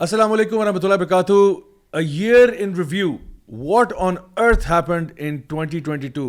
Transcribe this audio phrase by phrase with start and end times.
[0.00, 1.32] السلام علیکم ورحمۃ اللہ وبرکاتہ۔
[1.92, 3.12] Year in review
[3.66, 6.26] what on earth happened in 2022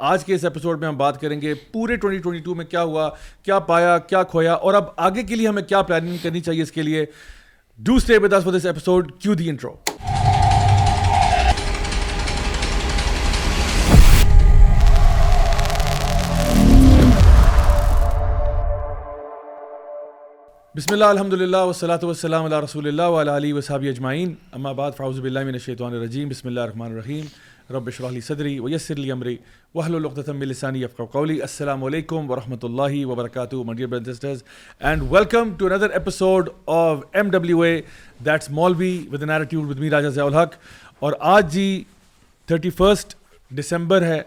[0.00, 3.08] آج کے اس ایپیسوڈ میں ہم بات کریں گے پورے 2022 میں کیا ہوا،
[3.42, 6.72] کیا پایا، کیا کھویا، اور اب آگے کے لیے ہمیں کیا پلاننگ کرنی چاہیے اس
[6.72, 7.04] کے لیے۔
[7.78, 9.74] Do stay with us this episode cue the intro
[20.76, 24.92] بسم اللہ الحمد للہ وصلاۃ وسلم علیہ رسول اللہ علیہ علیہ وصحاب اجمعین اما بعد
[24.96, 29.12] فاؤز بلّہ من الشیطان الرجیم بسم اللہ الرحمن الرحیم رب شرح لی صدری ویسر لی
[29.12, 29.36] امری
[29.74, 34.16] وحل العقدۃ من لسانی یفقهوا قولی السلام علیکم ورحمۃ اللہ وبرکاتہ my dear brothers and
[34.16, 34.44] sisters.
[34.82, 37.72] And welcome to another episode of MWA
[38.22, 40.60] that's Maulvi with an attitude with me Raja Ziaul Haq.
[40.98, 41.68] اور آج جی
[42.48, 43.16] تھرٹی فسٹ
[43.50, 44.22] دسمبر ہے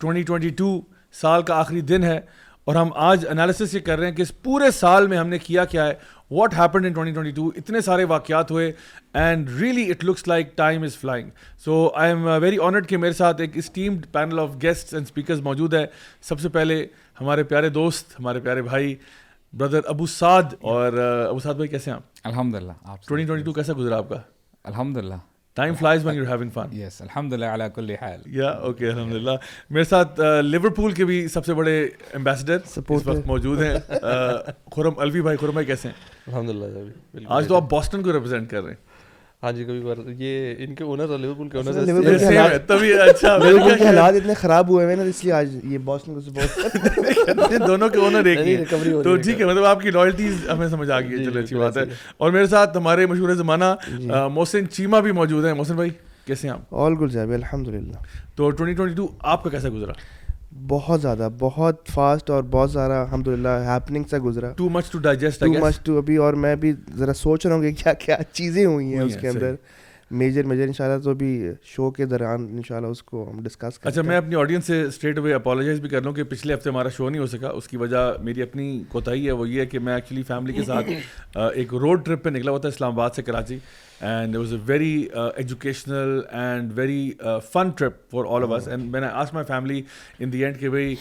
[0.00, 0.80] ٹوئنٹی ٹوئنٹی ٹو
[1.14, 2.20] سال کا آخری دن ہے
[2.64, 5.38] اور ہم آج انالیسس یہ کر رہے ہیں کہ اس پورے سال میں ہم نے
[5.38, 5.94] کیا کیا ہے
[6.30, 8.72] what happened in twenty twenty two اتنے سارے واقعات ہوئے
[9.14, 11.30] and really it looks like time is flying
[11.64, 15.40] so I am very honoured کہ میرے ساتھ ایک esteemed panel of guest and speakers
[15.40, 15.84] موجود ہے۔
[16.22, 16.86] سب سے پہلے
[17.20, 18.94] ہمارے پیارے دوست ہمارے پیارے بھائی
[19.52, 20.92] بردر ابو سعد اور
[21.28, 24.08] ابو سعد بھائی کیسے ہیں آپ؟ الحمد للہ آپ ٹوئنٹی ٹوئنٹی ٹو کیسا گزرا آپ
[24.08, 24.20] کا؟
[24.64, 25.14] الحمد للہ
[25.56, 29.12] time flies when you having fun yes الحمد للہ علی کل حال یا اوکے الحمد
[29.12, 29.30] للہ
[29.70, 31.82] میرے ساتھ لیورپول کے بھی سب سے بڑے
[32.14, 33.74] امبیسڈر وقت موجود ہیں
[34.76, 35.94] خرم الوی بھائی خرم بھائی کیسے ہیں
[36.26, 38.93] الحمد للہ آج تو آپ بوسٹن کو ریپرزینٹ کر رہے ہیں.
[39.44, 42.50] ہاں جی کبھی بار یہ ان کے اونر اور لیورپول کے اونر لیورپول کے Same
[42.50, 45.78] ہے، تبھی اچھا لیورپول کے حالات اتنے خراب ہوئے ہیں نا اس لیے آج یہ
[45.78, 46.58] بوسٹن کو سپورٹ
[47.52, 48.64] یہ دونوں کے اونر ایک ہی ہیں۔
[49.02, 51.76] تو ٹھیک ہے مطلب آپ کی لائلٹیز ہمیں سمجھ آ گئی ہے۔ چلو اچھی بات
[51.76, 51.82] ہے۔
[52.16, 53.74] اور میرے ساتھ ہمارے مشہور زمانہ
[54.32, 55.90] محسن چیما بھی موجود ہیں۔ محسن بھائی
[56.26, 58.02] کیسے ہیں آپ؟ آل گڈ جاب الحمد للہ
[58.36, 59.92] تو ٹوئنٹی ٹوئنٹی ٹو آپ کا کیسا گزرا؟
[60.54, 64.98] بہت زیادہ بہت فاسٹ اور بہت سارا الحمد للہ ہیپننگ سے گزرا۔ Too much to
[64.98, 68.16] digest too much to ابھی اور میں بھی ذرا سوچ رہا ہوں کہ کیا کیا
[68.32, 69.54] چیزیں ہوئی ہیں اس کے اندر۔
[70.10, 71.28] میجر میجر ان شاء اللہ تو ابھی
[71.66, 74.64] شو کے دوران ان شاء اللہ اس کو ہم ڈسکس کریں اچھا میں اپنی آڈینس
[74.64, 77.48] سے اسٹریٹ اوے اپالوجائز بھی کر لوں کہ پچھلے ہفتے ہمارا شو نہیں ہو سکا۔
[77.50, 80.62] اس کی وجہ میری اپنی کوتاہی ہے وہ یہ ہے کہ میں ایکچولی فیملی کے
[80.62, 80.90] ساتھ
[81.54, 83.58] ایک روڈ ٹرپ پہ نکلا ہوا تھا اسلام آباد سے Karachi.
[84.00, 85.06] And was a very
[85.36, 87.10] educational and very
[87.52, 89.82] fun trip for all of us and میں نے ask my family
[90.18, 90.94] in the and کہ بھائی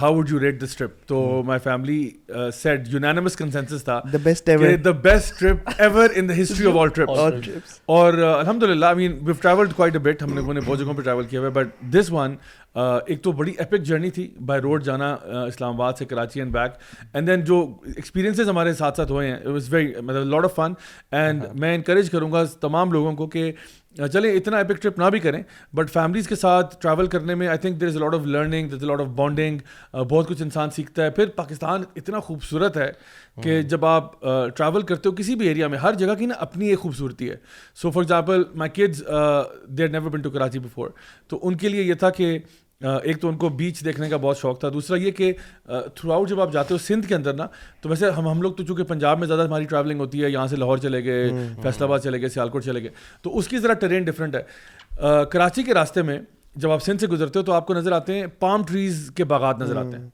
[0.00, 1.98] how would you rate this trip تو my family
[2.54, 6.76] set unanimous consensus تھا the best ever the best trip ever in the history of
[6.76, 10.60] all trips اور الحمد للہ I mean we've travelled quite a bit ہم لوگوں نے
[10.60, 12.36] بہت جگہوں پہ ٹریول کیا ہوا ہے بٹ دس ون
[13.06, 16.72] ایک تو بڑی ایپک جرنی تھی بائی روڈ جانا اسلام آباد سے Karachi and back
[17.12, 20.54] and then جو ایکسپیرینسز ہمارے ساتھ ساتھ ہوئے ہیں اٹ واز ویری مطلب لاٹ آف
[20.54, 20.72] فن
[21.10, 23.52] اینڈ میں انکریج کروں گا تمام لوگوں کو کہ
[24.12, 25.42] چلیں اتنا ایپک ٹرپ نہ بھی کریں
[25.74, 28.76] بٹ فیملیز کے ساتھ ٹریول کرنے میں I think there is lot of learning there
[28.76, 29.58] is lot of bonding
[30.10, 32.90] بہت کچھ انسان سیکھتا ہے۔ پھر پاکستان اتنا خوبصورت ہے
[33.42, 34.20] کہ جب آپ
[34.56, 37.36] ٹریول کرتے ہو کسی بھی ایریا میں ہر جگہ کی نا اپنی ایک خوبصورتی ہے۔
[37.74, 39.02] So for example my kids
[39.78, 40.90] they're never been to Karachi before
[41.28, 42.38] تو ان کے لیے یہ تھا کہ
[42.80, 45.32] ایک تو ان کو بیچ دیکھنے کا بہت شوق تھا دوسرا یہ کہ
[45.66, 47.46] تھرو آؤٹ جب آپ جاتے ہو سندھ کے اندر نا
[47.80, 50.46] تو ویسے ہم ہم لوگ تو چونکہ پنجاب میں زیادہ ہماری ٹریولنگ ہوتی ہے یہاں
[50.46, 51.30] سے لاہور چلے گئے
[51.62, 52.90] فیصل آباد چلے گئے سیالکوٹ چلے گئے
[53.22, 54.42] تو اس کی ذرا ٹرین ڈفرینٹ ہے۔
[55.30, 56.18] کراچی کے راستے میں
[56.54, 59.24] جب آپ سندھ سے گزرتے ہو تو آپ کو نظر آتے ہیں پام ٹریز کے
[59.24, 60.08] باغات نظر آتے ہیں۔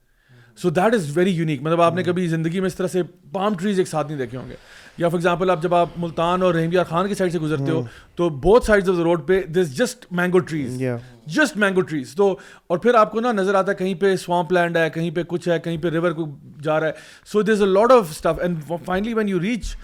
[0.57, 3.01] So that is very unique مطلب آپ نے کبھی زندگی میں اس طرح سے
[3.31, 4.55] پام ٹریز ایک ساتھ نہیں دیکھے ہوں گے۔
[4.97, 7.71] یا فار ایگزامپل آپ جب آپ ملتان اور رحیم یار خان کی سائڈ سے گزرتے
[7.71, 7.81] ہو
[8.15, 10.81] تو بہت سائڈ آف دا روڈ پہ this just mango trees
[11.25, 12.37] just mango trees تو
[12.67, 15.23] اور پھر آپ کو نا نظر آتا ہے کہیں پہ سوامپ لینڈ ہے کہیں پہ
[15.23, 16.25] کچھ ہے کہیں پہ ریور کو
[16.63, 16.91] جا رہا ہے.
[17.25, 19.75] So there is a lot of stuff and finally when you reach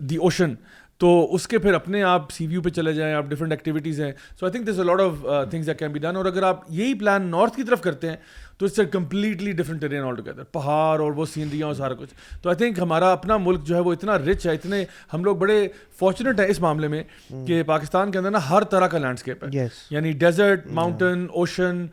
[0.00, 0.54] the ocean
[1.00, 4.12] تو اس کے پھر اپنے آپ سی ویو پہ چلے جائیں آپ ڈفرنٹ ایکٹیویٹیز ہیں۔
[4.40, 6.94] So I think this a lot of things can be done اور اگر آپ یہی
[6.94, 8.16] پلان نارتھ کی طرف کرتے ہیں
[8.58, 12.14] تو اس سے completely different terrain altogether پہاڑ اور وہ سینریاں اور سارا کچھ۔
[12.42, 15.36] تو آئی تھنک ہمارا اپنا ملک جو ہے وہ اتنا رچ ہے اتنے ہم لوگ
[15.36, 17.02] بڑے فارچونیٹ ہیں اس معاملے میں
[17.46, 19.48] کہ پاکستان کے اندر نا ہر طرح کا لینڈسکیپ ہے۔
[19.90, 21.86] یعنی desert mountain ocean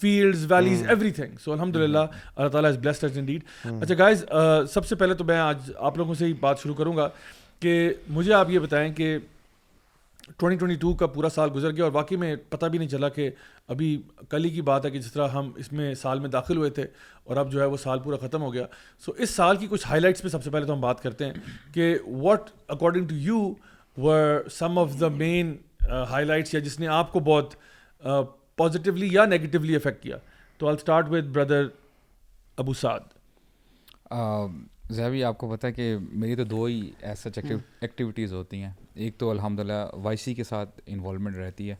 [0.00, 1.98] fields valleys everything so الحمد للہ
[2.36, 3.42] اللہ تعالیٰ از بلیسڈ ان ڈیڈ
[3.82, 4.24] اچھا گائز
[4.70, 7.08] سب سے پہلے تو میں آج آپ لوگوں سے ہی بات شروع کروں گا۔
[7.60, 9.18] کہ مجھے آپ یہ بتائیں کہ
[10.36, 13.08] ٹوئنٹی ٹوئنٹی ٹو کا پورا سال گزر گیا اور واقعی میں پتہ بھی نہیں چلا
[13.08, 13.30] کہ
[13.68, 16.56] ابھی کل ہی کی بات ہے کہ جس طرح ہم اس میں سال میں داخل
[16.56, 16.84] ہوئے تھے
[17.24, 18.66] اور اب جو ہے وہ سال پورا ختم ہو گیا۔
[18.98, 21.26] سو اس سال کی کچھ ہائی لائٹس پہ سب سے پہلے تو ہم بات کرتے
[21.26, 21.32] ہیں
[21.74, 23.54] کہ what according to you
[23.96, 25.56] were some of the main
[26.24, 27.54] highlights یا جس نے آپ کو بہت
[28.08, 28.24] uh,
[28.56, 30.16] پازیٹیولی یا نیگیٹیولی افیکٹ کیا۔
[30.58, 31.66] تو I'll start with brother
[32.56, 33.00] Abu Saad
[34.90, 37.30] Zebi آپ کو پتا ہے کہ میری تو دو ہی ایسا
[37.80, 41.74] ایکٹیویٹیز ہوتی ہیں۔ ایک تو الحمد للہ وائی سی کے ساتھ انوالومنٹ رہتی ہے۔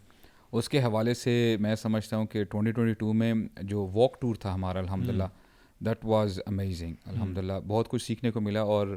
[0.52, 3.32] اس کے حوالے سے میں سمجھتا ہوں کہ ٹونٹی ٹوئنٹی ٹو میں
[3.62, 5.24] جو واک ٹور تھا ہمارا الحمد للہ
[5.80, 8.96] دیٹ واز امیزنگ الحمد للہ بہت کچھ سیکھنے کو ملا اور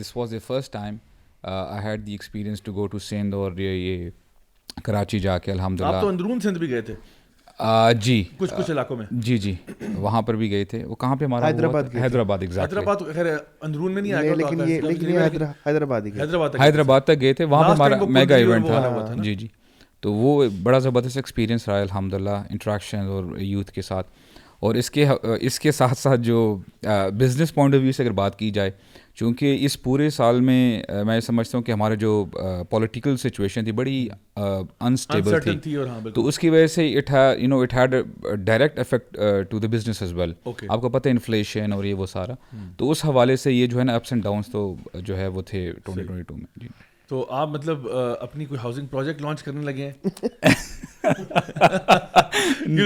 [0.00, 0.96] this was a first time
[1.42, 4.10] I had the experience to go to Sindh اور یہ
[4.84, 6.94] کراچی جا کے الحمد للہ اندرون سندھ بھی گئے تھے۔
[8.00, 9.54] جی۔ کچھ کچھ علاقوں میں۔ جی جی۔
[9.96, 13.26] وہاں پر بھی گئے تھے۔ وہ کہاں پہ ہمارا حیدرآباد حیدرآباد حیدرآباد خیر
[13.60, 18.04] اندرون میں نہیں آیا لیکن لیکن حیدرآباد حیدرآباد حیدرآباد تک گئے تھے۔ وہاں پہ ہمارا
[18.04, 19.48] میگا ایونٹ تھا۔ جی جی۔
[20.00, 24.06] تو وہ بڑا زبردست ایکسپیرینس رہا الحمد للہ انٹریکشن اور یوتھ کے ساتھ۔
[24.60, 25.04] اور اس کے
[25.40, 26.56] اس کے ساتھ ساتھ جو
[27.18, 28.70] بزنس پوائنٹ آف ویو سے اگر بات کی جائے
[29.14, 32.24] چونکہ اس پورے سال میں میں سمجھتا ہوں کہ ہمارے جو
[32.70, 35.76] پولیٹیکل سچویشن تھی بڑی انسٹیبل تھی۔
[36.14, 37.94] تو اس کی وجہ سے it you know it had
[38.38, 39.18] direct effect
[39.50, 40.32] to the business as well
[40.68, 42.34] آپ کو پتہ ہے انفلیشن اور یہ وہ سارا۔
[42.76, 45.42] تو اس حوالے سے یہ جو ہے نا اپس اینڈ ڈاؤنس تو جو ہے وہ
[45.42, 46.68] تھے ٹوئنٹی ٹوئنٹی ٹو میں۔ جی۔
[47.10, 47.88] تو آپ مطلب
[48.20, 49.92] اپنی کوئی ہاؤسنگ پروجیکٹ لانچ کرنے لگے ہیں؟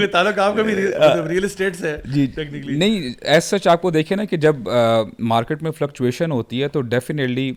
[0.11, 2.27] تعلق آپ کا بھی ریئل اسٹیٹ سے جی
[2.65, 4.55] نہیں ایز سچ آپ کو دیکھیں نا کہ جب
[5.19, 7.53] مارکیٹ میں فلکچویشن ہوتی ہے تو ڈیفینیٹلی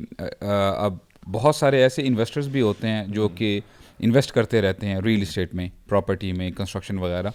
[0.48, 0.94] اب
[1.30, 3.60] بہت سارے ایسے انویسٹرز بھی ہوتے ہیں جو کہ
[3.98, 7.30] انویسٹ کرتے رہتے ہیں ریئل اسٹیٹ میں پراپرٹی میں کنسٹرکشن وغیرہ۔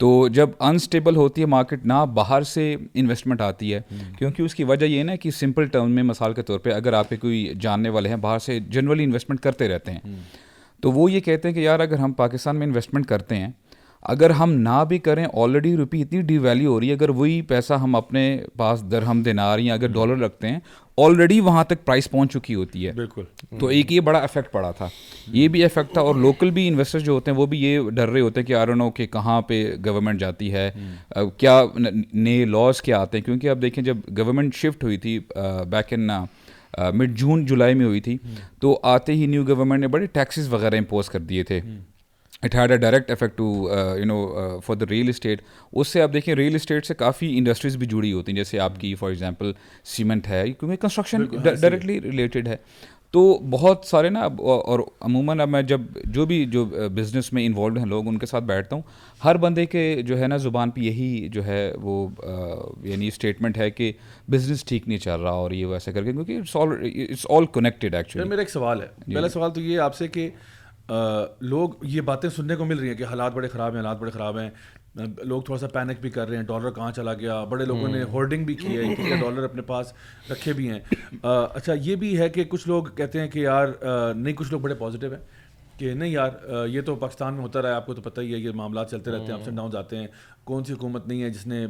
[0.00, 3.80] تو جب انسٹیبل ہوتی ہے مارکیٹ نہ باہر سے انویسٹمنٹ آتی ہے
[4.18, 6.92] کیونکہ اس کی وجہ یہ نا کہ سمپل ٹرم میں مثال کے طور پہ اگر
[6.92, 10.00] آپ کے کوئی جاننے والے ہیں باہر سے جنرلی انویسٹمنٹ کرتے رہتے ہیں۔
[10.80, 13.48] تو وہ یہ کہتے ہیں کہ یار اگر ہم پاکستان میں انویسٹمنٹ کرتے ہیں
[14.02, 17.42] اگر ہم نہ بھی کریں آلریڈی روپی اتنی ڈی ویلیو ہو رہی ہے اگر وہی
[17.42, 20.58] پیسہ ہم اپنے پاس درہم دینار یا اگر ڈالر رکھتے ہیں
[20.96, 23.22] آلریڈی وہاں تک پرائس پہنچ چکی ہوتی ہے۔ بالکل۔
[23.58, 24.88] تو ایک یہ بڑا افیکٹ پڑا تھا۔
[25.26, 28.08] یہ بھی افیکٹ تھا اور لوکل بھی انویسٹر جو ہوتے ہیں وہ بھی یہ ڈر
[28.08, 30.70] رہے ہوتے ہیں کہ آر او کہ کہاں پہ گورنمنٹ جاتی ہے۔
[31.36, 31.62] کیا
[32.12, 35.18] نئے لاس کیا آتے ہیں؟ کیونکہ اب دیکھیں جب گورنمنٹ شفٹ ہوئی تھی
[35.70, 36.08] بیک ان
[36.94, 38.16] مڈ جون جولائی میں ہوئی تھی
[38.60, 41.60] تو آتے ہی نیو گورنمنٹ نے بڑے ٹیکسز وغیرہ امپوز کر دیے تھے۔
[42.42, 43.46] It had a direct effect to
[43.98, 45.40] you know for the real estate
[45.72, 48.36] اس سے آپ دیکھیں ریئل اسٹیٹ سے کافی انڈسٹریز بھی جڑی ہوتی ہیں.
[48.36, 49.52] جیسے آپ کی فار ایگزامپل
[49.86, 50.44] سیمنٹ ہے.
[50.52, 52.56] کیونکہ کنسٹرکشن ڈائریکٹلی ریلیٹڈ ہے.
[53.10, 56.64] تو بہت سارے نا اب اور عموماً اب میں جب جو بھی جو
[56.94, 58.82] بزنس میں انوالوڈ ہیں لوگ ان کے ساتھ بیٹھتا ہوں
[59.22, 62.08] ہر بندے کے جو ہے نا زبان پہ یہی جو ہے وہ
[62.84, 63.90] یعنی اسٹیٹمنٹ ہے کہ
[64.30, 68.28] بزنس ٹھیک نہیں چل رہا اور یہ ویسا کر کے کیونکہ اٹس آل کنیکٹیڈ ایکچولی
[68.28, 68.86] میرا ایک سوال ہے.
[68.98, 70.28] جی، پہلا جی۔ سوال تو یہ آپ سے کہ
[70.88, 74.10] لوگ یہ باتیں سننے کو مل رہی ہیں کہ حالات بڑے خراب ہیں حالات بڑے
[74.10, 74.50] خراب ہیں۔
[75.22, 78.02] لوگ تھوڑا سا پینک بھی کر رہے ہیں ڈالر کہاں چلا گیا؟ بڑے لوگوں نے
[78.02, 79.92] ہولڈنگ بھی کی ہے ڈالر اپنے پاس
[80.30, 80.80] رکھے بھی ہیں۔
[81.22, 83.68] اچھا یہ بھی ہے کہ کچھ لوگ کہتے ہیں کہ یار
[84.16, 85.20] نہیں کچھ لوگ بڑے پازیٹیو ہیں۔
[85.78, 86.30] کہ نہیں یار
[86.66, 88.90] یہ تو پاکستان میں ہوتا رہا ہے آپ کو تو پتہ ہی ہے یہ معاملات
[88.90, 90.06] چلتے رہتے ہیں اپس اینڈ ڈاؤنز آتے ہیں۔
[90.44, 91.66] کون سی حکومت نہیں ہے جس نے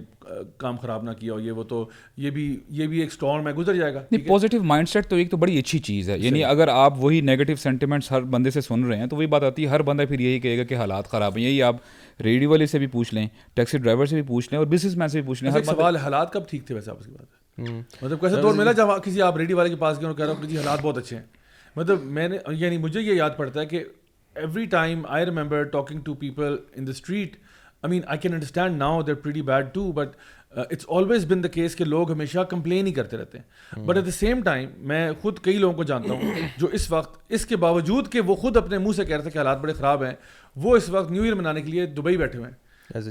[0.56, 1.84] کام خراب نہ کیا اور یہ وہ تو
[2.16, 5.30] یہ بھی یہ بھی ایک اسٹارم ہے گزر جائے گا۔ پازیٹیو مائنڈ سیٹ تو ایک
[5.30, 8.84] تو بڑی اچھی چیز ہے۔ یعنی اگر آپ وہی نیگیٹو سینٹیمنٹس ہر بندے سے سن
[8.84, 11.08] رہے ہیں تو وہی بات آتی ہے ہر بندہ پھر یہی کہے گا کہ حالات
[11.08, 11.76] خراب ہیں۔ یہی آپ
[12.20, 15.08] ریڈیو والے سے بھی پوچھ لیں ٹیکسی ڈرائیور سے بھی پوچھ لیں اور بزنس مین
[15.08, 17.26] سے بھی پوچھ لیں اچھا، سوال حالات کب ٹھیک تھے ویسے آپ اس کی بات
[18.02, 20.32] مطلب کیسے دور ملا جب کسی آپ ریڈیو والے کے پاس گئے اور کہہ رہا
[20.32, 21.24] ہوں کہ جی حالات بہت اچھے ہیں۔
[21.78, 23.84] مطلب میں نے یعنی مجھے یہ یاد پڑتا ہے کہ
[24.34, 27.36] every time I remember talking to people in the street
[27.82, 30.08] I mean I can understand now that pretty bad too but
[30.50, 34.06] it's always been the case کہ لوگ ہمیشہ کمپلین ہی کرتے رہتے ہیں۔ But at
[34.06, 37.56] the same time میں خود کئی لوگوں کو جانتا ہوں جو اس وقت اس کے
[37.56, 40.14] باوجود کہ وہ خود اپنے منہ سے کہہ رہے تھے کہ حالات بڑے خراب ہیں
[40.56, 42.56] وہ اس وقت نیو ایئر منانے کے لیے دبئی بیٹھے ہوئے ہیں۔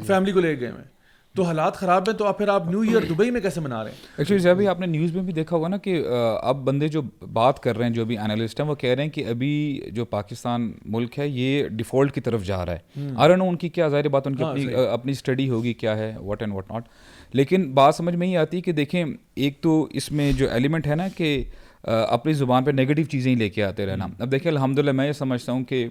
[0.07, 0.96] فیملی کو لے گئے ہوئے ہیں۔
[1.37, 3.91] تو حالات خراب ہیں تو آپ پھر آپ نیو ایئر دبئی میں کیسے منا رہے
[3.91, 6.01] ہیں؟ ایکچولی زیادہ آپ نے نیوز میں بھی دیکھا ہوگا نا کہ
[6.41, 7.01] اب بندے جو
[7.33, 10.05] بات کر رہے ہیں جو ابھی انالسٹ ہیں وہ کہہ رہے ہیں کہ ابھی جو
[10.05, 13.87] پاکستان ملک ہے یہ ڈیفالٹ کی طرف جا رہا ہے۔ آر نو ان کی کیا
[13.87, 16.87] ظاہر بات ان کی ہاں، اپنی اپنی اسٹڈی ہوگی کیا ہے واٹ اینڈ واٹ ناٹ
[17.33, 19.03] لیکن بات سمجھ میں ہی آتی ہے کہ دیکھیں
[19.35, 21.43] ایک تو اس میں جو ایلیمنٹ ہے نا کہ
[21.83, 25.11] اپنی زبان پہ نگیٹو چیزیں ہی لے کے آتے رہنا۔ اب دیکھیں الحمدللہ میں یہ
[25.11, 25.87] سمجھتا ہوں کہ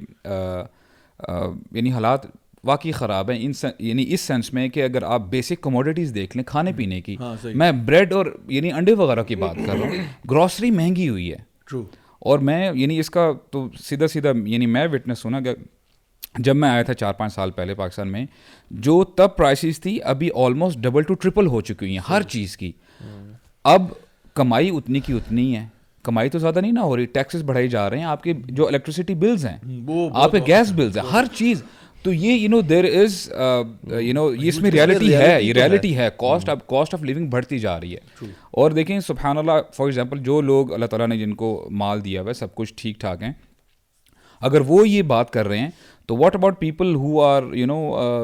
[1.73, 2.27] یعنی حالات
[2.67, 3.39] واقعی خراب ہیں
[3.79, 7.17] یعنی اس سینس میں کہ اگر آپ بیسک کموڈیٹیز دیکھ لیں کھانے پینے کی
[7.55, 9.97] میں بریڈ اور یعنی انڈے وغیرہ کی بات کر رہا ہوں
[10.31, 11.37] گروسری مہنگی ہوئی ہے۔
[12.19, 15.51] اور میں یعنی اس کا تو سیدھا سیدھا یعنی میں وٹنس ہوں نا کہ
[16.39, 18.27] جب میں آیا تھا چار پانچ سال پہلے پاکستان میں
[18.71, 22.73] جو تب پرائسیز تھی ابھی آلموسٹ ڈبل ٹو ٹرپل ہو چکی ہیں ہر چیز کی۔
[23.65, 23.83] اب
[24.35, 25.67] کمائی اتنی کی اتنی ہے۔
[26.03, 28.67] کمائی تو زیادہ نہیں نہ ہو رہی ٹیکسز بڑھائی جا رہے ہیں آپ کے جو
[28.67, 29.81] الیکٹریسٹی بلز ہیں
[30.15, 31.63] آپ کے گیس بلز ہیں ہر چیز۔
[32.07, 33.15] تو یہ you know there is
[34.01, 36.09] you نو یہ اس میں ریالٹی ہے یہ ریالٹی ہے.
[36.19, 38.27] کاسٹ اب کاسٹ آف لیونگ بڑھتی جا رہی ہے.
[38.53, 42.21] اور دیکھیں سبحان اللہ فار ایگزامپل جو لوگ اللہ تعالیٰ نے جن کو مال دیا
[42.21, 43.33] ہوا ہے سب کچھ ٹھیک ٹھاک ہیں.
[44.43, 45.71] اگر وہ یہ بات کر رہے ہیں
[46.09, 47.79] تو what about people who are you know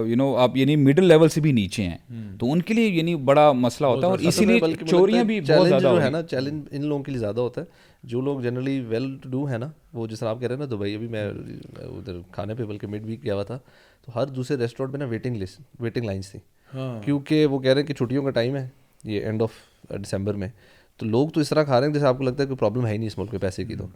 [0.07, 1.97] you know آپ یعنی مڈل لیول سے بھی نیچے ہیں.
[2.13, 2.37] Hmm.
[2.39, 4.61] تو ان کے لیے یعنی بڑا مسئلہ ہوتا ہے اور اسی لیے
[4.91, 7.67] چوریاں بھی بہت زیادہ ہے نا چیلنج ان لوگوں کے لیے زیادہ ہوتا ہے۔
[8.03, 10.67] جو لوگ جنرلی ویل ٹو ڈو ہے نا وہ جس طرح آپ کہہ رہے ہیں
[10.67, 11.31] نا دبئی ابھی میں
[11.79, 13.59] ادھر کھانے پہ بلکہ مڈ ویک گیا ہوا تھا
[14.07, 16.41] تو ہر دوسرے ریسٹورینٹ میں نا ویٹنگ لسٹ ویٹنگ لائنس تھی۔
[16.75, 18.69] ہاں۔ کیونکہ وہ کہہ رہے ہیں کہ چھٹیوں کا ٹائم ہے
[19.05, 19.51] یہ اینڈ آف
[19.91, 20.49] ڈسمبر میں۔
[20.97, 22.87] تو لوگ تو اس طرح کھا رہے ہیں جیسے آپ کو لگتا ہے کہ پرابلم
[22.87, 23.87] ہے ہی نہیں اس ملک میں پیسے کی تو۔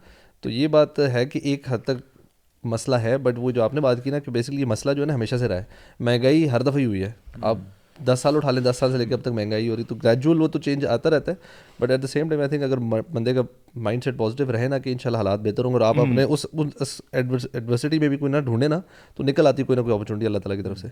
[0.40, 2.18] تو یہ بات ہے کہ ایک حد تک
[2.64, 5.02] مسئلہ ہے بٹ وہ جو آپ نے بات کی نا کہ بیسکلی یہ مسئلہ جو
[5.02, 5.64] ہے نا ہمیشہ سے رہا ہے۔
[6.00, 7.58] مہنگائی ہر دفعہ ہی ہوئی ہے۔ آپ
[8.04, 9.94] دس سال اٹھا لیں دس سال سے لے کے اب تک مہنگائی ہو رہی تو
[9.94, 11.36] گریجول وہ تو چینج آتا رہتا ہے.
[11.80, 12.78] But at the same time I think اگر
[13.12, 13.42] بندے کا
[13.76, 16.00] مائنڈ سیٹ پازیٹیو رہے نا کہ ان شاء اللہ حالات بہتر ہوں گے اور آپ
[16.00, 18.80] اپنے اس ایڈورسٹی میں بھی کوئی نہ ڈھونڈے نا
[19.16, 20.88] تو نکل آتی کوئی نہ کوئی اپرچونیٹی اللہ تعالیٰ کی طرف سے۔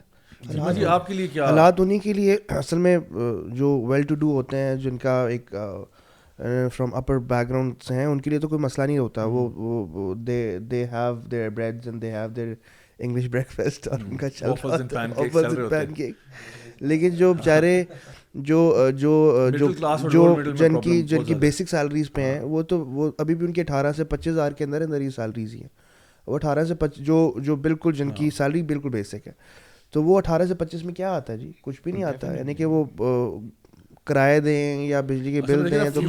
[0.75, 2.99] جی۔ آپ کے لیے کیا؟ حالات انہیں کے لیے اصل میں
[3.53, 5.55] جو ویل ٹو ڈو ہوتے ہیں جن کا ایک
[6.75, 10.15] فرام اپر بیک گراؤنڈ سے ہیں ان کے لیے تو کوئی مسئلہ نہیں ہوتا۔ وہ
[10.15, 12.55] they they have their bread and they have their
[12.99, 16.15] English breakfast اور ان کا چل پین کیک
[16.81, 17.85] لیکن جو بیچارے
[18.35, 19.49] جو جو
[20.11, 23.53] جو جن کی جن کی بیسک سیلریز پہ ہیں وہ تو وہ ابھی بھی ان
[23.53, 25.69] کے اٹھارہ سے پچیس ہزار کے اندر اندر یہ سیلریز ہی ہیں۔
[26.27, 29.33] وہ اٹھارہ سے جو جو بالکل جن کی سیلری بالکل بیسک ہے۔
[29.93, 32.55] تو وہ اٹھارہ سے پچیس میں کیا آتا ہے جی؟ کچھ بھی نہیں آتا یعنی
[32.55, 32.85] کہ وہ
[34.05, 36.01] کرایہ دیں یا بجلی کے بل دیں تو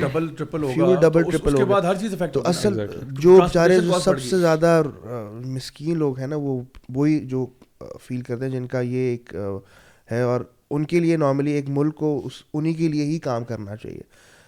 [0.00, 4.38] ڈبل ٹرپل ہوگا ڈبل ٹرپل ہوگا۔ ہر چیز افیکٹ تو اصل جو بیچارے سب سے
[4.38, 4.82] زیادہ
[5.44, 7.46] مسکین لوگ ہیں نا وہ وہی جو
[8.02, 9.34] فیل کرتے ہیں جن کا یہ ایک
[10.12, 13.44] ہے۔ اور ان کے لیے نارملی ایک ملک کو اس انہیں کے لیے ہی کام
[13.44, 14.00] کرنا چاہیے۔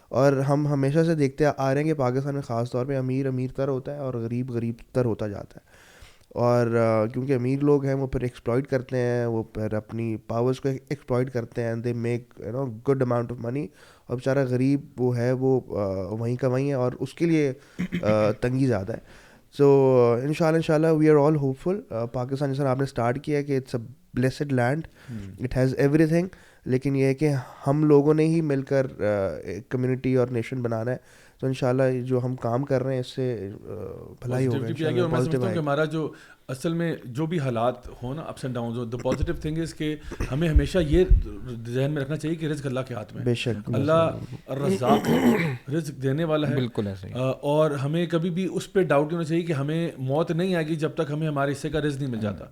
[0.09, 3.27] اور ہم ہمیشہ سے دیکھتے آ رہے ہیں کہ پاکستان میں خاص طور پہ امیر
[3.27, 5.86] امیر تر ہوتا ہے اور غریب غریب تر ہوتا جاتا ہے۔
[6.37, 6.67] اور
[7.13, 11.33] کیونکہ امیر لوگ ہیں وہ پھر ایکسپلائٹ کرتے ہیں وہ پھر اپنی پاورس کو ایکسپلائٹ
[11.33, 13.67] کرتے ہیں they make you know good amount of money
[14.07, 17.53] اور بیچارہ غریب وہ ہے وہ وہیں کا وہیں ہے اور اس کے لیے
[18.41, 18.99] تنگی زیادہ ہے.
[19.55, 21.81] سو ان شاء اللہ ان شاء اللہ we are all hopeful
[22.13, 23.81] Pakistan جیسا آپ نے اسٹارٹ کیا کہ it's a
[24.15, 24.87] blessed land
[25.41, 25.75] it has
[26.07, 26.27] everything
[26.65, 27.31] لیکن یہ ہے کہ
[27.67, 28.87] ہم لوگوں نے ہی مل کر
[29.69, 30.97] کمیونٹی اور نیشن بنانا ہے.
[31.41, 33.51] تو انشاءاللہ جو ہم کام کر رہے ہیں اس سے
[34.21, 36.13] بھلائی ہوگا ہمارا جو
[36.49, 39.75] اصل میں جو بھی حالات ہو نا اپس اینڈ ڈاؤن ہو دا پازیٹیو تھنگ از
[39.75, 39.95] کہ
[40.33, 41.05] ہمیں ہمیشہ یہ
[41.67, 45.09] ذہن میں رکھنا چاہیے کہ رزق اللہ کے ہاتھ میں بے شک اللہ رزاق
[45.71, 47.09] رزق دینے والا ہے۔ بالکل ایسے
[47.41, 50.75] اور ہمیں کبھی بھی اس پہ ڈاؤٹ ہونا چاہیے کہ ہمیں موت نہیں آئے گی
[50.75, 52.45] جب تک ہمیں ہمارے حصے کا رزق نہیں مل جاتا۔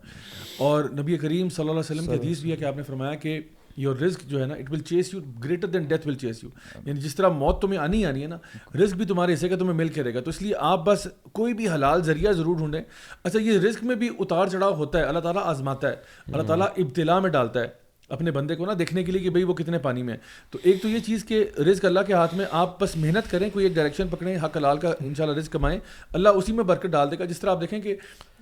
[0.59, 3.15] اور نبی کریم صلی اللہ علیہ وسلم کی حدیث بھی ہے کہ آپ نے فرمایا
[3.15, 3.41] کہ
[3.77, 6.51] یور رسک جو ہے نا it will chase you greater than death will chase you
[6.87, 8.39] یعنی جس طرح موت تمہیں آنی آنی ہے نا
[8.83, 10.21] رسک بھی تمہارے حصے کا تمہیں مل کے رہے گا.
[10.21, 12.83] تو اس لیے آپ بس کوئی بھی حلال ذریعہ ضرور ڈھونڈیں.
[13.25, 16.69] اچھا یہ رسک میں بھی اتار چڑھاؤ ہوتا ہے، اللہ تعالیٰ آزماتا ہے، اللہ تعالیٰ
[16.77, 19.79] ابتلا میں ڈالتا ہے اپنے بندے کو نا، دیکھنے کے لیے کہ بھائی وہ کتنے
[19.79, 20.17] پانی میں
[20.51, 23.49] تو ایک تو یہ چیز کہ رزق اللہ کے ہاتھ میں، آپ بس محنت کریں،
[23.53, 25.79] کوئی ایک ڈائریکشن پکڑیں، حق حلال کا ان شاء اللہ رزق کمائیں،
[26.13, 27.97] اللہ اسی میں برکت ڈال دے گا۔ جس طرح آپ دیکھیں کہ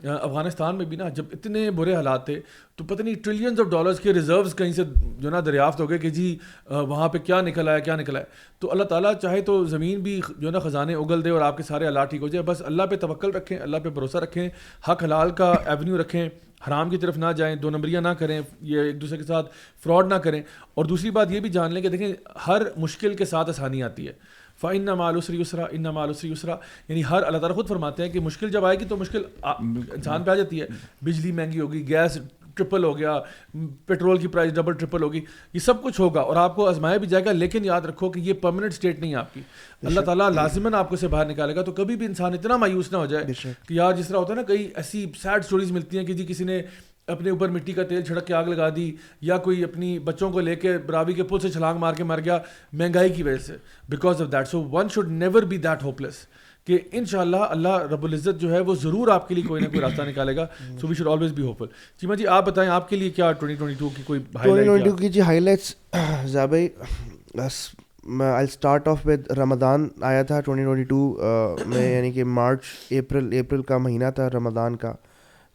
[0.04, 2.40] افغانستان میں بھی نا جب اتنے برے حالات تھے
[2.76, 4.82] تو پتہ نہیں ٹریلینز آف ڈالرس کے ریزروز کہیں سے
[5.18, 6.38] جو نا دریافت ہو گئے کہ جی
[6.71, 8.25] وہاں پہ کیا نکل آیا، کیا نکلا ہے
[8.59, 11.56] تو اللہ تعالیٰ چاہے تو زمین بھی جو ہے نا خزانے اگل دے اور آپ
[11.56, 14.49] کے سارے اللہ ٹھیک ہو جائے، بس اللہ پہ توکل رکھیں، اللہ پہ بھروسہ رکھیں،
[14.88, 16.28] حق حلال کا ایونیو رکھیں،
[16.68, 19.50] حرام کی طرف نہ جائیں، دو نمبریاں نہ کریں، یہ ایک دوسرے کے ساتھ
[19.85, 20.42] فراڈ نہ کریں۔
[20.75, 22.12] اور دوسری بات یہ بھی جان لیں کہ دیکھیں
[22.47, 24.12] ہر مشکل کے ساتھ آسانی آتی ہے۔
[24.61, 26.56] فن نہ مالوسری اسرا ان مالوسری اسرا
[26.88, 30.23] یعنی ہر اللہ تعالیٰ خود فرماتے ہیں کہ مشکل جب آئے گی تو مشکل انسان
[30.23, 30.66] پہ آ جاتی ہے۔
[31.04, 32.18] بجلی مہنگی ہوگی گیس
[32.54, 33.18] ٹرپل ہو گیا
[33.87, 35.21] پیٹرول کی پرائز ڈبل ٹرپل ہوگی
[35.52, 38.21] یہ سب کچھ ہوگا اور آپ کو آزمایا بھی جائے گا لیکن یاد رکھو کہ
[38.21, 39.40] یہ پرماننٹ اسٹیٹ نہیں ہے آپ کی۔
[39.82, 42.92] اللہ تعالیٰ لازمن آپ کو سے باہر نکالے گا۔ تو کبھی بھی انسان اتنا مایوس
[42.92, 43.25] نہ ہو جائے
[43.68, 46.26] کہ یار جس طرح ہوتا ہے نا کئی ایسی سیڈ اسٹوریز ملتی ہیں کہ جی
[46.26, 46.62] کسی نے
[47.09, 48.90] اپنے اوپر مٹی کا تیل چھڑک کے آگ لگا دی
[49.21, 52.21] یا کوئی اپنی بچوں کو لے کے براوی کے پل سے چھلانگ مار کے مر
[52.25, 52.38] گیا
[52.73, 53.56] مہنگائی کی وجہ سے۔
[53.88, 56.26] Because of that so one should never be that hopeless
[56.68, 59.62] کہ ان شاء اللہ اللہ رب العزت جو ہے وہ ضرور آپ کے لیے کوئی
[59.62, 60.47] نہ کوئی راستہ نکالے گا۔
[60.80, 61.66] So we should always be hopeful
[62.02, 64.88] جی جی آپ بتائیں آپ کے لیے کیا ٹوئنٹی ٹوئنٹی ٹو کی کوئی ٹوئنٹی ٹوئنٹی
[64.90, 65.75] ٹو کی جی highlights
[66.32, 66.68] Zebi
[68.21, 71.16] I start off with Ramadan آیا تھا ٹوئنٹی ٹوئنٹی ٹو
[71.66, 72.62] میں یعنی کہ مارچ،
[72.99, 74.92] اپریل اپریل کا مہینہ تھا رمضان کا۔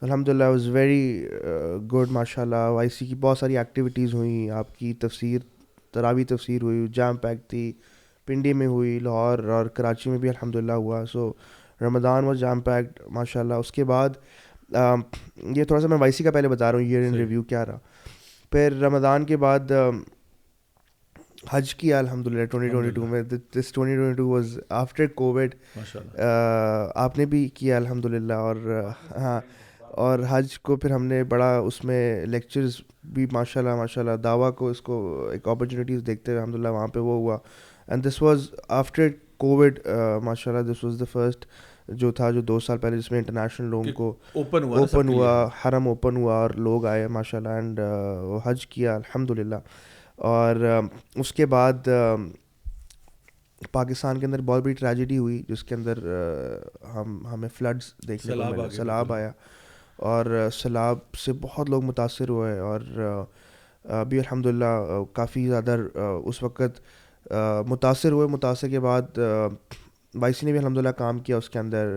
[0.01, 1.27] الحمد للہ واز ویری
[1.91, 5.39] گڈ ماشاء اللہ وائی سی کی بہت ساری ایکٹیویٹیز ہوئیں۔ آپ کی تفسیر
[5.93, 7.71] تراوی تفسیر ہوئی جام پیک تھی
[8.27, 11.31] پنڈی میں ہوئی لاہور اور کراچی میں بھی الحمد للہ ہوا۔ So
[11.81, 14.09] Ramzan was jam packed ماشاء اللہ اس کے بعد
[15.55, 17.65] یہ تھوڑا سا میں وائی سی کا پہلے بتا رہا ہوں ایئر ان ریویو کیا
[17.65, 17.77] رہا۔
[18.51, 19.71] پھر رمضان کے بعد
[21.51, 23.21] حج کیا الحمد للہ ٹوئنٹی ٹوئنٹی ٹو میں
[23.55, 25.55] this twenty twenty two was after Covid
[26.95, 28.55] آپ نے بھی کیا الحمد للہ اور
[29.17, 29.39] ہاں۔
[29.97, 32.75] اور حج کو پھر ہم نے بڑا اس میں لیکچرز
[33.13, 34.97] بھی ماشاء اللہ ماشاء اللہ دعویٰ کو اس کو
[35.31, 37.37] ایک اپرچونیٹیز دیکھتے ہوئے الحمد للہ وہاں پہ وہ ہوا۔
[37.87, 38.49] And this was
[38.79, 39.79] after Covid
[40.23, 41.45] ماشاء اللہ دس واز دا فرسٹ
[41.99, 45.47] جو تھا جو دو سال پہلے جس میں انٹرنیشنل لوگوں کو اوپن ہوا اوپن ہوا
[45.65, 47.79] حرم اوپن ہوا اور لوگ آئے ماشاء اللہ اینڈ
[48.45, 49.55] حج کیا الحمد للہ
[50.15, 50.55] اور
[51.15, 51.87] اس کے بعد
[53.71, 55.97] پاکستان کے اندر بہت بڑی ٹریجڈی ہوئی جس کے اندر
[56.93, 59.31] ہم ہمیں فلڈس دیکھنے کو ملا سیلاب آیا۔
[59.97, 62.81] اور سیلاب سے بہت لوگ متاثر ہوئے اور
[63.99, 65.77] ابھی الحمد للہ کافی زیادہ
[66.25, 67.31] اس وقت
[67.67, 69.17] متاثر ہوئے۔ متاثر کے بعد
[70.15, 71.87] وائی سی نے بھی الحمد للہ کام کیا اس کے اندر،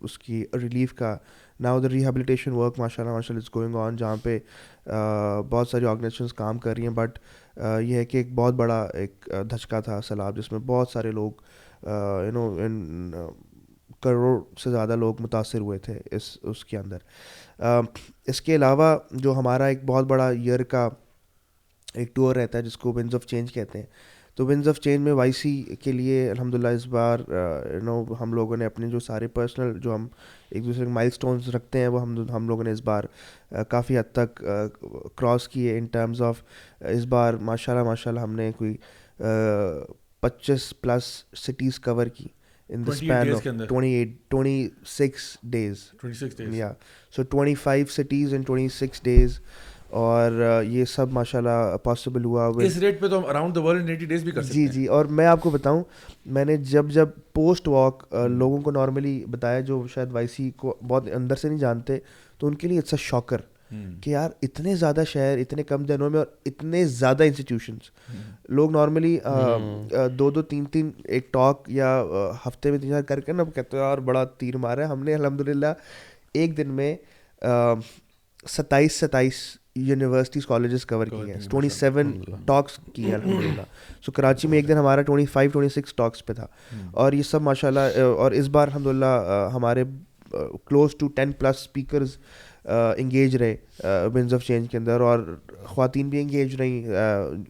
[0.00, 1.16] اس کی ریلیف کا۔
[1.60, 4.38] ناؤ دا ریہیبلیٹیشن ورک ماشاء اللہ ماشاء اللہ از گوئنگ آن جہاں پہ
[5.50, 7.18] بہت ساری آرگنیزیشنس کام کر رہی ہیں۔ بٹ
[7.82, 11.32] یہ ہے کہ ایک بہت بڑا ایک دھچکا تھا سیلاب، جس میں بہت سارے لوگ
[12.24, 13.10] یو نو ان
[14.02, 16.98] کروڑ سے زیادہ لوگ متاثر ہوئے تھے اس اس کے اندر۔
[18.26, 20.88] اس کے علاوہ جو ہمارا ایک بہت بڑا ایئر کا
[21.94, 23.86] ایک ٹور رہتا ہے، جس کو ونز آف چینج کہتے ہیں۔
[24.34, 27.18] تو ونز آف چینج میں وائی سی کے لیے الحمد للہ اس بار
[27.82, 30.06] نو ہم لوگوں نے اپنے جو سارے پرسنل جو ہم
[30.50, 33.04] ایک دوسرے کے مائل اسٹونس رکھتے ہیں، وہ ہم ہم لوگوں نے اس بار
[33.68, 34.42] کافی حد تک
[35.16, 36.42] کراس کیے ان ٹرمز آف
[36.80, 38.76] اس بار ماشاء اللہ ماشاء اللہ ہم نے کوئی
[40.20, 41.04] پچیس پلس
[41.36, 42.26] سٹیز کور کی۔
[42.70, 45.84] In the span of twenty eight twenty six days
[46.54, 46.72] یا
[47.14, 49.38] so twenty five cities in twenty six days
[49.88, 53.90] اور یہ سب ماشاء اللہ پاسبل ہوا اس ریٹ پہ تو ہم around the world
[53.90, 55.82] eighty days بھی کر جی جی اور میں آپ کو بتاؤں
[56.26, 60.76] میں نے جب جب پوسٹ واک لوگوں کو نارملی بتایا جو شاید وائی سی کو
[60.88, 61.98] بہت اندر سے نہیں جانتے
[62.38, 66.10] تو ان کے لیے اٹس اے شاکر کہ یار اتنے زیادہ شہر اتنے کم دنوں
[66.10, 67.90] میں اور اتنے زیادہ انسٹیٹیوشنس
[68.48, 69.18] لوگ نارملی
[70.18, 72.04] دو دو تین تین ایک ٹاک یا
[72.46, 75.04] ہفتے میں تین چار کر کے نا کہتے ہیں یار بڑا تیر مارا ہے ہم
[75.04, 75.72] نے الحمد للہ
[76.32, 76.96] ایک دن میں
[78.48, 79.34] ستائیس ستائیس
[79.76, 81.40] یونیورسٹیز کالجز کور کی ہیں.
[81.50, 82.12] ٹوئنٹی سیون
[82.46, 83.62] ٹاکس کی ہیں الحمد للہ
[84.06, 86.46] سو کراچی میں ایک دن ہمارا twenty five twenty six talks پہ تھا.
[86.92, 89.84] اور یہ سب ماشاء اللہ اور اس بار الحمد للہ ہمارے
[90.30, 92.16] close to ten plus speakers
[92.68, 93.56] engage رہے
[94.14, 95.20] ونز آف چینج کے اندر اور
[95.64, 96.88] خواتین بھی انگیج رہیں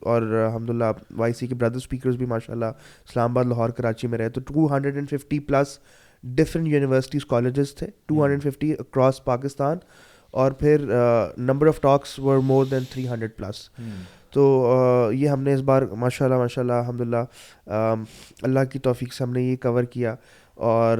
[0.00, 0.84] اور الحمد للہ
[1.16, 4.40] وائی سی کے بردر اسپیکرز بھی ماشاء اللہ اسلام آباد لاہور کراچی میں رہے۔ تو
[4.46, 5.78] two hundred and fifty plus
[6.24, 9.78] different universities colleges تھے two hundred fifty across Pakistan
[10.30, 10.84] اور پھر
[11.38, 13.68] number of talks were more than three hundred plus
[14.30, 17.16] تو یہ ہم نے اس بار ماشاء اللہ ماشاء اللہ الحمد للہ
[18.42, 20.14] اللہ کی توفیق سے ہم نے یہ کور کیا۔
[20.56, 20.98] اور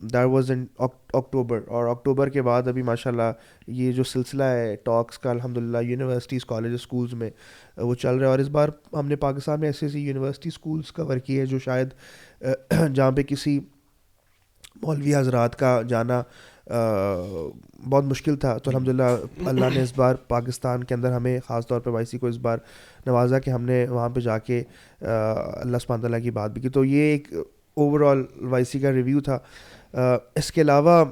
[0.00, 3.32] دیٹ واز ان اکٹوبر اور اکٹوبر کے بعد ابھی ماشاء اللہ
[3.66, 7.30] یہ جو سلسلہ ہے ٹاکس کا الحمد للہ یونیورسٹیز کالج اسکولس میں
[7.76, 10.92] وہ چل رہا ہے۔ اور اس بار ہم نے پاکستان میں ایسی ایسی یونیورسٹی اسکولس
[10.92, 11.88] کور کیے ہیں جو شاید
[12.94, 13.60] جہاں پہ کسی
[14.82, 16.22] مولوی حضرات کا جانا
[17.88, 21.66] بہت مشکل تھا۔ تو الحمد للہ اللہ نے اس بار پاکستان کے اندر ہمیں، خاص
[21.66, 22.58] طور پہ وائی سی کو اس بار
[23.06, 24.62] نوازا کہ ہم نے وہاں پہ جا کے
[25.00, 27.28] اللہ سبحانہ تعالیٰ کی بات بھی کی۔ تو یہ ایک
[27.76, 29.38] اوور آل وائی سی کا ریویو تھا.
[30.36, 31.04] اس کے علاوہ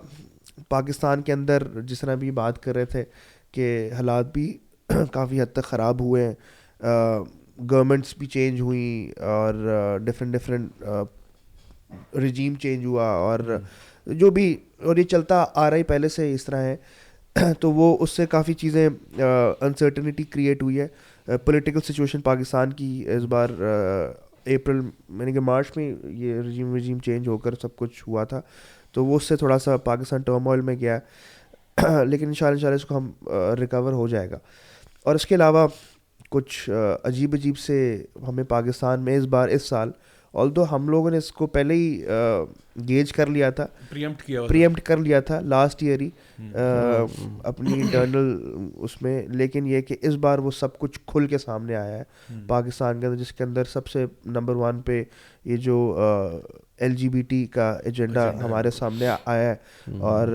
[0.68, 3.04] پاکستان کے اندر جس طرح بھی بات کر رہے تھے
[3.52, 4.56] کہ حالات بھی
[5.12, 6.34] کافی حد تک خراب ہوئے ہیں.
[7.70, 9.54] گورنمنٹس بھی چینج ہوئیں اور
[10.04, 10.82] ڈفرینٹ ڈفرینٹ
[12.16, 13.40] رجیم چینج ہوا اور
[14.06, 16.76] جو بھی، اور یہ چلتا آ رہا ہی پہلے سے اس طرح ہے.
[17.60, 20.88] تو وہ اس سے کافی چیزیں انسرٹنٹی کریٹ ہوئی ہے.
[21.44, 23.48] پولیٹیکل سچویشن پاکستان کی اس بار
[24.46, 28.40] اپریل یعنی کہ مارچ میں یہ رجیم وجیم چینج ہو کر سب کچھ ہوا تھا،
[28.92, 30.98] تو وہ اس سے تھوڑا سا پاکستان ٹرم آئل میں گیا،
[32.04, 33.10] لیکن ان شاء اللہ ان شاء اللہ اس کو ہم
[33.60, 34.38] ریکور ہو جائے گا۔
[35.04, 35.68] اور اس کے علاوہ
[36.30, 36.70] کچھ
[37.04, 39.90] عجیب عجیب سے ہمیں پاکستان میں اس بار، اس سال
[40.34, 42.04] آل دو ہم لوگوں نے اس کو پہلے ہی
[42.88, 43.66] گیج کر لیا تھا
[44.48, 46.10] پریمپٹ کر لیا تھا لاسٹ ایئر ہی
[47.44, 48.38] اپنی انٹرنل
[48.76, 52.02] اس میں۔ لیکن یہ کہ اس بار وہ سب کچھ کھل کے سامنے آیا ہے۔
[52.46, 55.04] پاکستان کے اندر جس کے اندر سب سے نمبر ون پہ
[55.44, 56.00] یہ جو
[56.78, 59.54] ایل جی بی ٹی کا ایجنڈا ہمارے سامنے آیا ہے۔
[59.98, 60.28] اور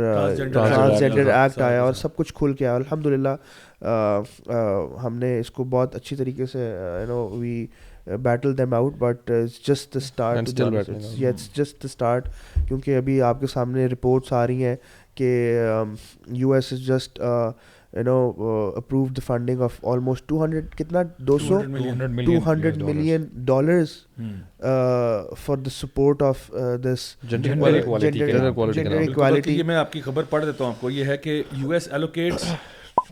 [0.54, 3.36] ٹرانسجینڈر ایکٹ آیا۔ اور سب کچھ کھل کے آیا۔ الحمد للہ
[5.04, 7.66] ہم نے اس کو بہت اچھی طریقے سے you know we
[8.08, 9.32] battle them out but
[9.68, 12.28] just the start just the start
[12.68, 14.76] کیونکہ ابھی آپ کے سامنے رپورٹس آ رہی ہیں
[15.16, 15.30] کہ
[16.28, 18.18] U S is just you know
[18.78, 21.62] approve the funding of almost two hundred کتنا دو سو
[22.26, 23.98] two hundred million dollars
[25.40, 26.50] for the support of
[26.84, 27.16] this
[28.44, 31.88] equality میں آپ کی خبر پڑھ دیتا ہوں آپ کو یہ ہے کہ U S
[31.92, 32.46] allocates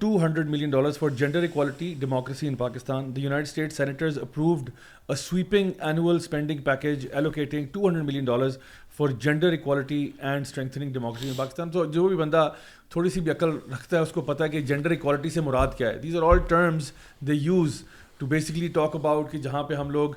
[0.01, 4.69] two hundred million dollars for gender equality democracy in Pakistan the United State senators approved
[5.09, 8.57] a sweeping annual spending package allocating two hundred million dollars
[8.97, 12.47] for gender equality and strengthening democracy in Pakistan تو جو بھی بندہ
[12.91, 15.77] تھوڑی سی بھی عقل رکھتا ہے اس کو پتا ہے کہ جینڈر اکوالٹی سے مراد
[15.77, 16.91] کیا ہے these are all terms
[17.27, 17.81] they use
[18.17, 20.11] to basically talk about کہ جہاں پہ ہم لوگ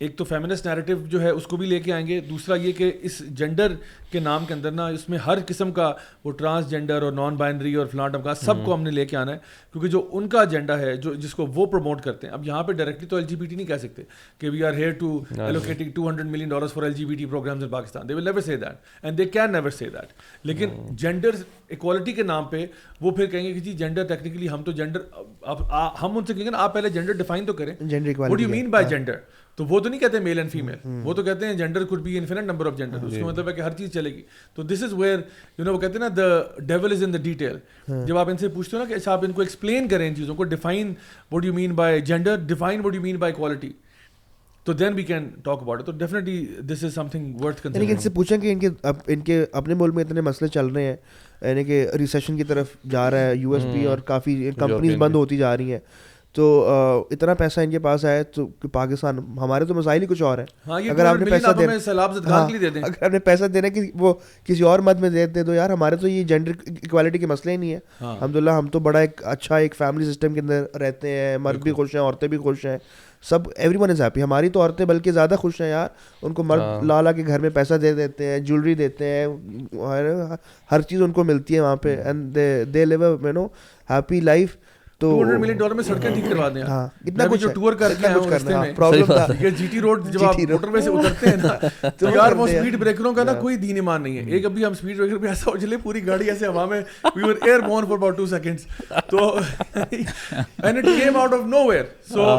[0.00, 2.72] ایک تو فیمنسٹ نیریٹو جو ہے اس کو بھی لے کے آئیں گے۔ دوسرا یہ
[2.78, 3.74] کہ اس جینڈر
[4.10, 5.92] کے نام کے اندر نا اس میں ہر قسم کا
[6.24, 9.16] وہ ٹرانس جینڈر اور نان بائنڈری اور فلانٹ کا سب کو ہم نے لے کے
[9.16, 9.38] آنا ہے۔
[9.72, 12.62] کیونکہ جو ان کا ایجنڈا ہے جو جس کو وہ پروموٹ کرتے ہیں۔ اب یہاں
[12.62, 14.02] پہ ڈائریکٹلی تو ایل جی بی ٹی نہیں کہہ سکتے
[14.38, 17.24] کہ we are here to allocating two hundred million dollar for L G B T
[17.24, 20.12] programs in Pakistan they will never say that and they can never say that
[20.46, 21.36] لیکن gender
[21.70, 22.64] equality کے نام پہ
[23.00, 25.00] وہ پھر کہیں گے کہ جی جینڈر ٹیکنیکلی ہم تو جینڈر
[26.02, 27.74] ہم ان سے کہیں گے نا آپ پہلے جینڈر ڈیفائن تو کریں۔
[28.18, 29.16] What you mean by gender
[29.58, 32.16] تو وہ تو نہیں کہتے میل اینڈ فیمیل وہ تو کہتے ہیں gender could be
[32.18, 34.22] infinite number of gender اس کا مطلب ہے کہ ہر چیز چلے گی۔
[34.54, 35.18] تو this is where
[35.58, 37.56] you know وہ کہتے ہیں نا the devil is in the detail
[38.06, 40.16] جب آپ ان سے پوچھتے ہو نا کہ اچھا آپ ان کو ایکسپلین کریں ان
[40.16, 40.92] چیزوں کو define
[41.32, 43.72] what you mean by gender define what you mean by quality
[44.64, 47.98] تو then we can talk about تو definitely this is something worth یعنی کہ ان
[47.98, 48.68] سے پوچھیں کہ ان کے
[49.06, 50.96] ان کے اپنے ملک میں اتنے مسئلے چل رہے ہیں
[51.42, 55.14] یعنی کہ ریسیشن کی طرف جا رہا ہے یو ایس پی اور کافی کمپنیز بند
[55.14, 55.78] ہوتی جا رہی ہیں۔
[56.36, 56.46] تو
[57.10, 60.46] اتنا پیسہ ان کے پاس آیا تو پاکستان ہمارے تو مسائل ہی کچھ اور ہیں۔
[60.66, 61.46] ہاں، اگر آپ نے پیسہ
[62.82, 64.12] اگر آپ نے پیسہ دینا کہ وہ
[64.44, 67.56] کسی اور مد میں دے تو یار ہمارے تو یہ جینڈر اکوالٹی کے مسئلے ہی
[67.56, 70.64] نہیں ہے ہاں۔ الحمد للہ ہم تو بڑا ایک اچھا ایک فیملی سسٹم کے اندر
[70.80, 72.78] رہتے ہیں مرد بھی خوش ہیں عورتیں بھی خوش ہیں۔
[73.24, 75.88] سب ایوری ون از ہیپی ہماری تو عورتیں بلکہ زیادہ خوش ہیں یار۔
[76.22, 79.04] ان کو مرد ہاں۔ لا لا کے گھر میں پیسہ دے دیتے ہیں جولری دیتے
[79.04, 79.26] ہیں
[80.72, 82.38] ہر چیز ان کو ملتی ہے وہاں پہ۔ And
[82.74, 83.46] they live you know
[83.90, 84.56] happy life
[85.00, 88.08] تو ملین ڈالر میں سڑکیں ٹھیک کروا دیں ہاں اتنا کچھ جو ٹور کر کے
[88.14, 91.36] کچھ کرنا پرابلم تھا۔ یہ جی ٹی روڈ جب آپ موٹر وے سے اترتے ہیں
[91.42, 94.64] نا تو یار وہ سپیڈ بریکروں کا نا کوئی دین ایمان نہیں ہے۔ ایک ابھی
[94.64, 96.80] ہم سپیڈ بریکر پہ ایسا چلے پوری گاڑی ایسے ہوا میں
[97.16, 97.34] we were
[97.66, 98.66] airborne for about 2 seconds
[99.10, 99.38] تو
[99.74, 102.30] and it came out of nowhere so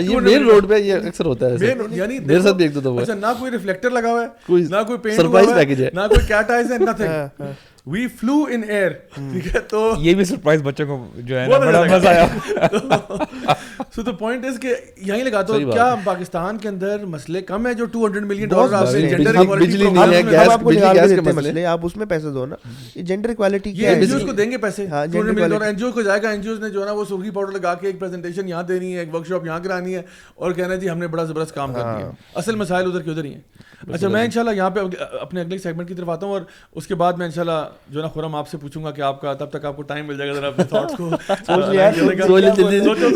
[0.00, 3.02] یہ مین روڈ پہ یہ اکثر ہوتا ہے یعنی میرے ساتھ بھی ایک دو دفعہ۔
[3.02, 6.26] اچھا نہ کوئی ریفلیکٹر لگا ہوا ہے نہ کوئی پینٹ surprise package ہے۔ نہ کوئی
[6.28, 7.42] کیٹ آئز ہے nothing
[7.86, 11.82] we flew in air ٹھیک ہے تو یہ بھی سرپرائز بچوں کو جو ہے بڑا
[11.84, 12.26] مزہ آیا
[13.90, 17.72] سو دا پوائنٹ از کہ یہیں لگاتا ہوں کیا پاکستان کے اندر مسئلے کم ہے
[17.74, 21.64] جو 200 ملین ڈالر آپ سے جینڈر بجلی نہیں ہے گیس بجلی گیس کے مسئلے
[21.66, 22.56] آپ اس میں پیسے دو نا
[22.94, 25.34] یہ جینڈر اکوالٹی یہ کیا این جی ہے کو دیں گے پیسے ہاں، two hundred
[25.34, 27.30] million dollar N G کو جائے گا این جی نے جو ہے نا وہ سرخی
[27.30, 30.02] پاؤڈر لگا کے ایک پریزنٹیشن یہاں دینی ہے ایک ورک شاپ یہاں کرانی ہے
[30.34, 33.10] اور کہنا ہے جی ہم نے بڑا زبردست کام کر دیا اصل مسائل ادھر کے
[33.10, 34.80] ادھر ہی ہیں اچھا میں انشاءاللہ یہاں پہ
[35.20, 36.40] اپنے اگلے سیگمنٹ کی طرف آتا ہوں اور
[36.72, 39.34] اس کے بعد میں انشاءاللہ جو نا خرم آپ سے پوچھوں گا کہ آپ کا
[39.34, 42.98] تب تک آپ کو ٹائم مل جائے گا۔ ذرا اپنے تھاٹس کو نوٹس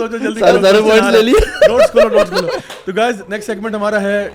[1.90, 2.48] کھولو نوٹس کھولو۔
[2.84, 4.28] تو گائز نیکسٹ سیگمنٹ ہمارا ہے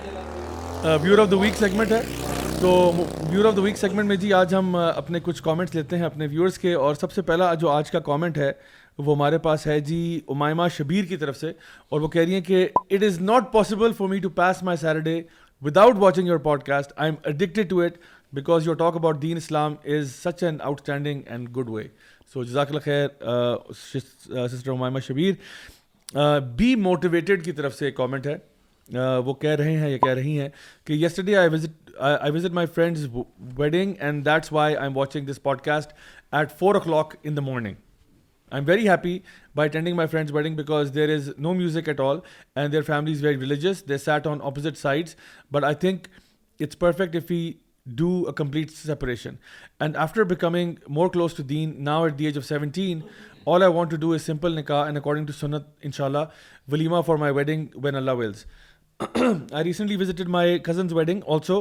[1.02, 2.02] viewer of the week segment ہے۔
[2.60, 2.92] تو
[3.30, 6.26] viewer of the week segment میں جی آج ہم اپنے کچھ کامنٹس لیتے ہیں اپنے
[6.26, 8.52] ویورس کے۔ اور سب سے پہلا جو آج کا کامنٹ ہے
[8.98, 11.52] وہ ہمارے پاس ہے جی امائمہ شبیر کی طرف سے۔
[11.88, 14.76] اور وہ کہہ رہی ہیں کہ it is not possible for me to pass my
[14.76, 15.22] Saturday
[15.62, 17.96] without watching your podcast I am addicted to it
[18.32, 21.84] because your talk about deen Islam is such an outstanding and good way
[22.34, 23.08] so جزاک اللہ خیر
[24.48, 25.32] sister Amaima Shabbir
[26.56, 28.36] Be Motivated کی طرف سے ایک comment ہے
[29.24, 30.48] وہ کہہ رہے ہیں یا کہہ رہی ہیں
[30.84, 33.06] کہ yesterday I visit I visit my friends
[33.56, 35.92] wedding and that's why I am watching this podcast
[36.32, 37.74] at four o'clock in the morning
[38.52, 39.18] I am very happy
[39.56, 42.18] by attending my friends wedding because there is no music at all
[42.56, 45.16] and their family is very religious they sit on opposite sides
[45.50, 46.06] but I think
[46.60, 47.52] it's perfect if we
[47.86, 49.34] do a complete separation
[49.80, 53.00] and after becoming more close to deen now at the age of seventeen
[53.46, 56.72] all I want to do a simple nikah and according to sunnah ان شاء اللہ
[56.72, 58.44] walima for my wedding when Allah wills
[59.00, 61.60] I recently visited my cousins wedding also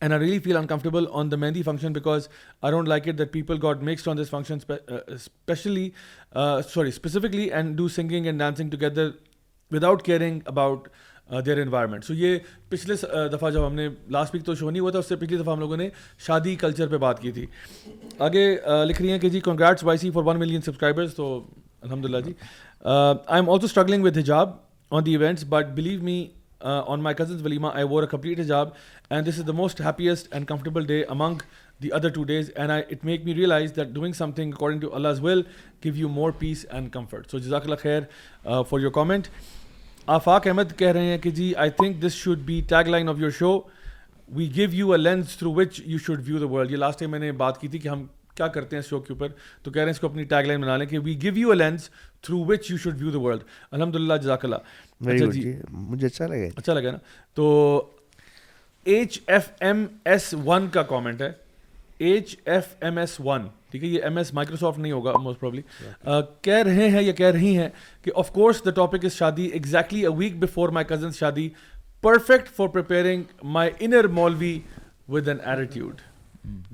[0.00, 2.28] and I really feel uncomfortable on the mehndi function because
[2.62, 4.62] I don't like it that people got mixed on this function,
[5.08, 5.94] especially,
[6.34, 9.14] uh, uh, uh, sorry, specifically, and do singing and dancing together
[9.70, 10.88] without caring about
[11.46, 12.94] their environment so یہ پچھلے
[13.32, 15.52] دفعہ جب ہم نے last week تو show نہیں ہوا تھا اس سے پچھلی دفعہ
[15.52, 15.88] ہم لوگوں نے
[16.26, 17.46] شادی کلچر پہ بات کی تھی
[18.18, 18.44] آگے
[18.84, 21.26] لکھ رہی ہیں کہ جی congrats Y C for one million subscribers تو
[21.82, 22.32] الحمد للہ جی
[22.84, 24.50] I am also struggling with hijab
[24.90, 26.26] on the events but believe me
[26.60, 28.68] on my cousins walima I wore a complete hijab
[29.10, 31.42] and this is the most happiest and comfortable day among
[31.80, 34.94] the other two days and I it make me realize that doing something according to
[34.94, 35.42] Allah will
[35.84, 38.02] give you more peace and comfort so جزاک اللہ خیر
[38.62, 39.28] for your comment
[40.06, 43.30] Afaq Ahmed کہہ رہے ہیں کہ جی I think this should be tagline of your
[43.30, 43.58] show
[44.28, 47.10] we give you a lens through which you should view the world یہ last time
[47.10, 49.28] میں نے بات کی تھی کہ ہم کیا کرتے ہیں اس شو کے اوپر
[49.62, 51.50] تو کہہ رہے ہیں اس کو اپنی ٹیگ لائن بنا لیں کہ we give you
[51.50, 51.88] a lens
[52.26, 56.26] through which you should view the world الحمد للہ جزاک اللہ اچھا جی مجھے اچھا
[56.26, 56.98] لگا اچھا لگا نا
[57.36, 57.46] تو
[58.86, 61.32] H F M S one کا کامنٹ ہے
[61.98, 65.62] H F M S one ٹھیک ہے یہ ایم ایس مائکروسافٹ نہیں ہوگا موسٹ پرابلی
[66.42, 67.68] کہہ رہے ہیں یا کہہ رہی ہیں
[68.02, 71.48] کہ of course the topic is shaadi exactly a week before my cousin shaadi
[72.00, 74.58] perfect for preparing my inner maulvi
[75.08, 76.00] with an attitude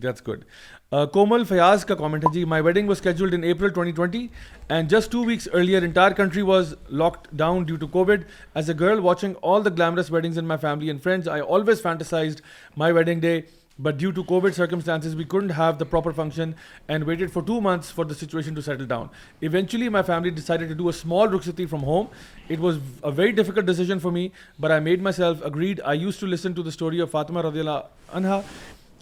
[0.02, 0.44] that's good
[0.92, 4.26] Komal Fayyaz کا کامنٹ ہے جی my wedding was scheduled in April twenty twenty
[4.68, 6.74] and just two weeks earlier entire country was
[7.32, 8.24] lockdown due to COVID
[8.54, 11.82] as a girl watching all the glamorous weddings in my family and friends I always
[11.82, 12.40] fantasized
[12.76, 13.40] my wedding day
[13.78, 16.50] but due to COVID circumstances we couldn't have the proper function
[16.88, 19.06] and waited for two months for the situation to settle down
[19.40, 22.06] eventually my family decide to do decide small rukhsati from home
[22.50, 24.28] it was a very difficult decision for me
[24.58, 27.60] but I made myself agreed I used to listen to the story of Fatima رضی
[27.60, 28.40] اللہ انہا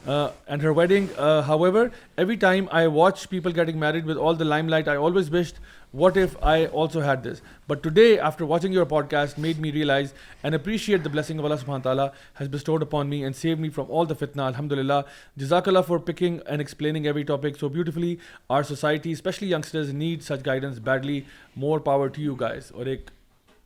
[0.07, 1.07] and her wedding
[1.65, 1.87] however
[2.17, 5.59] every time I watch people getting married with all the limelight I always best
[5.95, 10.13] what if I also had this but today after watching your podcast made me realize
[10.43, 12.07] and appreciate the blessing والا سبحان تعالیٰ
[12.41, 15.01] has bestowed upon me and save me from all the fitna الحمد للہ
[15.37, 18.15] جزاک اللہ for picking and explaining every topic so beautifully
[18.49, 21.21] our society especially youngsters need such guidance badly
[21.57, 23.11] more power to you guys اور ایک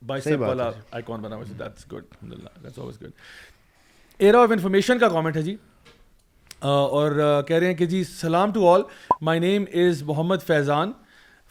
[0.01, 0.27] بائیس
[1.91, 3.05] good
[4.19, 5.55] era of information کا comment ہے جی
[6.65, 7.11] اور
[7.47, 8.81] کہہ رہے ہیں کہ جی سلام to all
[9.21, 10.91] my name is Muhammad Faizan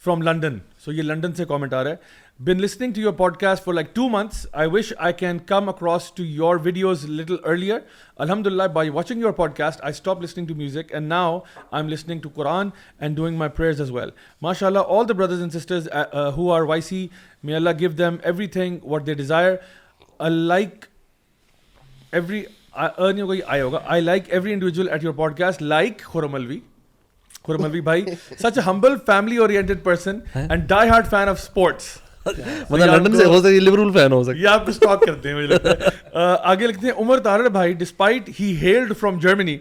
[0.02, 2.22] from London so یہ لنڈن سے کامنٹ آ رہا ہے.
[2.40, 6.10] Been listening to your podcast for like two months I wish I can come across
[6.12, 7.78] to your videos little earlier
[8.16, 11.88] الحمد للہ by watching your podcast I stop listening to music and now I am
[11.88, 14.10] listening to Quran and doing my prayers as well
[14.42, 15.88] ماشاء اللہ all the brothers and sisters
[16.36, 17.06] who are Y C
[17.42, 19.54] me Allah give them everything what they desire
[20.20, 20.84] like
[22.12, 22.42] every
[22.76, 26.58] ارن ہوگا I ہوگا I like every individual at your podcast like Khurram Alvi
[27.42, 28.04] Khurram Alvi bhai
[28.40, 33.36] such humble family oriented person and die hard fan of sports مطلب London سے ہو
[33.36, 36.34] سکتا ہے لبرول fan ہو سکتا یہ آپ کو اسٹاک کرتے ہیں مجھے لگتا ہے
[36.42, 39.56] آگے لکھتے ہیں Umar Tarar bhai despite he hailed from Germany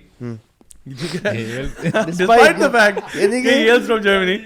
[0.85, 4.37] despite the fact hails from Germany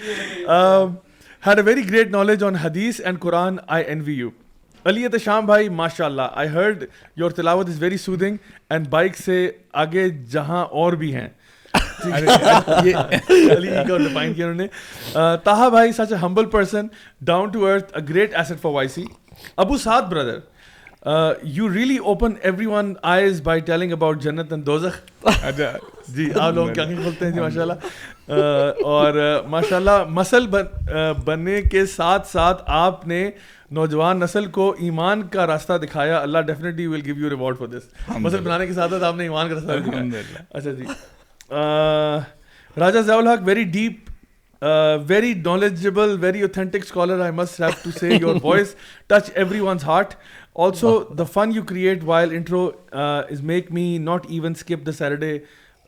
[1.44, 4.30] had a very great knowledge on hadith and Quran I N V U
[4.88, 6.84] Ali Sham bhai ماشاء اللہ I heard
[7.16, 8.38] your tilawat is very soothing
[8.70, 11.28] and bike سے آگے جہاں اور بھی ہیں۔
[12.06, 12.94] انہوں
[14.54, 14.68] نے۔
[15.44, 16.88] Taha bhai such a humble person
[17.22, 19.04] down to earth a great asset for Y C
[19.58, 20.40] Abu Saad brother
[21.44, 25.26] you really open every one eyes by telling about jannat and dozakh.
[26.08, 27.74] جی آپ لوگ کیا کھولتے ہیں؟ جی ماشاء اللہ
[28.84, 30.48] اور ماشاء اللہ مسل
[31.26, 33.32] بننے کے ساتھ ساتھ آپ نے
[33.72, 38.10] نوجوان نسل کو ایمان کا راستہ دکھایا Allah definitely will give you reward for this
[38.20, 40.86] مسل بنانے کے ساتھ ساتھ آپ نے ایمان کا راستہ دکھایا۔ اچھا جی۔
[42.78, 44.10] Raja Zia ul Haq very deep
[45.08, 48.76] very knowledgeable very authentic scholar I must have to say your voice
[49.08, 50.14] touch everyone's heart
[50.66, 55.38] also the fun you create while intro is make me not even skip the Saturday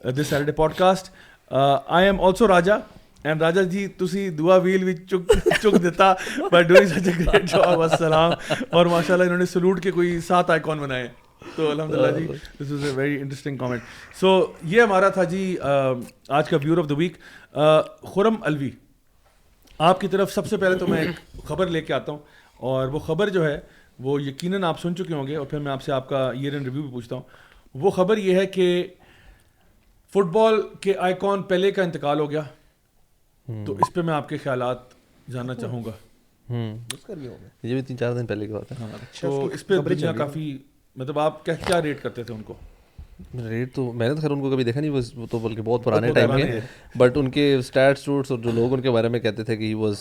[0.01, 1.11] this Saturday podcast
[1.51, 2.77] I am also Raja
[3.25, 6.13] and Raja ji تسی دعا ویل بھی چک چک دیتا
[6.51, 8.31] by doing such a great job السلام
[8.69, 11.07] اور ماشاء اللہ انہوں نے سلوٹ کے کوئی سات آئیکن بنائے
[11.55, 12.27] تو الحمد للہ جی
[12.59, 13.81] this is a very interesting comment
[14.19, 14.31] so
[14.63, 15.55] یہ ہمارا تھا جی
[16.29, 17.17] آج کا viewer of the week
[18.15, 18.69] Khurram Alvi
[19.79, 22.19] آپ کی طرف سب سے پہلے تو میں ایک خبر لے کے آتا ہوں
[22.55, 23.59] اور وہ خبر جو ہے
[23.99, 26.53] وہ یقیناً آپ سن چکے ہوں گے اور پھر میں آپ سے آپ کا ایئر
[26.53, 27.23] اینڈ ریویو بھی پوچھتا ہوں
[27.73, 28.87] وہ خبر یہ ہے کہ
[30.13, 32.41] فٹ بال کے آئیکن پہلے کا انتقال ہو گیا
[33.65, 34.77] تو اس پہ میں آپ کے خیالات
[35.31, 35.91] جاننا چاہوں گا۔
[37.63, 38.87] یہ بھی تین چار دن پہلے کی بات ہے۔
[39.21, 40.57] تو اس پہ دنیا کافی
[40.95, 42.53] مطلب آپ کیا کیا ریٹ کرتے تھے ان کو؟
[43.49, 45.83] ریٹ تو میں نے تو خیر ان کو کبھی دیکھا نہیں وہ تو بلکہ بہت
[45.83, 46.59] پرانے ٹائم کے۔
[46.97, 49.63] بٹ ان کے اسٹیٹس ٹوٹس اور جو لوگ ان کے بارے میں کہتے تھے کہ
[49.63, 49.95] ہی واز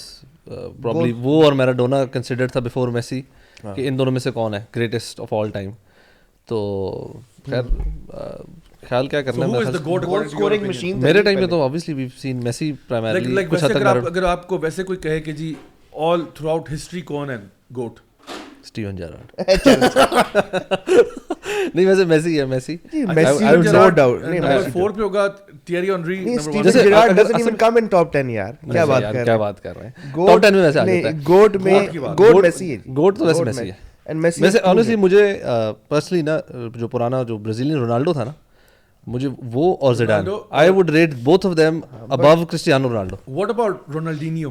[0.44, 3.22] پرابلی وہ اور میراڈونا کنسیڈرڈ تھا بفور میسی
[3.62, 5.70] کہ ان دونوں میں سے کون ہے گریٹسٹ آف آل ٹائم
[6.46, 7.18] تو
[7.50, 7.62] خیر
[8.88, 13.70] خیال کیا کرنا ہے؟ میرے ٹائم میں تو obviously we seen Messi primarily کچھ حد
[13.70, 15.52] تک اگر آپ کو ویسے کوئی کہے کہ جی
[16.08, 17.36] آل تھرو آؤٹ ہسٹری کون ہے؟
[17.76, 18.00] گوٹ
[18.64, 19.40] اسٹیون جیرارڈ
[21.74, 24.22] نہیں ویسے میسی ہے میسی نو ڈاؤٹ
[24.72, 29.02] فور پہ ہوگا honorary Steven Gerrard doesn't even come in top 10 یار۔ کیا بات
[29.02, 31.80] کر کیا بات کر رہے ہیں؟ ٹاپ 10 میں ویسے آ جاتا ہے۔ گوٹ میں
[32.18, 35.24] گوٹ میسی ہے گوٹ تو ویسے میسی ہے۔ ویسے آنیسٹلی مجھے
[35.88, 36.38] پرسنلی نا
[36.76, 38.32] جو پرانا جو برازیلین رونالڈو تھا نا
[39.12, 40.26] مجھے وہ اور Zidane.
[40.50, 44.50] I would rate both of them above Cristiano Ronaldo what about Ronaldinho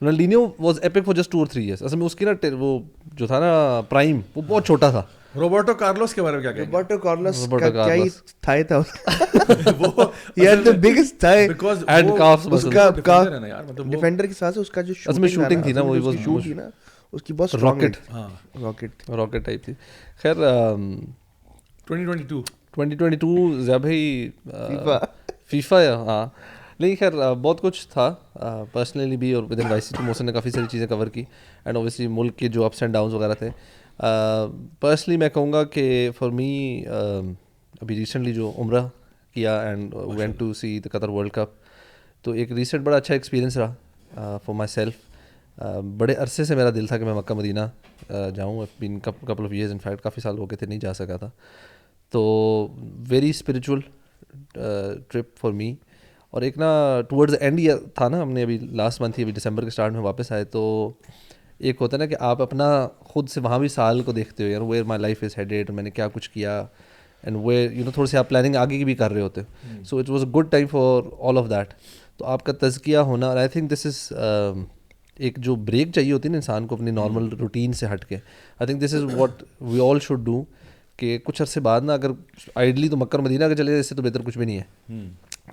[0.00, 2.78] Ronaldinho was epic for just two اور تھری ایئرس اصل میں اس کی نا وہ
[3.12, 5.02] جو تھا نا پرائم وہ بہت چھوٹا تھا.
[5.34, 8.08] روبرٹو کارلوس کے بارے میں کیا کہیں روبرٹو کارلوس کا کیا ہی
[8.42, 8.78] تھائی تھا۔
[9.78, 10.04] وہ
[10.38, 12.88] ہی had the biggest Thai because and کاف اس کا
[13.78, 16.52] ڈیفینڈر کے ساتھ اس کا جو اصل میں شوٹنگ تھی نا وہ واز شوٹ تھی
[16.52, 16.68] نا
[17.12, 18.28] اس کی بہت راکٹ ہاں
[18.62, 19.72] راکٹ راکٹ ٹائپ تھی.
[20.22, 20.34] خیر
[21.86, 22.42] 2022
[22.76, 24.30] 2022 ضیا بھائی
[25.46, 26.26] فیفا۔ ہاں۔
[26.80, 28.14] نہیں خیر بہت کچھ تھا۔
[28.72, 31.24] پرسنلی بھی اور ود ان وائی سی موسن نے کافی ساری چیزیں کور کی۔
[31.64, 33.50] اینڈ اوبیسلی ملک کے جو اپس اینڈ ڈاؤنس وغیرہ تھے۔
[34.80, 36.84] پرسنلی میں کہوں گا کہ فار می
[37.80, 38.80] ابھی ریسنٹلی جو عمرہ
[39.34, 41.50] کیا and when to see the Qatar World Cup
[42.22, 44.94] تو ایک ریسنٹ بڑا اچھا ایکسپیرینس رہا فار مائی سیلف
[45.98, 47.60] بڑے عرصے سے میرا دل تھا کہ میں مکہ مدینہ
[48.34, 51.16] جاؤں۔ Been couple of years in fact کافی سال ہو گئے تھے نہیں جا سکا
[51.16, 51.30] تھا۔
[52.10, 52.68] تو
[53.08, 53.80] very spiritual
[55.08, 55.74] trip for me
[56.30, 59.32] اور ایک نا ٹورڈز اینڈ ایئر تھا نا ہم نے ابھی لاسٹ منتھ ہی ابھی
[59.32, 60.92] دسمبر کے اسٹارٹ میں واپس آئے تو
[61.58, 64.48] ایک ہوتا ہے نا کہ آپ اپنا خود سے وہاں بھی سال کو دیکھتے ہو
[64.48, 66.64] یار where my life is headed میں نے کیا کچھ کیا
[67.22, 69.40] اینڈ وہ یو نو تھوڑی سی آپ پلاننگ آگے کی بھی کر رہے ہوتے
[69.84, 71.74] so it was a good time for all of that
[72.16, 74.12] تو آپ کا تزکیہ ہونا اور آئی تھنک دس از
[75.18, 78.14] ایک جو بریک چاہیے ہوتی ہے نا انسان کو اپنی نارمل روٹین سے ہٹ کے۔
[78.14, 80.44] I think this is what we all should do
[80.96, 82.10] کہ کچھ عرصے بعد نا اگر
[82.54, 84.98] آئیڈلی تو مکر مدینہ کے چلے جائے اس سے تو بہتر کچھ بھی نہیں ہے۔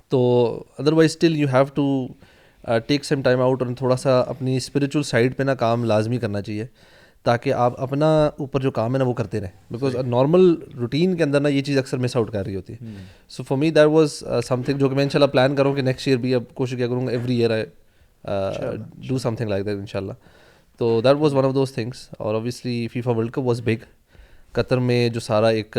[0.08, 0.20] تو
[0.92, 2.06] otherwise still you have to
[2.86, 6.42] take some time out اور تھوڑا سا اپنی اسپریچول سائڈ پہ نا کام لازمی کرنا
[6.42, 6.66] چاہیے
[7.22, 11.22] تاکہ آپ اپنا اوپر جو کام ہے نا وہ کرتے رہیں۔ بیکاز نارمل روٹین کے
[11.22, 12.92] اندر نا یہ چیز اکثر مس آؤٹ کر رہی ہوتی ہے۔
[13.28, 14.22] So for me that was
[14.62, 16.76] something جو کہ میں ان شاء اللہ پلان کروں کہ نیکسٹ ایئر بھی اب کوشش
[16.76, 17.64] کیا کروں گا every year I
[19.08, 20.12] do something like that ان شاء اللہ
[20.78, 23.84] تو that was one of those things اور obviously FIFA World Cup was big
[24.54, 25.76] Qatar میں جو سارا ایک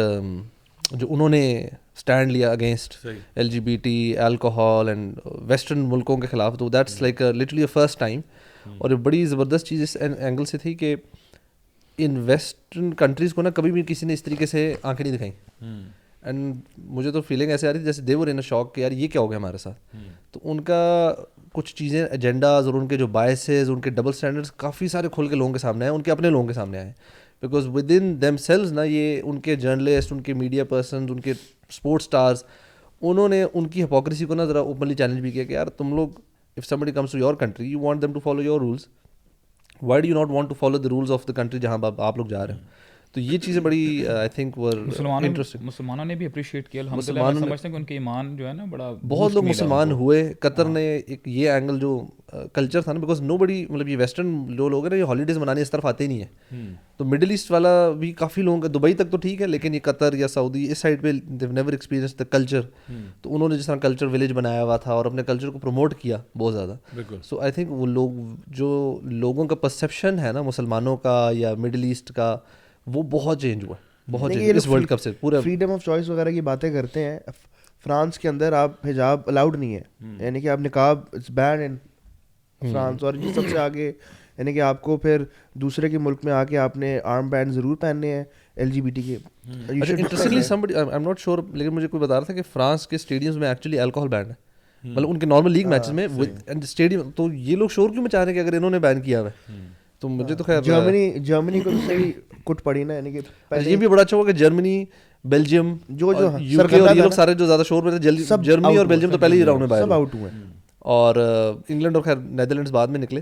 [0.91, 6.27] جو انہوں نے اسٹینڈ لیا against L G B T alcohol and western ملکوں کے
[6.27, 8.21] خلاف تو that's like literally a first time
[8.77, 10.95] اور ایک بڑی زبردست چیز اس اینگل سے تھی کہ
[11.97, 15.33] ان ویسٹرن کنٹریز کو نا کبھی بھی کسی نے اس طریقے سے آنکھیں نہیں دکھائیں۔
[16.21, 19.07] اینڈ مجھے تو فیلنگ ایسے آ رہی تھی جیسے دیور ان شوق کہ یار یہ
[19.07, 19.95] کیا ہو گیا ہمارے ساتھ۔
[20.31, 21.13] تو ان کا
[21.53, 25.27] کچھ چیزیں ایجنڈاز اور ان کے جو بائسز ان کے ڈبل اسٹینڈرڈس کافی سارے کھول
[25.27, 26.91] کے لوگوں کے سامنے آئے ان کے اپنے لوگوں کے سامنے آئے۔
[27.45, 31.19] Because within themselves نا یہ ان کے جرنلسٹ ان کے میڈیا پرسنز ان
[31.19, 32.43] کے اسپورٹس اسٹارز
[33.01, 35.95] انہوں نے ان کی ہپوکریسی کو نا ذرا اوپنلی چیلنج بھی کیا کہ یار تم
[35.95, 36.09] لوگ
[36.57, 38.87] if somebody comes to your country you want them to follow your rules
[39.81, 42.25] why do you not want to follow the rules of the country جہاں آپ لوگ
[42.25, 42.83] جا رہے ہیں
[43.15, 44.73] تو یہ چیزیں بڑی آئی تھنک ور
[45.23, 48.53] انٹرسٹنگ مسلمانوں نے بھی اپریشیٹ کیا مسلمان سمجھتے ہیں کہ ان کے ایمان جو ہے
[48.53, 52.05] نا بڑا بہت لوگ مسلمان ہوئے قطر نے ایک یہ اینگل جو
[52.53, 55.37] کلچر تھا نا بیکاز نو بڑی مطلب یہ ویسٹرن جو لوگ ہیں نا یہ ہالیڈیز
[55.37, 58.67] منانے اس طرف آتے ہی نہیں ہیں۔ تو مڈل ایسٹ والا بھی کافی لوگوں کا
[58.67, 61.71] دبئی تک تو ٹھیک ہے لیکن یہ قطر یا سعودی اس سائڈ پہ they never
[61.71, 62.61] experience the culture
[63.21, 65.95] تو انہوں نے جس طرح کلچر ولیج بنایا ہوا تھا اور اپنے کلچر کو پروموٹ
[65.95, 66.75] کیا بہت زیادہ۔
[67.23, 68.09] سو آئی تھنک وہ لوگ
[68.47, 72.37] جو لوگوں کا پرسیپشن ہے نا مسلمانوں کا یا مڈل ایسٹ کا
[72.87, 73.75] وہ بہت چینج ہوا
[74.11, 77.19] بہت اس ورلڈ کپ سے پورا فریڈم آف چوائس وغیرہ کی باتیں کرتے ہیں۔
[77.83, 79.81] فرانس کے اندر آپ حجاب الاؤڈ نہیں ہے۔
[80.19, 81.77] یعنی کہ آپ نقاب اٹس بینڈ
[82.61, 83.91] ان فرانس۔ اور یہ سب سے آگے
[84.37, 87.51] یعنی کہ آپ کو پھر دوسرے کے ملک میں آ کے آپ نے آرم بینڈ
[87.51, 88.23] ضرور پہننے ہیں
[88.55, 89.17] ایل جی بی ٹی کے۔
[89.69, 93.35] Interestingly somebody I'm not sure لیکن مجھے کوئی بتا رہا تھا کہ فرانس کے اسٹیڈیمس
[93.35, 94.33] میں ایکچولی الکوہل بینڈ ہے۔
[94.83, 96.07] مطلب ان کے نارمل لیگ میچز میں
[96.63, 99.01] اسٹیڈیم تو یہ لوگ شور کیوں میں چاہ رہے ہیں کہ اگر انہوں نے بین
[99.01, 99.55] کیا ہوا ہے
[99.99, 102.11] تو مجھے تو خیر جرمنی جرمنی کو صحیح
[102.45, 103.19] کٹ پڑی نا یعنی کہ
[103.65, 104.85] یہ بھی بڑا اچھا ہوا کہ جرمنی
[105.23, 108.11] بیلجیم جو جو یہ لوگ سارے جو زیادہ شور میں تھے
[108.43, 110.31] جرمنی اور بیلجیم تو پہلے ہی راؤنڈ میں باہر سب آؤٹ ہوئے۔
[110.79, 111.15] اور
[111.69, 113.21] انگلینڈ اور خیر نیدرلینڈس بعد میں نکلے۔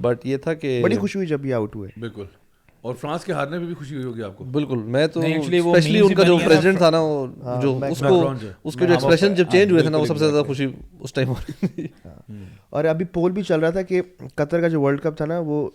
[0.00, 2.24] بٹ یہ تھا کہ بڑی خوشی ہوئی جب یہ آؤٹ ہوئے۔ بالکل۔
[2.80, 6.00] اور فرانس کے ہارنے میں بھی خوشی ہوئی ہوگی آپ کو۔ بالکل میں تو اسپیشلی
[6.00, 6.98] ان کا جو پریزیڈنٹ تھا نا
[7.62, 8.30] جو اس کو
[8.64, 10.66] اس کے جو ایکسپریشن جب چینج ہوئے تھے نا وہ سب سے زیادہ خوشی
[11.00, 11.86] اس ٹائم ہو رہی تھی
[12.70, 14.02] اور ابھی پول بھی چل رہا تھا کہ
[14.34, 15.70] قطر کا جو ورلڈ کپ تھا نا وہ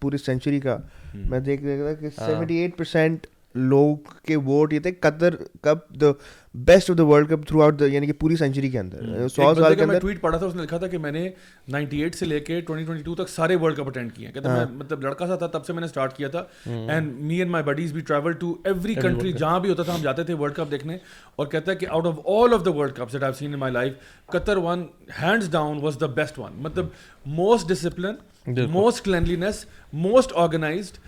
[0.00, 0.78] پوری سینچری کا
[1.24, 5.94] میں دیکھ رہا تھا کہ سیونٹی ایٹ پرسینٹ لوگ کے ووٹ یہ تھے Qatar cup
[6.00, 6.06] the
[6.54, 9.82] best of the world cup throughout یعنی کہ پوری سینچری کے اندر۔ سو سال کے
[9.82, 11.28] اندر۔ ٹویٹ پڑھا تھا اس نے لکھا تھا کہ میں نے
[11.68, 14.34] نائنٹی ایٹ سے لے کے ٹوئنٹی ٹوئنٹی ٹو تک سارے ورلڈ کپ اٹینڈ کیے ہیں۔
[14.34, 17.38] کہتے میں مطلب لڑکا سا تھا تب سے میں نے اسٹارٹ کیا تھا۔ And me
[17.38, 20.34] and my buddies بھی ٹریول ٹو ایوری کنٹری جہاں بھی ہوتا تھا ہم جاتے تھے
[20.34, 20.98] ورلڈ کپ دیکھنے۔
[21.36, 23.72] اور کہتا ہے کہ out of all of the world cup I seen in my
[23.72, 23.92] life
[24.26, 24.86] Qatar one
[25.22, 26.86] hands down was the best one مطلب
[27.26, 28.14] most discipline
[28.46, 30.98] most cleanliness most organised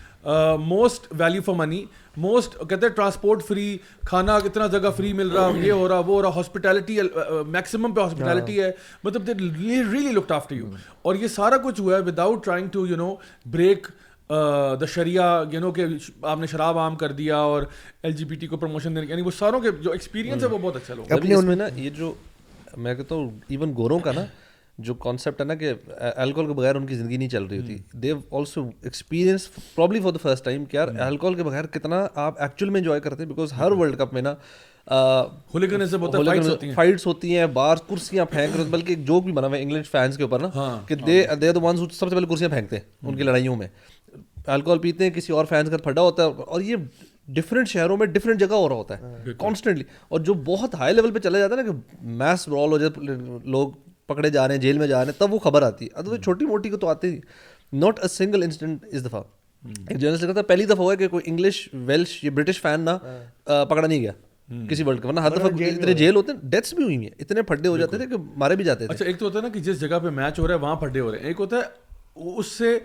[0.61, 1.85] most value for money
[2.16, 6.05] most کہتے ہیں transport free کھانا اتنا جگہ free مل رہا یہ ہو رہا وہ
[6.07, 6.98] ہو رہا ہاسپٹیلٹی
[7.46, 8.70] میکسیمم پہ ہاسپٹیلٹی ہے۔
[9.05, 10.70] مطلب ریئلی لکڈ آفٹر یو
[11.03, 13.14] اور یہ سارا کچھ ہوا ہے without trying to you know
[13.51, 13.87] break
[14.81, 15.85] the Shreya you know کہ
[16.22, 17.62] آپ نے شراب عام کر دیا اور
[18.03, 20.59] ایل جی پی ٹی کو پروموشن دینے یعنی وہ ساروں کے جو ایکسپیرینس ہے وہ
[20.59, 22.12] بہت اچھا لوگ۔ اپنے ان میں نا یہ جو
[22.77, 24.24] میں کہتا ہوں ایون گوروں کا نا
[24.79, 25.73] جو کانسیپٹ ہے نا کہ
[26.17, 27.77] الکوہل کے بغیر ان کی زندگی نہیں چل رہی ہوتی.
[27.95, 32.41] They also experience probably for the first time کہ یار الکوہل کے بغیر کتنا آپ
[32.43, 34.35] ایکچوئل میں انجوائے کرتے ہیں بیکاز ہر ورلڈ کپ میں نا
[36.75, 37.47] فائٹس ہوتی ہیں.
[37.47, 40.41] بار کرسیاں پھینک رہے بلکہ ایک جوک بھی بنا ہوا ہے انگلش فینس کے اوپر
[40.41, 43.57] نا کہ دے دے دا ونس سب سے پہلے کرسیاں پھینکتے ہیں ان کی لڑائیوں
[43.57, 43.69] میں.
[44.47, 46.77] الکوہل پیتے ہیں کسی اور فینس کا پھڈا ہوتا ہے اور یہ
[47.29, 51.11] ڈفرینٹ شہروں میں ڈفرینٹ جگہ ہو رہا ہوتا ہے کانسٹنٹلی اور جو بہت ہائی لیول
[51.12, 53.73] پہ چلا جاتا ہے نا کہ میس برال ہو جائے لوگ
[54.09, 56.21] پکڑے جا رہے ہیں جیل میں جا رہے ہیں تب وہ خبر آتی ہے۔ ادھر
[56.23, 57.18] چھوٹی موٹی کو تو آتی ہی
[57.73, 59.23] ناٹ اے سنگل انسٹنٹ اس دفعہ
[59.88, 62.90] ایک جرنلسٹ کہتا ہے پہلی دفعہ ہوا کہ کوئی انگلش ویلش یا برٹش فین نہ
[63.44, 64.13] پکڑا نہیں گیا
[64.69, 67.42] کسی ورلڈ کپ ورنہ ہر دفعہ اتنے جیل ہوتے ہیں ڈیتھس بھی ہوئی ہیں۔ اتنے
[67.42, 69.48] پھڈے ہو جاتے تھے کہ مارے بھی جاتے تھے۔ اچھا ایک تو ہوتا ہے نا
[69.48, 71.56] کہ جس جگہ پہ میچ ہو رہا ہے وہاں پھڈے ہو رہے ہیں۔ ایک ہوتا
[71.56, 71.63] ہے
[72.37, 72.79] اس سے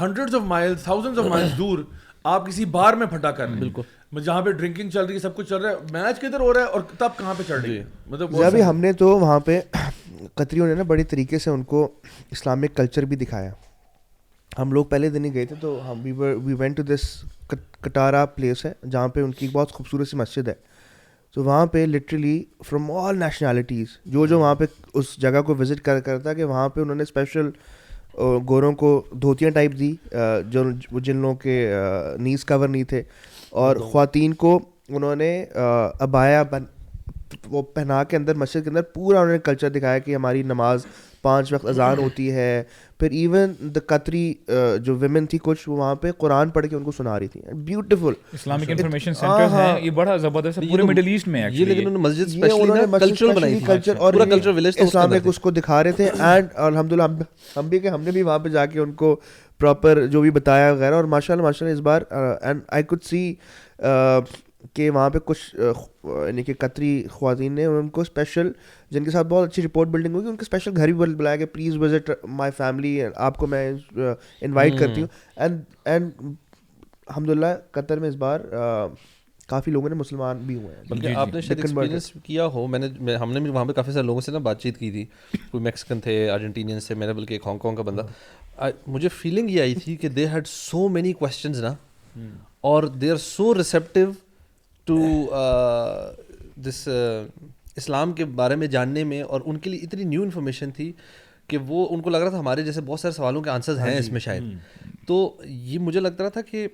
[0.00, 1.78] hundred of mile thousand of miles دور
[2.24, 3.82] آپ کسی بار میں پھٹا کر رہے ہیں۔ بالکل۔
[4.24, 6.60] جہاں پہ ڈرنکنگ چل رہی ہے سب کچھ چل رہا ہے میچ کدھر ہو رہا
[6.60, 9.60] ہے اور تب کہاں پہ چڑھ رہی ہے؟ مطلب ابھی ہم نے تو وہاں پہ
[10.34, 11.90] قطریوں نے نا بڑی طریقے سے ان کو
[12.30, 13.52] اسلامک کلچر بھی دکھایا۔
[14.58, 17.24] ہم لوگ پہلے دن ہی گئے تھے تو ہم we we went to this
[17.80, 20.54] Katara place ہے جہاں پہ ان کی بہت خوبصورت سی مسجد ہے۔
[21.34, 24.64] تو وہاں پہ لٹرلی فرام آل نیشنالٹیز جو جو وہاں پہ
[24.94, 27.50] اس جگہ کو وزٹ کر کرتا کہ وہاں پہ انہوں نے اسپیشل
[28.18, 29.94] گوروں کو دھوتیاں ٹائپ دی
[30.46, 31.72] جو جن لوگوں کے
[32.18, 33.02] نیز کور نہیں تھے۔
[33.50, 35.44] اور خواتین کو انہوں نے
[36.00, 36.42] ابایا
[37.46, 40.86] وہ پہنا کے اندر مسجد کے اندر پورا انہوں نے کلچر دکھایا کہ ہماری نماز
[41.22, 42.62] پانچ وقت اذان ہوتی ہے۔
[43.00, 44.32] پھر ایون دا قطری
[44.80, 48.12] جو ویمن تھی کچھ وہاں پہ قرآن پڑھ کے ان کو سنا رہی تھی بیوٹیفل
[48.32, 51.96] اسلامک انفارمیشن سینٹر ہے یہ بڑا زبردست ہے پورے مڈل ایسٹ میں یہ لیکن انہوں
[51.96, 55.92] نے مسجد اسپیشلی کلچر بنائی کلچر اور پورا کلچر ولیج اسلامک اس کو دکھا رہے
[55.92, 57.02] تھے۔ اینڈ الحمدللہ
[57.56, 59.14] ہم بھی کہ ہم نے بھی وہاں پہ جا کے ان کو
[59.60, 62.02] پراپر جو بھی بتایا وغیرہ۔ اور ماشاء اللہ ماشاء اللہ اس بار
[62.42, 63.34] اینڈ آئی کڈ سی
[64.74, 65.56] کہ وہاں پہ کچھ
[66.04, 68.52] یعنی کہ قطری خواتین نے ان کو اسپیشل
[68.90, 71.46] جن کے ساتھ بہت اچھی رپورٹ بلڈنگ ہوگی ان کے اسپیشل گھر بھی بلایا کہ
[71.46, 73.72] پلیز وزٹ مائی فیملی آپ کو میں
[74.40, 78.40] انوائٹ کرتی ہوں۔ اینڈ اینڈ الحمد للہ قطر میں اس بار
[79.46, 82.78] کافی لوگوں نے مسلمان بھی ہوئے ہیں۔ بلکہ آپ نے شاید ایکسپیرینس کیا ہو میں
[82.78, 85.04] نے ہم نے بھی وہاں پہ کافی سارے لوگوں سے نا بات چیت کی تھی۔
[85.50, 88.06] کوئی میکسیکن تھے ارجنٹینینس تھے میں نے بلکہ ایک ہانگ کانگ کا بندہ۔
[88.86, 91.74] مجھے فیلنگ یہ آئی تھی کہ they had so many questions نا۔
[92.60, 94.10] اور they are so receptive
[94.84, 94.98] to
[96.56, 96.88] this
[97.76, 100.92] اسلام کے بارے میں جاننے میں اور ان کے لیے اتنی نیو انفارمیشن تھی
[101.46, 103.98] کہ وہ ان کو لگ رہا تھا ہمارے جیسے بہت سارے سوالوں کے آنسرز ہیں
[103.98, 104.42] اس میں شاید۔
[105.06, 106.68] تو یہ مجھے لگتا رہا تھا کہ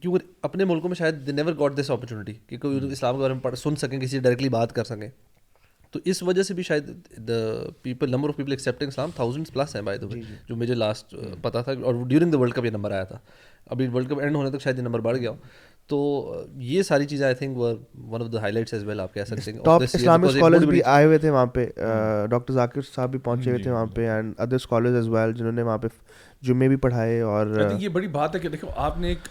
[0.00, 3.34] کیونکہ اپنے ملکوں میں شاید they never got this opportunity کہ کوئی اسلام کے بارے
[3.34, 5.08] میں سن سکیں کسی ڈائریکٹلی بات کر سکیں۔
[5.90, 6.88] تو اس وجہ سے بھی شاید
[7.28, 10.06] the people number of people accepting Islam thousand plus ہیں بائی دا
[10.48, 13.18] جو مجھے لاسٹ پتا تھا اور ڈیورنگ دا ورلڈ کپ یہ نمبر آیا تھا۔
[13.70, 15.36] ابھی ورلڈ کپ اینڈ ہونے تک شاید یہ نمبر بڑھ گیا ہو۔
[15.88, 15.98] تو
[16.56, 19.58] یہ ساری چیزیں I think one of the highlights as well آپ کہہ سکتے ہیں
[19.64, 21.64] ٹاپ اسلامک اسکالرز بھی آئے ہوئے تھے وہاں پہ
[22.30, 25.52] ڈاکٹر ذاکر صاحب بھی پہنچے ہوئے تھے وہاں پہ and other scholars as well جنہوں
[25.52, 25.86] نے وہاں پہ
[26.42, 27.46] جمعے بھی پڑھائے اور
[27.80, 29.28] یہ بڑی بات ہے کہ دیکھو آپ نے ایک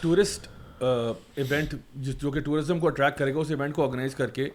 [0.00, 0.46] ٹورسٹ
[0.80, 4.48] ایونٹ جو کہ ٹورزم کو اٹریکٹ کرے گا اس ایونٹ کو آرگنائز کر کے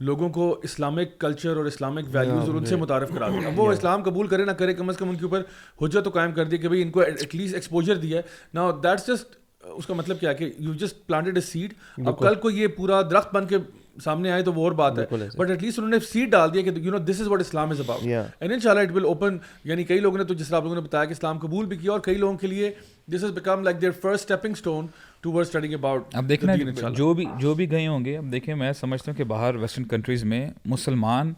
[0.00, 4.02] لوگوں کو اسلامک کلچر اور اسلامک ویلیوز اور ان سے متعارف کرا دیا۔ وہ اسلام
[4.02, 5.42] قبول کرے نہ کرے کم از کم ان کے اوپر
[5.82, 8.22] حجت تو قائم کر دی کہ بھائی ان کو ایٹ لیسٹ ایکسپوجر دیا ہے۔
[8.54, 11.74] نا دیٹس جسٹ اس کا مطلب کیا ہے کہ you just planted a seed
[12.06, 13.56] اب کل کو یہ پورا درخت بن کے
[14.04, 15.04] سامنے آئے تو وہ اور بات ہے۔
[15.36, 17.70] بٹ ایٹ لیسٹ انہوں نے سیٹ ڈال دیا کہ you know this is what Islam
[17.70, 20.48] is about and ان شاء اللہ اٹ ول اوپن یعنی کئی لوگوں نے تو جس
[20.48, 22.70] طرح آپ لوگوں نے بتایا کہ اسلام قبول بھی کیا اور کئی لوگوں کے لیے
[23.06, 24.86] this is become like their first stepping stone
[25.32, 26.54] toward studying about اب دیکھنا
[26.90, 29.84] جو بھی جو بھی گئے ہوں گے اب دیکھیں میں سمجھتا ہوں کہ باہر ویسٹرن
[29.84, 31.32] کنٹریز میں مسلمان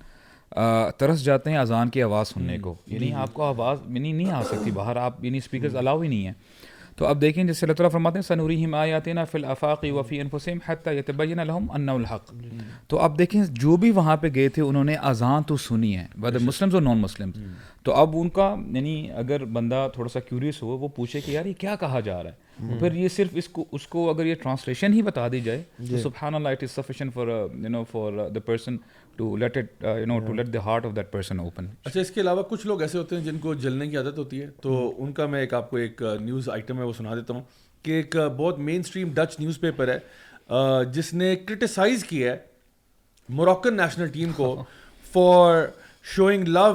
[0.98, 4.42] ترس جاتے ہیں اذان کی آواز سننے کو۔ یعنی آپ کو آواز یعنی نہیں آ
[4.42, 6.32] سکتی باہر آپ یعنی اسپیکرز الاؤ ہی نہیں ہیں
[6.96, 10.58] تو اب دیکھیں جیسے اللہ تعالیٰ فرماتے ہیں سنوری ہم آیاتنا فی الافاق وفی انفسم
[10.66, 12.32] حتی یتبین لهم انه الحق.
[12.88, 16.06] تو اب دیکھیں جو بھی وہاں پہ گئے تھے انہوں نے اذان تو سنی ہے
[16.22, 17.38] ویدر مسلمز اور نان مسلمز
[17.82, 21.46] تو اب ان کا یعنی اگر بندہ تھوڑا سا کیوریس ہو وہ پوچھے کہ یار
[21.46, 24.34] یہ کیا کہا جا رہا ہے؟ پھر یہ صرف اس کو اس کو اگر یہ
[24.42, 28.28] ٹرانسلیشن ہی بتا دی جائے تو سبحان اللہ it is sufficient for you know for
[28.34, 28.76] the person
[29.16, 32.10] to let it you know to let the heart of that person open اچھا اس
[32.10, 34.92] کے علاوہ کچھ لوگ ایسے ہوتے ہیں جن کو جلنے کی عادت ہوتی ہے تو
[34.98, 37.42] ان کا میں ایک آپ کو ایک نیوز آئٹم ہے وہ سنا دیتا ہوں
[37.84, 42.36] کہ ایک بہت mainstream Dutch newspaper ہے جس نے کرٹیسائز کیا ہے
[43.28, 44.64] موراکن نیشنل ٹیم کو
[45.12, 45.66] for
[46.04, 46.72] showing love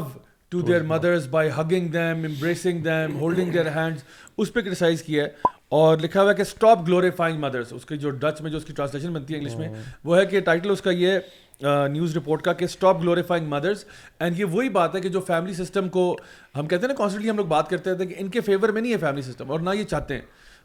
[0.50, 4.04] to their mothers by hugging them embracing them holding their hands
[4.38, 5.30] اس پہ کرٹیسائز کیا ہے
[5.70, 8.66] اور لکھا ہوا ہے کہ اسٹاپ گلوریفائنگ مدرس اس کی جو ڈچ میں جو اس
[8.66, 9.70] کی ٹرانسلیشن بنتی ہے انگلش میں
[10.04, 11.20] وہ ہے کہ ٹائٹل اس کا یہ
[11.88, 13.86] نیوز رپورٹ کا کہ اسٹاپ گلوریفائنگ مدرس
[14.20, 16.16] اینڈ یہ وہی بات ہے کہ جو فیملی سسٹم کو
[16.56, 18.82] ہم کہتے ہیں نا کانسٹنٹلی ہم لوگ بات کرتے تھے کہ ان کے فیور میں
[18.82, 20.22] نہیں ہے فیملی سسٹم اور نہ یہ چاہتے ہیں۔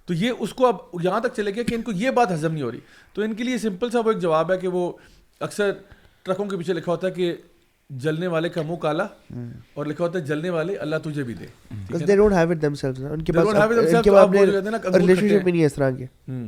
[0.07, 2.53] تو یہ اس کو اب یہاں تک چلے گیا کہ ان کو یہ بات ہضم
[2.53, 2.81] نہیں ہو رہی۔
[3.13, 4.93] تو ان کے لیے سمپل سا وہ ایک جواب ہے کہ وہ
[5.41, 5.71] اکثر
[6.23, 7.35] ٹرکوں کے پیچھے لکھا ہوتا ہے کہ
[7.91, 9.07] جلنے والے کا منہ کالا
[9.75, 11.47] اور لکھا ہوتا ہے جلنے والے اللہ تجھے بھی دے۔
[12.07, 14.35] They don't have it themselves ان کے پاس ان کے پاس
[14.95, 16.07] ریلیشن شپ نہیں ہے اس طرح کے۔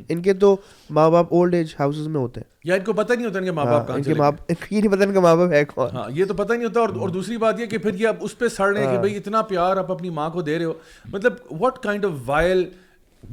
[0.08, 0.56] ان کے تو
[0.90, 3.44] ماں باپ اولڈ ایج ہاؤسز میں ہوتے ہیں۔ یا ان کو پتہ نہیں ہوتا ان
[3.44, 4.30] کے ماں باپ کہاں کے ماں
[4.70, 6.80] یہ نہیں پتہ ان کا ماں باپ ہے کون۔ ہاں یہ تو پتہ نہیں ہوتا
[6.80, 9.16] اور دوسری بات یہ کہ پھر یہ اب اس پہ سڑ رہے ہیں کہ بھائی
[9.16, 10.72] اتنا پیار آپ اپنی ماں کو دے رہے ہو۔
[11.04, 12.64] مطلب what kind of vile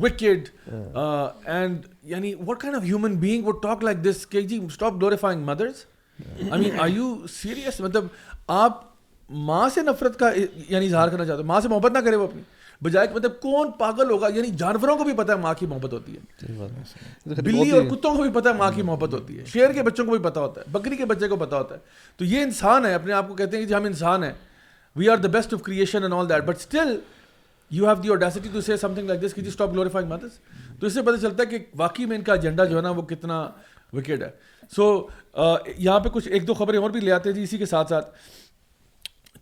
[0.01, 0.49] wicked
[1.45, 5.43] and یعنی what kind of human being would talk like this کہ جی stop glorifying
[5.43, 5.86] mothers
[6.51, 8.05] I mean are you serious مطلب
[8.47, 8.82] آپ
[9.30, 10.30] ماں سے نفرت کا
[10.70, 12.41] یعنی اظہار کرنا چاہتے ماں سے محبت نہ کرے وہ اپنی۔
[12.82, 16.16] بجائے مطلب کون پاگل ہوگا؟ یعنی جانوروں کو بھی پتا ہے ماں کی محبت ہوتی
[16.16, 16.45] ہے۔
[17.41, 20.05] بلی اور کتوں کو بھی پتا ہے ماں کی محبت ہوتی ہے۔ شیر کے بچوں
[20.05, 21.80] کو بھی پتا ہوتا ہے بکری کے بچے کو پتا ہوتا ہے۔
[22.18, 24.34] تو یہ انسان ہے اپنے آپ کو کہتے ہیں کہ ہم انسان ہیں۔
[24.95, 26.99] We are the best of creation and all that but still
[27.70, 30.32] you have the audacity to say something like this کی جی اسٹاپ گلوریفائنگ مدرس
[30.80, 32.89] تو اس سے پتہ چلتا ہے کہ واقعی میں ان کا ایجنڈا جو ہے نا
[32.89, 33.49] وہ کتنا
[33.93, 35.07] وکٹ ہے۔ سو
[35.78, 37.89] یہاں پہ کچھ ایک دو خبریں اور بھی لے آتے ہیں جی اسی کے ساتھ
[37.89, 38.16] ساتھ۔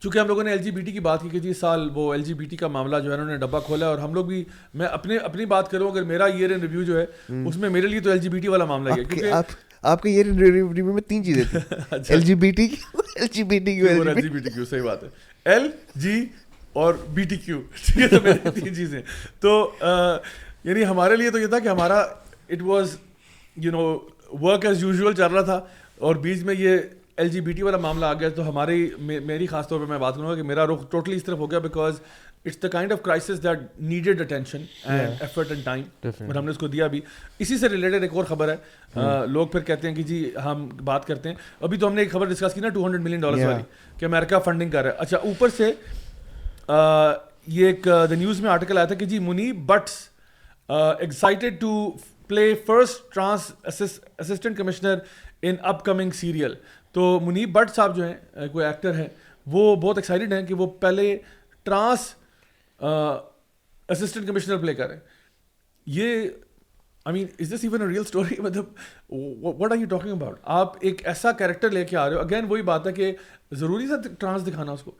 [0.02, 2.12] چونکہ ہم لوگوں نے ایل جی بی ٹی کی بات کی کہ جی سال وہ
[2.14, 4.26] ایل جی بی ٹی کا معاملہ جو ہے انہوں نے ڈبا کھولا اور ہم لوگ
[4.26, 4.44] بھی
[4.74, 7.06] میں اپنے اپنی بات کروں اگر میرا ایئر ان ریویو جو ہے
[7.48, 9.34] اس میں میرے لیے تو ایل جی بی ٹی والا معاملہ ہے۔ کیونکہ
[9.82, 11.60] آپ کے یہ ریویو میں تین چیزیں تھیں۔
[12.10, 12.68] L G B T
[13.16, 15.10] L G B T Q L G B T Q صحیح بات ہے۔
[15.46, 16.24] ایل جی
[16.74, 17.62] اور بی ٹی کیو
[17.96, 19.02] یہ تو میری تین چیزیں۔
[19.40, 19.72] تو
[20.64, 22.96] یعنی ہمارے لیے تو یہ تھا کہ ہمارا it was
[23.56, 23.98] you know
[24.42, 25.60] work as usual چل رہا تھا
[25.98, 26.78] اور بیچ میں یہ
[27.18, 29.98] ایل جی بی ٹی والا معاملہ آ گیا تو ہماری میری خاص طور پہ میں
[29.98, 32.00] بات کروں گا کہ میرا رخ ٹوٹلی اس طرف ہو گیا because
[32.46, 36.52] it's the kind of crisis that needed attention and effort and time اور ہم نے
[36.52, 37.02] اس کو دیا بھی
[37.40, 41.06] اسی سے ریلیٹڈ ایک اور خبر ہے لوگ پھر کہتے ہیں کہ جی ہم بات
[41.08, 43.46] کرتے ہیں ابھی تو ہم نے ایک خبر ڈسکس کی نا ٹو ہنڈریڈ ملین ڈالر
[43.46, 43.64] والی
[44.00, 45.72] کہ امیرکا فنڈنگ کر رہا ہے اچھا اوپر سے
[47.48, 50.00] یہ ایک دا نیوز میں آرٹیکل آیا تھا کہ جی منی bits
[50.70, 51.92] excited to
[52.32, 54.98] play first trans assistant commissioner
[55.42, 55.56] in
[55.86, 56.54] upcoming serial
[56.96, 59.08] تو منیب بٹ صاحب جو ہیں کوئی ایکٹر ہیں،
[59.46, 61.18] وہ بہت ایکسائٹیڈ ہیں کہ وہ پہلے
[61.64, 62.14] ٹرانس
[63.90, 64.98] اسسٹنٹ کمشنر پلے کریں
[65.88, 66.28] یہ
[67.06, 68.66] I mean is this even a real story مطلب
[69.62, 72.46] what are you talking about آپ ایک ایسا کیریکٹر لے کے آ رہے ہو۔ اگین
[72.50, 73.12] وہی بات ہے کہ
[73.52, 74.92] ضروری تھا ٹرانس دکھانا اس کو۔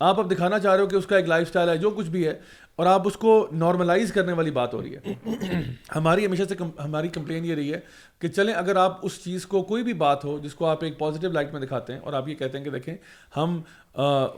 [0.00, 2.08] آپ اب دکھانا چاہ رہے ہو کہ اس کا ایک لائف اسٹائل ہے، جو کچھ
[2.10, 2.32] بھی ہے،
[2.76, 5.62] اور آپ اس کو نارملائز کرنے والی بات ہو رہی ہے۔
[5.96, 7.78] ہماری ہمیشہ سے ہماری کمپلین یہ رہی ہے
[8.20, 10.98] کہ چلیں، اگر آپ اس چیز کو کوئی بھی بات ہو، جس کو آپ ایک
[10.98, 12.94] پازیٹیو لائٹ میں دکھاتے ہیں اور آپ یہ کہتے ہیں کہ دیکھیں،
[13.36, 13.60] ہم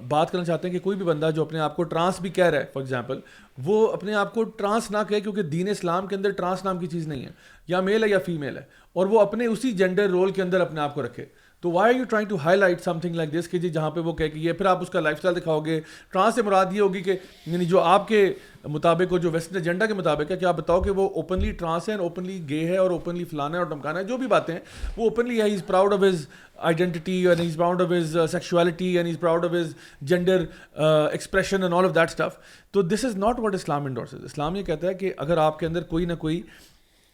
[0.08, 2.44] بات کرنا چاہتے ہیں کہ کوئی بھی بندہ جو اپنے آپ کو ٹرانس بھی کہہ
[2.44, 3.20] رہا ہے فار ایگزامپل
[3.64, 6.86] وہ اپنے آپ کو ٹرانس نہ کہے کیونکہ دین اسلام کے اندر ٹرانس نام کی
[6.86, 7.30] چیز نہیں ہے،
[7.68, 8.62] یا میل ہے یا فیمیل ہے،
[8.96, 11.24] اور وہ اپنے اسی جینڈر رول کے اندر اپنے آپ کو رکھے۔
[11.62, 14.12] تو why are you trying to highlight something like this کہ جی جہاں پہ وہ
[14.12, 15.80] کہہ کہ یہ پھر آپ اس کا لائف اسٹائل دکھاؤ گے؟
[16.12, 18.32] ٹرانس سے مراد یہ ہوگی کہ یعنی جو آپ کے
[18.64, 21.88] مطابق ہو جو ویسٹرن ایجنڈا کے مطابق ہے کہ آپ بتاؤ کہ وہ اوپنلی ٹرانس
[21.88, 24.60] ہے اوپنلی گے ہے اور اوپنلی فلانا ہے اور ٹمکانا ہے؟ جو بھی باتیں ہیں،
[24.96, 29.08] وہ اوپنلی ہے is proud of his identity and is proud of his sexuality and
[29.08, 30.44] is proud of his gender
[31.10, 32.38] expression and all of that stuff
[32.70, 35.66] تو this is not what Islam endorse اسلام یہ کہتا ہے کہ اگر آپ کے
[35.66, 36.42] اندر کوئی نہ کوئی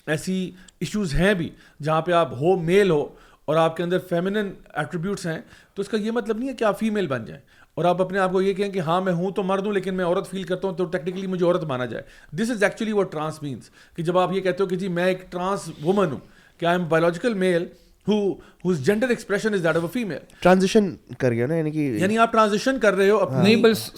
[0.07, 1.49] ایسی ایشوز ہیں بھی
[1.83, 3.09] جہاں پہ آپ ہو میل ہو
[3.45, 5.41] اور آپ کے اندر فیمنن ایٹریبیوٹس ہیں،
[5.75, 7.43] تو اس کا یہ مطلب نہیں ہے کہ آپ فیمیل بن جائیں۔
[7.75, 9.95] اور آپ اپنے آپ کو یہ کہیں کہ ہاں میں ہوں تو مرد ہوں، لیکن
[9.95, 13.03] میں عورت فیل کرتا ہوں، تو ٹیکنیکلی مجھے عورت مانا جائے۔ دس از ایکچولی وہ
[13.03, 16.21] ٹرانس مینس کہ جب آپ یہ کہتے ہو کہ جی میں ایک ٹرانس وومن ہوں،
[16.59, 17.67] کہ I'm biological male
[18.07, 22.33] gender expression is that of a female transition کر گیا نا یعنی کہ یعنی آپ
[22.33, 23.91] ٹرانزیشن کر رہے ہو نہیں بس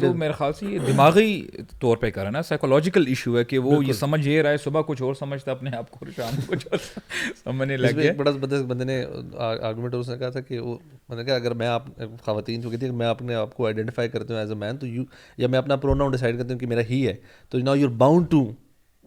[0.00, 1.46] تو میرے خیال سے یہ دماغی
[1.80, 4.82] طور پہ کر نا سائیکولوجیکل ایشو ہے کہ وہ یہ سمجھ یہ رہا ہے صبح
[4.82, 6.78] کچھ اور سمجھتا اپنے آپ کو شام کو کچھ اور
[7.44, 9.04] سمجھنے لگ گیا بڑا بندے بندے نے
[9.36, 10.76] آرگومنٹ اس نے کہا تھا کہ وہ
[11.08, 11.86] میں نے کہا اگر میں آپ
[12.24, 14.86] خواتین جو کہتی ہے میں اپنے آپ کو آئیڈینٹیفائی کرتی ہوں ایز اے مین تو
[14.86, 15.04] یو
[15.36, 17.14] یا میں اپنا پروناؤن ڈیسائڈ کرتی ہوں کہ میرا ہی ہے
[17.50, 18.44] تو now you bound to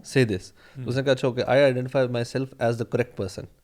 [0.06, 0.52] say دس
[0.88, 3.57] اس نے کہا اچھا okay I identify myself as the correct person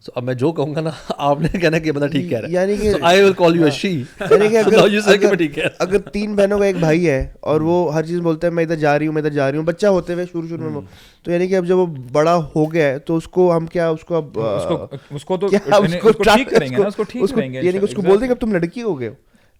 [0.00, 2.48] so اب میں جو کہوں گا نا آپ نے کہنا کہ بندہ ٹھیک کہہ رہا
[2.48, 3.90] ہے۔ یعنی کہ آئی ول کال یو شی
[4.20, 5.34] یعنی کہ اگر
[5.78, 8.76] اگر تین بہنوں کا ایک بھائی ہے اور وہ ہر چیز بولتا ہے میں ادھر
[8.76, 10.80] جا رہی ہوں میں ادھر جا رہی ہوں بچہ ہوتے ہوئے شروع شروع میں
[11.22, 13.88] تو یعنی کہ اب جب وہ بڑا ہو گیا ہے تو اس کو ہم کیا
[13.88, 14.38] اس کو اب
[15.10, 18.02] اس کو تو ٹھیک کریں گے اس کو ٹھیک کریں گے۔ یعنی کہ اس کو
[18.02, 19.14] بول دیں کہ اب تم لڑکی ہو گئے ہو۔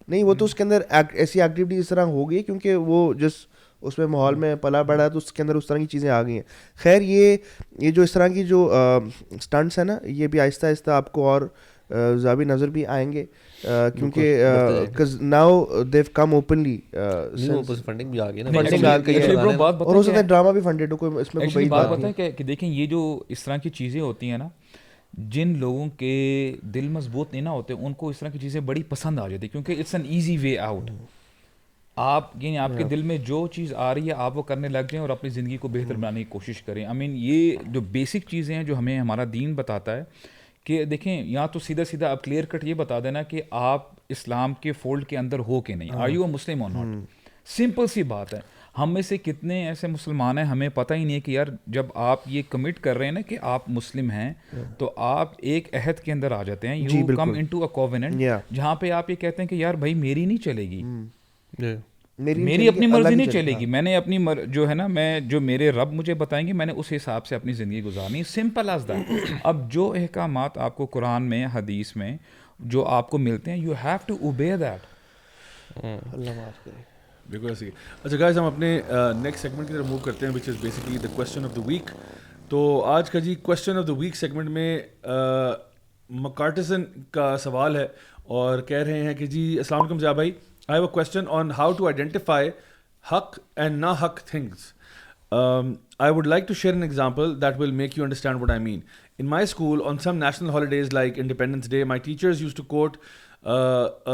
[0.07, 3.31] نہیں وہ تو اس کے اندر ایسی ایکٹیویٹی اس طرح ہو گئی کیونکہ وہ جس
[3.87, 6.09] اس میں ماحول میں پلا بڑھا ہے تو اس کے اندر اس طرح کی چیزیں
[6.09, 6.43] آ گئی ہیں۔
[6.83, 7.37] خیر یہ
[7.79, 8.73] یہ جو اس طرح کی جو
[9.29, 11.41] اسٹنٹس ہیں نا یہ بھی آہستہ آہستہ آپ کو اور
[12.15, 13.25] ضابی نظر بھی آئیں گے۔
[13.95, 14.43] کیونکہ
[15.21, 17.45] ناؤ دیو کم اوپنلی اور
[19.95, 22.69] ہو سکتا ہے ڈرامہ بھی فنڈیڈ ہو کوئی اس میں کوئی بات ہے کہ دیکھیں
[22.69, 24.47] یہ جو اس طرح کی چیزیں ہوتی ہیں نا
[25.13, 28.83] جن لوگوں کے دل مضبوط نہیں نہ ہوتے ان کو اس طرح کی چیزیں بڑی
[28.83, 30.89] پسند آ جاتی کیونکہ it's an easy way out
[31.95, 34.77] آپ یعنی آپ کے دل میں جو چیز آ رہی ہے آپ وہ کرنے لگ
[34.77, 38.29] جائیں اور اپنی زندگی کو بہتر بنانے کی کوشش کریں۔ آئی مین یہ جو بیسک
[38.29, 40.03] چیزیں ہیں جو ہمیں ہمارا دین بتاتا ہے
[40.63, 44.53] کہ دیکھیں یا تو سیدھا سیدھا آپ کلیئر کٹ یہ بتا دینا کہ آپ اسلام
[44.53, 47.05] کے فولڈ کے اندر ہو کہ نہیں۔ Are you a Muslim or not
[47.49, 48.39] simple سی بات ہے۔
[48.77, 51.85] ہم میں سے کتنے ایسے مسلمان ہیں ہمیں پتہ ہی نہیں ہے کہ یار جب
[51.95, 54.33] آپ یہ کمٹ کر رہے ہیں نا کہ آپ مسلم ہیں
[54.77, 58.15] تو آپ ایک عہد کے اندر آ جاتے ہیں۔ You come into a covenant
[58.53, 60.81] جہاں پہ آپ یہ کہتے ہیں کہ یار بھائی میری نہیں چلے گی۔
[61.59, 65.69] میری اپنی مرضی نہیں چلے گی۔ میں نے اپنی جو ہے نا میں جو میرے
[65.71, 69.31] رب مجھے بتائیں گے میں نے اس حساب سے اپنی زندگی گزارنی۔ سمپل ایز دیٹ
[69.43, 72.15] اب جو احکامات آپ کو قرآن میں حدیث میں
[72.71, 74.81] جو آپ کو ملتے ہیں you have to obey that
[77.25, 77.69] بالکل ایسی
[78.03, 78.79] اچھا گائز ہم اپنے
[79.21, 81.89] نیکسٹ سیگمنٹ کی طرف موو کرتے ہیں which is basically the question of the week
[82.49, 84.79] تو آج کا جی question of the week segment میں
[86.09, 87.87] مکارٹزن کا سوال ہے
[88.23, 90.31] اور کہہ رہے ہیں کہ جی السلام علیکم ضیاء بھائی۔
[90.69, 92.49] I have a question on how to identify
[93.05, 94.71] حق اینڈ نا حق things
[95.31, 98.79] I would like to share an example that will make you understand what I mean
[99.19, 102.97] in my school on some national holidays like Independence Day my teachers use to quote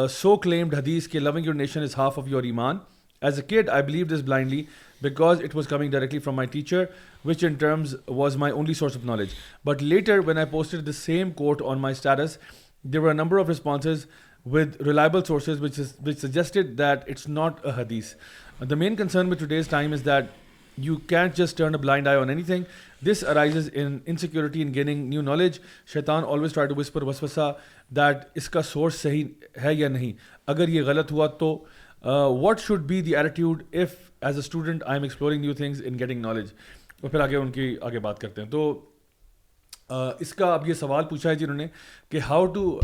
[0.09, 2.77] so called حدیث کے loving your nation is half of your ایمان
[3.21, 4.63] as a kid I believe this blindly
[5.01, 6.83] because it was coming directly from my teacher
[7.25, 9.33] which in terms was my only source of knowledge
[9.65, 12.37] but later when I posted the same quote on my status
[12.83, 14.05] David are number of responses
[14.45, 15.79] with reliable sources which
[16.19, 18.13] suggested that it's not a حدیث
[18.69, 20.25] the main concern to days time is that
[20.77, 22.63] you can just turn a blind eye on anything
[23.05, 25.59] this arise in insecurity in gaining new knowledge
[25.93, 27.51] شیطان always try to اس پر وسوسا
[27.91, 29.25] that اس کا source صحیح
[29.63, 30.13] ہے یا نہیں
[30.47, 31.57] اگر یہ غلط ہوا تو
[32.41, 36.21] what should be the attitude if as a student I'm exploring new things and getting
[36.21, 36.53] knowledge
[37.01, 38.79] اور پھر آگے ان کی آگے بات کرتے ہیں تو
[40.19, 41.67] اس کا اب یہ سوال پوچھا ہے جنہوں نے
[42.09, 42.79] کہ how to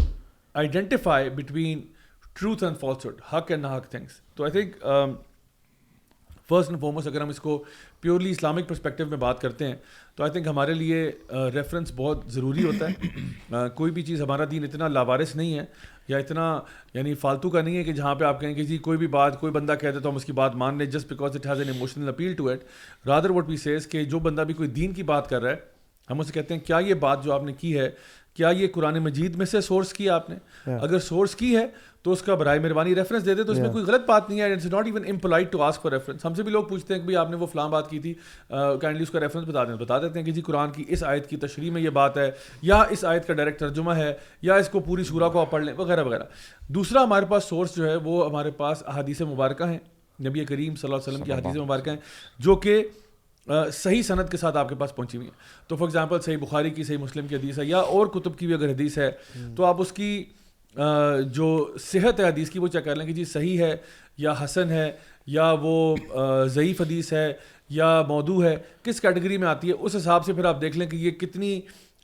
[0.58, 1.82] identify between
[2.34, 4.76] truth and falsehood حق اینڈ حق تھنگس تو I think
[6.50, 7.64] first and foremost اگر ہم اس کو
[8.02, 9.76] پیورلی اسلامک پرسپیکٹو میں بات کرتے ہیں،
[10.16, 14.44] تو آئی تھنک ہمارے لیے uh, ریفرنس بہت ضروری ہوتا ہے۔ کوئی بھی چیز ہمارا
[14.52, 15.66] دین اتنا لاوارث نہیں ہے،
[16.08, 16.60] یا اتنا
[16.94, 19.40] یعنی فالتو کا نہیں ہے کہ جہاں پہ آپ کہیں کہ جی کوئی بھی بات،
[19.40, 21.70] کوئی بندہ کہتے تو ہم اس کی بات مان لیں just because it has an
[21.70, 22.64] emotional appeal to it
[23.08, 25.76] rather what we says کہ جو بندہ بھی کوئی دین کی بات کر رہا ہے،
[26.10, 27.90] ہم اسے کہتے ہیں کیا یہ بات جو آپ نے کی ہے
[28.38, 30.36] کیا یہ قرآن مجید میں سے سورس کیا آپ نے؟
[30.76, 31.66] اگر سورس کی ہے
[32.04, 34.42] تو اس کا برائے مہربانی ریفرنس دے دے تو اس میں کوئی غلط بات نہیں
[34.42, 37.08] ہے it's not even employed to ask for reference ہم سے بھی لوگ پوچھتے ہیں
[37.08, 38.14] کہ آپ نے وہ فلاں بات کی تھی
[38.50, 41.30] کائنڈلی اس کا ریفرنس بتا دیں بتا دیتے ہیں کہ جی قرآن کی اس آیت
[41.30, 42.32] کی تشریح میں یہ بات ہے
[42.62, 45.64] یا اس آیت کا ڈائریکٹ ترجمہ ہے یا اس کو پوری سورہ کو آپ پڑھ
[45.64, 46.24] لیں وغیرہ وغیرہ۔
[46.68, 49.80] دوسرا ہمارے پاس سورس جو ہے وہ ہمارے پاس احادیث مبارکہ ہیں۔
[50.20, 51.98] نبی کریم صلی اللہ علیہ وسلم کی حدیث مبارکہ ہیں
[52.40, 52.84] جو کہ
[53.74, 56.70] صحیح صنعت کے ساتھ آپ کے پاس پہنچی ہوئی ہیں۔ تو فار ایگزامپل صحیح بخاری
[56.70, 59.12] کی صحیح مسلم کی حدیث ہے یا اور کتب کی بھی اگر حدیث ہے
[59.56, 60.24] تو آپ اس کی
[61.32, 63.76] جو صحت ہے حدیث کی وہ چیک کر لیں کہ جی صحیح ہے
[64.18, 64.92] یا حسن ہے
[65.26, 65.96] یا وہ
[66.46, 67.34] ضعیف حدیث ہے
[67.70, 70.88] یا مودو ہے کس کیٹیگری میں آتی ہے اس حساب سے پھر آپ دیکھ لیں
[70.88, 71.58] کہ یہ کتنی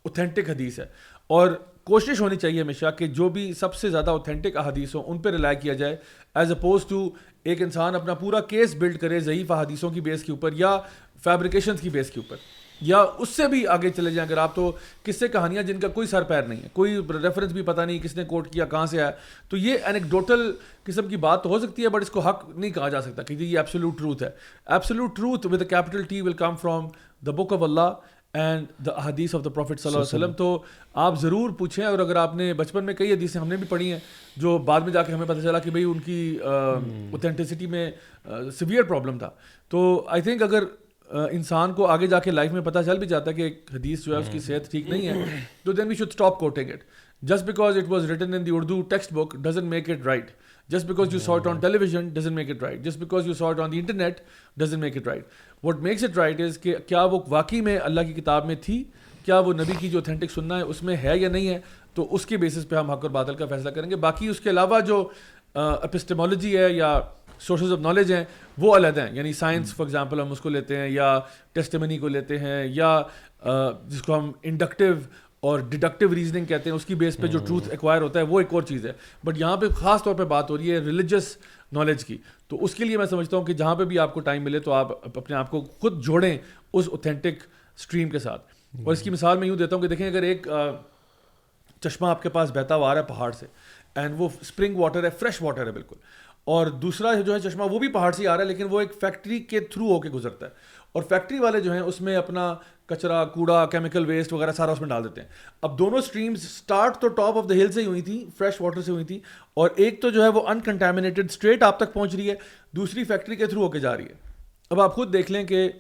[0.04, 0.86] اوتھینٹک حدیث ہے۔
[1.28, 1.48] اور
[1.88, 5.30] کوشش ہونی چاہیے ہمیشہ کہ جو بھی سب سے زیادہ اوتھینٹک احادیث ہوں ان پہ
[5.30, 5.96] ریلائی کیا جائے
[6.36, 7.10] ایز اپوز ٹو
[7.44, 10.78] ایک انسان اپنا پورا کیس بلڈ کرے ضعیف احادیثوں کی بیس کے اوپر یا
[11.24, 12.36] فیبریکیشنس کی بیس کے اوپر،
[12.82, 14.72] یا اس سے بھی آگے چلے جائیں۔ اگر آپ تو
[15.04, 18.00] کس سے کہانیاں جن کا کوئی سر پیر نہیں ہے، کوئی ریفرنس بھی پتہ نہیں
[18.00, 19.12] کس نے کوٹ کیا، کہاں سے آیا،
[19.50, 20.52] تو یہ انیکڈوٹل
[20.84, 23.24] قسم کی بات تو ہو سکتی ہے بٹ اس کو حق نہیں کہا جا سکتا
[23.24, 24.30] کہ یہ ایبسولوٹ ٹروتھ ہے۔
[24.68, 26.88] Absolute truth with capital T will come from
[27.26, 27.94] the book of Allah
[28.34, 30.32] and the حدیث آف دا پروفٹ صلی اللہ علیہ وسلم.
[30.34, 30.64] تو
[31.04, 33.92] آپ ضرور پوچھیں اور اگر آپ نے بچپن میں کئی حدیثیں ہم نے بھی پڑھی
[33.92, 34.00] ہیں
[34.38, 37.90] جو بعد میں جا کے ہمیں پتہ چلا کہ بھائی ان کی اوتھینٹسٹی میں
[38.60, 39.30] سویئر پرابلم تھا۔
[39.72, 40.64] تو آئی تھنک اگر
[41.32, 44.06] انسان کو آگے جا کے لائف میں پتہ چل بھی جاتا ہے کہ ایک حدیث
[44.06, 45.26] جو ہے اس کی صحت ٹھیک نہیں ہے
[45.64, 46.84] تو then we should stop quoting it
[47.24, 48.82] just because it was written in the Urdu
[49.14, 50.32] textbook doesn't make it right
[50.70, 53.72] just because you saw it on television doesn't make it right just because you saw it on
[53.72, 54.22] the internet
[54.58, 55.28] doesn't make it right
[55.64, 58.84] what makes it right is کہ کیا وہ واقعی میں اللہ کی کتاب میں تھی؟
[59.26, 61.60] کیا وہ نبی کی جو اوتھینٹک سننا ہے اس میں ہے یا نہیں ہے؟
[61.94, 64.40] تو اس کے بیسس پہ ہم حق اور بادل کا فیصلہ کریں گے۔ باقی اس
[64.40, 65.10] کے علاوہ جو
[65.54, 67.00] اپسٹمالوجی ہے یا
[67.40, 68.24] سورسز آف نالج ہیں
[68.58, 71.20] وہ علیحدہ ہیں۔ یعنی سائنس فار ایگزامپل ہم اس کو لیتے ہیں یا
[71.54, 73.02] ٹیسٹمنی کو لیتے ہیں یا
[73.88, 74.94] جس کو ہم انڈکٹیو
[75.44, 78.40] اور ڈیڈکٹیو ریزننگ کہتے ہیں، اس کی بیس پہ جو ٹروتھ ایکوائر ہوتا ہے، وہ
[78.40, 78.92] ایک اور چیز ہے۔
[79.24, 81.38] بٹ یہاں پہ خاص طور پہ بات ہو رہی ہے ریلیجس
[81.72, 82.18] نالج کی۔
[82.48, 84.60] تو اس کے لیے میں سمجھتا ہوں کہ جہاں پہ بھی آپ کو ٹائم ملے
[84.60, 86.38] تو آپ اپنے آپ کو خود جوڑیں
[86.74, 87.44] اس اوتھینٹک
[87.78, 88.42] اسٹریم کے ساتھ۔
[88.86, 90.48] اور اس کی مثال میں یوں دیتا ہوں کہ دیکھیں، اگر ایک
[91.82, 93.46] چشمہ آپ کے پاس بہتا ہوا آ رہا ہے پہاڑ سے
[93.96, 95.96] اینڈ وہ اسپرنگ واٹر ہے فریش واٹر ہے بالکل۔
[96.44, 98.92] اور دوسرا جو ہے چشمہ، وہ بھی پہاڑ سے آ رہا ہے، لیکن وہ ایک
[99.02, 100.52] فیکٹری کے تھرو ہو کے گزرتا ہے۔
[100.94, 104.82] اور فیکٹری والے جو ہیں اس میں اپنا کچرا، کوڑا کیمیکل ویسٹ وغیرہ سارا اس
[104.82, 105.28] میں ڈال دیتے ہیں۔
[105.62, 108.82] اب دونوں اسٹریمس اسٹارٹ تو ٹاپ آف دا ہل سے ہی ہوئی تھی فریش واٹر
[108.82, 109.20] سے ہوئی تھی
[109.54, 112.36] اور ایک تو جو ہے وہ انکنٹامنیٹڈ اسٹریٹ آپ تک پہنچ رہی ہے،
[112.72, 114.32] دوسری فیکٹری کے تھرو ہو کے جا رہی ہے۔
[114.70, 115.72] اب آپ خود دیکھ لیں کہ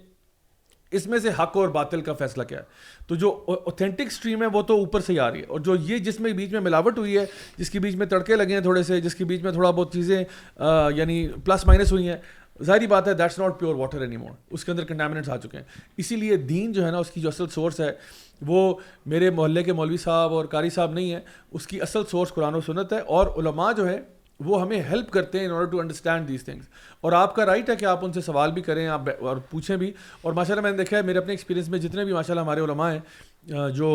[0.92, 2.64] اس میں سے حق اور باطل کا فیصلہ کیا ہے۔
[3.08, 5.76] تو جو اوتھینٹک اسٹریم ہے وہ تو اوپر سے ہی آ رہی ہے۔ اور جو
[5.76, 7.26] یہ جس میں بیچ میں ملاوٹ ہوئی ہے،
[7.58, 9.94] جس کے بیچ میں تڑکے لگے ہیں تھوڑے سے، جس کے بیچ میں تھوڑا بہت
[9.94, 10.24] چیزیں
[10.96, 12.18] یعنی پلس مائنس ہوئی ہیں
[12.60, 15.58] ظاہری بات ہے that's not pure water any more اس کے اندر کنٹامنٹس آ چکے
[15.58, 15.64] ہیں.
[15.98, 17.92] اسی لیے دین جو ہے نا، اس کی جو اصل سورس ہے،
[18.42, 18.74] وہ
[19.06, 21.20] میرے محلے کے مولوی صاحب اور قاری صاحب نہیں ہے
[21.52, 24.00] اس کی اصل سورس قرآن و سنت ہے اور علماء جو ہے،
[24.40, 26.66] وہ ہمیں ہیلپ کرتے ہیں in order to understand these things
[27.02, 29.76] اور آپ کا رائٹ ہے کہ آپ ان سے سوال بھی کریں، آپ اور پوچھیں
[29.78, 29.92] بھی.
[30.22, 32.42] اور ماشاء اللہ میں نے دیکھا ہے، میرے اپنے ایکسپیرینس میں جتنے بھی ماشاء اللہ
[32.42, 33.92] ہمارے علماء ہیں جو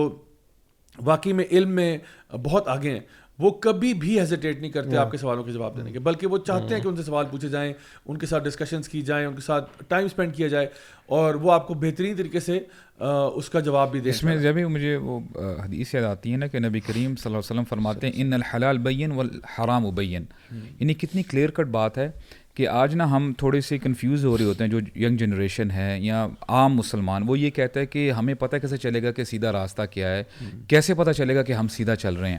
[0.98, 1.96] واقعی میں علم میں
[2.44, 3.00] بہت آگے ہیں
[3.38, 6.38] وہ کبھی بھی ہیزیٹیٹ نہیں کرتے آپ کے سوالوں کے جواب دینے کے بلکہ وہ
[6.38, 7.72] چاہتے ہیں کہ ان سے سوال پوچھے جائیں
[8.06, 10.66] ان کے ساتھ ڈسکشنس کی جائیں ان کے ساتھ ٹائم اسپینڈ کیا جائے
[11.08, 12.58] اور وہ آپ کو بہترین طریقے سے
[12.98, 15.18] اس کا جواب بھی دے اس میں جب مجھے وہ
[15.64, 18.32] حدیث یاد آتی ہے نا کہ نبی کریم صلی اللہ علیہ وسلم فرماتے ہیں ان
[18.32, 22.10] الحلال بین والحرام ابین یعنی کتنی کلیئر کٹ بات ہے
[22.58, 25.98] کہ آج نا ہم تھوڑے سے کنفیوز ہو رہے ہوتے ہیں جو ینگ جنریشن ہے
[26.00, 29.52] یا عام مسلمان وہ یہ کہتا ہے کہ ہمیں پتہ کیسے چلے گا کہ سیدھا
[29.52, 30.24] راستہ کیا ہے
[30.68, 32.38] کیسے پتہ چلے گا کہ ہم سیدھا چل رہے ہیں۔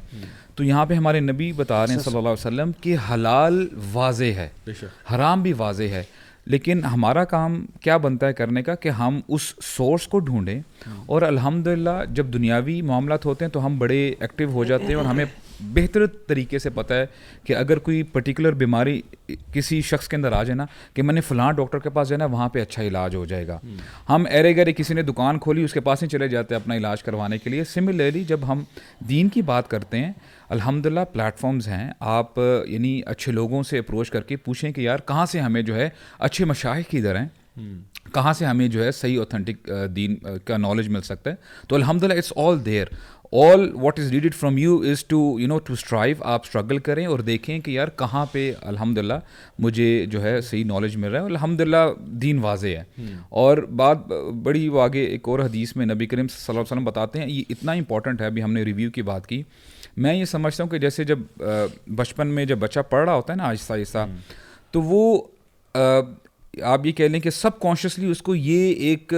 [0.55, 4.23] تو یہاں پہ ہمارے نبی بتا رہے ہیں صلی اللہ علیہ وسلم کہ حلال واضح
[4.23, 4.49] ہے
[5.15, 6.03] حرام بھی واضح ہے
[6.45, 10.59] لیکن ہمارا کام کیا بنتا ہے کرنے کا کہ ہم اس سورس کو ڈھونڈیں۔
[11.05, 11.67] اور الحمد
[12.13, 15.25] جب دنیاوی معاملات ہوتے ہیں تو ہم بڑے ایکٹیو ہو جاتے ہیں اور ہمیں
[15.59, 17.05] بہتر طریقے سے پتہ ہے
[17.43, 19.01] کہ اگر کوئی پرٹیکولر بیماری
[19.53, 22.25] کسی شخص کے اندر آ جائے نا کہ میں نے فلاں ڈاکٹر کے پاس جانا
[22.25, 23.59] وہاں پہ اچھا علاج ہو جائے گا۔
[24.09, 26.75] ہم ایرے گرے کسی نے دکان کھولی اس کے پاس ہی چلے جاتے ہیں اپنا
[26.75, 28.63] علاج کروانے کے لیے۔ سملرلی جب ہم
[29.09, 30.11] دین کی بات کرتے ہیں
[30.49, 34.99] الحمد للہ پلیٹفارمز ہیں۔ آپ یعنی اچھے لوگوں سے اپروچ کر کے پوچھیں کہ یار
[34.99, 35.89] کہاں سے ہمیں جو ہے
[36.19, 37.27] اچھے مشاہد کی ہیں؟
[38.13, 41.35] کہاں سے ہمیں جو ہے صحیح اوتھینٹک دین کا نالج مل سکتا ہے؟
[41.67, 42.87] تو الحمد للہ it's all there
[43.31, 47.05] all what is needed from you is to you know to strive آپ اسٹرگل کریں
[47.05, 49.13] اور دیکھیں کہ یار کہاں پہ الحمد للہ
[49.59, 52.83] مجھے جو ہے صحیح نالج مل رہا ہے الحمد للہ دین واضح ہے۔
[53.29, 53.97] اور بات
[54.43, 57.29] بڑی وہ آگے ایک اور حدیث میں نبی کریم صلی اللہ علیہ وسلم بتاتے ہیں
[57.29, 59.43] یہ اتنا امپورٹنٹ ہے ابھی ہم نے ریویو کی بات کی۔
[59.97, 61.19] میں یہ سمجھتا ہوں کہ جیسے جب
[61.87, 64.05] بچپن میں جب بچہ پڑھ رہا ہوتا ہے نا آہستہ آہستہ
[64.71, 65.21] تو وہ
[66.61, 69.13] آپ یہ کہہ لیں کہ سب کانشیسلی اس کو یہ ایک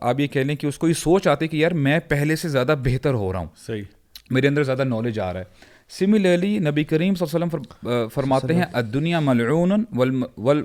[0.00, 2.48] آپ یہ کہہ لیں کہ اس کو یہ سوچ آتی کہ یار میں پہلے سے
[2.48, 3.82] زیادہ بہتر ہو رہا ہوں۔ صحیح۔
[4.30, 5.44] میرے اندر زیادہ نالج آ رہا ہے۔
[5.90, 9.84] سملرلی نبی کریم صلی اللہ علیہ وسلم فرماتے ہیں دنیا ملعون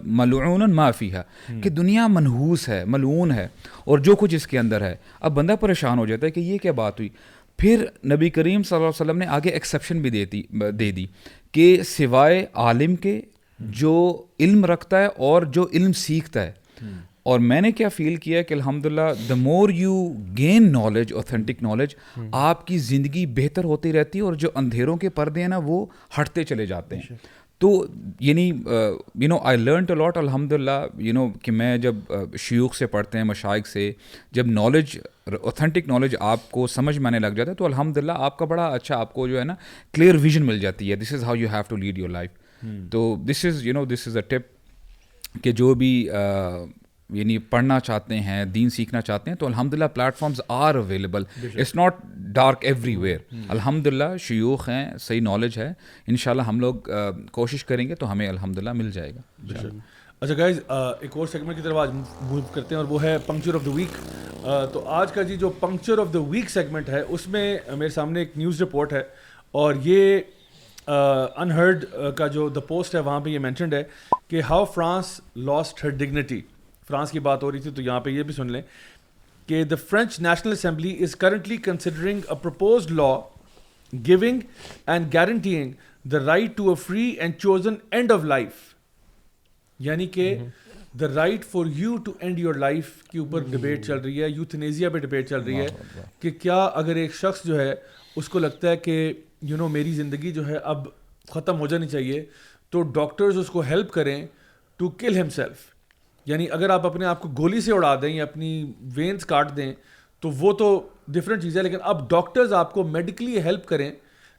[0.04, 1.22] ملعون معافی ہے
[1.62, 3.48] کہ دنیا منحوس ہے ملعون ہے
[3.86, 6.58] اور جو کچھ اس کے اندر ہے۔ اب بندہ پریشان ہو جاتا ہے کہ یہ
[6.58, 7.10] کیا بات ہوئی؟
[7.58, 11.06] پھر نبی کریم صلی اللہ علیہ وسلم نے آگے ایکسیپشن بھی دیتی دے دی
[11.52, 13.22] کہ سوائے عالم کے
[13.60, 16.52] جو علم رکھتا ہے اور جو علم سیکھتا ہے۔
[17.24, 21.64] اور میں نے کیا فیل کیا کہ الحمد للہ the more you gain knowledge authentic
[21.64, 21.96] knowledge
[22.32, 25.86] آپ کی زندگی بہتر ہوتی رہتی ہے اور جو اندھیروں کے پردے ہیں نا وہ
[26.20, 27.16] ہٹتے چلے جاتے ہیں۔
[27.58, 27.86] تو
[28.20, 28.52] یعنی
[29.16, 31.96] you know I learn to lot الحمد للہ یو نو کہ میں جب
[32.40, 33.92] شیوخ سے پڑھتے ہیں مشائق سے
[34.32, 34.98] جب نالج
[35.42, 38.46] اوتھینٹک نالج آپ کو سمجھ میں آنے لگ جاتا ہے تو الحمد للہ آپ کا
[38.46, 39.56] بڑا اچھا آپ کو جو ہے نا
[39.94, 43.16] کلیئر ویژن مل جاتی ہے۔ This is how you have to lead your life تو
[43.26, 46.10] this is you know this is a tip کہ جو بھی
[47.14, 49.86] یعنی پڑھنا چاہتے ہیں دین سیکھنا چاہتے ہیں تو الحمد للہ
[50.18, 51.98] platforms are available it's not
[52.36, 55.72] dark everywhere الحمد للہ شیوخ ہیں صحیح نالج ہے۔
[56.08, 56.90] ان شاء اللہ ہم لوگ
[57.32, 59.22] کوشش کریں گے تو ہمیں الحمد للہ مل جائے گا۔
[60.22, 63.56] اچھا گائز ایک اور سیگمنٹ کی طرف آج موو کرتے ہیں اور وہ ہے پنکچر
[63.56, 63.98] آف دا ویک
[64.74, 68.20] تو آج کا جی جو puncture of the week segment ہے اس میں میرے سامنے
[68.20, 69.04] ایک نیوز رپورٹ ہے
[69.52, 70.20] اور یہ
[70.88, 71.86] انہرڈ
[72.16, 73.84] کا جو دا پوسٹ ہے وہاں پہ یہ مینشنڈ ہے
[74.28, 76.42] کہ how France lost her dignity
[76.94, 78.62] France کی بات ہو رہی تھی تو یہاں پہ یہ بھی سن لیں
[79.50, 83.14] کہ the French National Assembly is currently considering a proposed law
[83.94, 84.40] going
[84.86, 85.72] and guaranteeing
[86.06, 88.62] the right to a free and chosen end of life
[89.80, 90.36] یعنی کہ
[91.00, 94.90] the right for you to end your life کے اوپر debate چل رہی ہے یوتھنیزیا
[94.90, 95.68] پہ debate چل رہی ہے
[96.20, 97.74] کہ کیا اگر ایک شخص جو ہے
[98.16, 100.88] اس کو لگتا ہے کہ یو نو میری زندگی جو ہے اب
[101.28, 102.24] ختم ہو جانی چاہیے
[102.74, 104.26] تو ڈاکٹرز اس کو ہیلپ کریں
[104.80, 105.73] ٹو کل ہم سیلف
[106.26, 109.74] یعنی اگر آپ اپنے آپ کو گولی سے اڑا دیں یا اپنی وینس کاٹ دیں
[110.20, 113.92] تو وہ تو ڈفرینٹ چیز ہے لیکن اب ڈاکٹرز آپ کو میڈیکلی ہیلپ کریں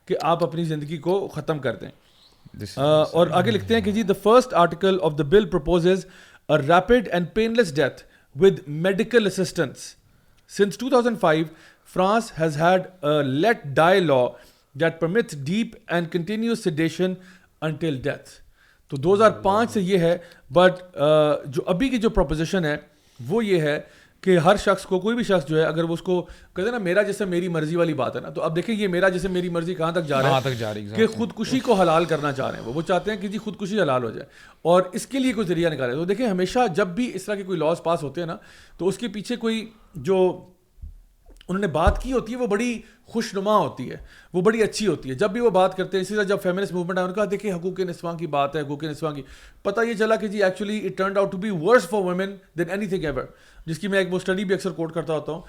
[0.08, 1.90] کہ آپ اپنی زندگی کو ختم کر دیں۔
[3.12, 6.06] اور آگے لکھتے ہیں کہ جی the first article of the bill proposes
[6.48, 7.26] a rapid and
[7.56, 8.02] painless death
[8.36, 9.94] with medical assistance
[10.50, 11.44] since two thousand five
[11.94, 14.22] France has had let die law
[14.74, 17.14] that permits deep and continuous sedation
[17.60, 18.30] until death
[18.88, 20.18] تو دو ہزار پانچ سے یہ ہے
[20.52, 20.96] but
[21.46, 22.76] جو ابھی کی جو پروپوزیشن ہے
[23.28, 23.80] وہ یہ ہے
[24.20, 26.70] کہ ہر شخص کو کوئی بھی شخص جو ہے اگر وہ اس کو کہتے ہیں
[26.70, 29.28] نا میرا جیسے میری مرضی والی بات ہے نا تو اب دیکھیں یہ میرا جیسے
[29.28, 32.50] میری مرضی کہاں تک جا رہا ہے؟ جا رہی کہ خودکشی کو حلال کرنا چاہ
[32.50, 34.26] رہے ہیں وہ۔ چاہتے ہیں کہ جی خودکشی حلال ہو جائے
[34.62, 37.42] اور اس کے لیے کوئی ذریعہ نکالے۔ تو دیکھیں ہمیشہ جب بھی اس طرح کے
[37.42, 38.36] کوئی لاس پاس ہوتے ہیں نا
[38.78, 40.46] تو اس کے پیچھے کوئی جو
[41.48, 43.96] انہوں نے بات کی ہوتی ہے، وہ بڑی خوش نما ہوتی ہے،
[44.32, 46.72] وہ بڑی اچھی ہوتی ہے۔ جب بھی وہ بات کرتے ہیں، اسی طرح جب فیمنسٹ
[46.72, 49.22] موومنٹ آئے ان کا دیکھیں حقوق نسواں کی بات ہے، حقوق نسواں کی۔
[49.62, 52.70] پتہ یہ چلا کہ جی actually it turned out to be worse for women then
[52.70, 53.24] anything ever
[53.66, 55.40] جس کی میں ایک وہ اسٹڈی بھی اکثر کوٹ کرتا ہوتا ہوں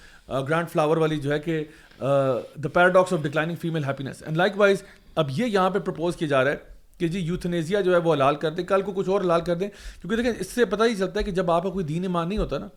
[0.48, 1.64] گرانڈ فلاور والی جو ہے کہ
[2.00, 4.84] the paradox of declining female happiness and likewise
[5.16, 6.58] اب یہ یہاں پہ پرپوز کیا جا رہا ہے
[6.98, 9.56] کہ جی یوتھنیزیا جو ہے وہ حلال کر دیں۔ کل کو کچھ اور حلال کر
[9.56, 9.68] دیں۔
[10.02, 12.30] کیونکہ دیکھیں، اس سے پتہ ہی چلتا ہے کہ جب آپ کا کوئی دین ایمان
[12.30, 12.68] نہیں ہوتا نا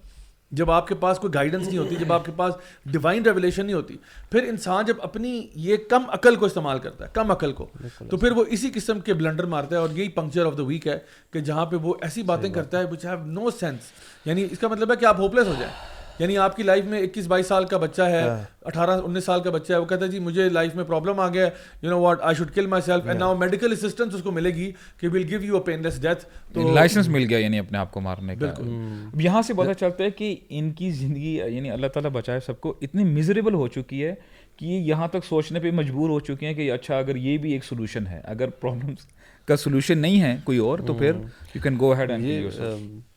[0.51, 2.55] جب آپ کے پاس کوئی گائیڈنس نہیں ہوتی جب آپ کے پاس
[2.87, 3.97] ڈیوائن ریولیشن نہیں ہوتی
[4.31, 7.67] پھر انسان جب اپنی یہ کم عقل کو استعمال کرتا ہے کم عقل کو
[8.11, 10.87] تو پھر وہ اسی قسم کے بلنڈر مارتا ہے اور یہی پنکچر آف دا ویک
[10.87, 10.99] ہے
[11.31, 13.81] کہ جہاں پہ وہ ایسی باتیں کرتا ہے۔ وچ ہیو نو سینس
[14.25, 17.01] یعنی اس کا مطلب ہے کہ آپ ہوپلیس ہو جائیں۔ یعنی آپ کی لائف میں
[17.01, 20.05] اکیس بائیس سال کا بچہ ہے ہاں۔ اٹھارہ انیس سال کا بچہ ہے وہ کہتا
[20.05, 21.49] ہے جی مجھے لائف میں پرابلم آ گیا
[21.83, 24.71] you know what I should kill myself and now medical assistance اس کو ملے گی
[24.99, 28.01] کہ will give you a painless death تو لائسنس مل گیا یعنی اپنے آپ کو
[28.01, 32.11] مارنے کا۔ اب یہاں سے پتہ چلتا ہے کہ ان کی زندگی یعنی اللہ تعالیٰ
[32.11, 34.15] بچائے سب کو اتنی میزریبل ہو چکی ہے
[34.57, 37.53] کہ یہ یہاں تک سوچنے پہ مجبور ہو چکے ہیں کہ اچھا اگر یہ بھی
[37.53, 39.07] ایک سولوشن ہے۔ اگر پرابلمس
[39.49, 41.13] کا سولوشن نہیں ہے کوئی اور تو پھر
[41.55, 42.11] یو کین گو ہیڈ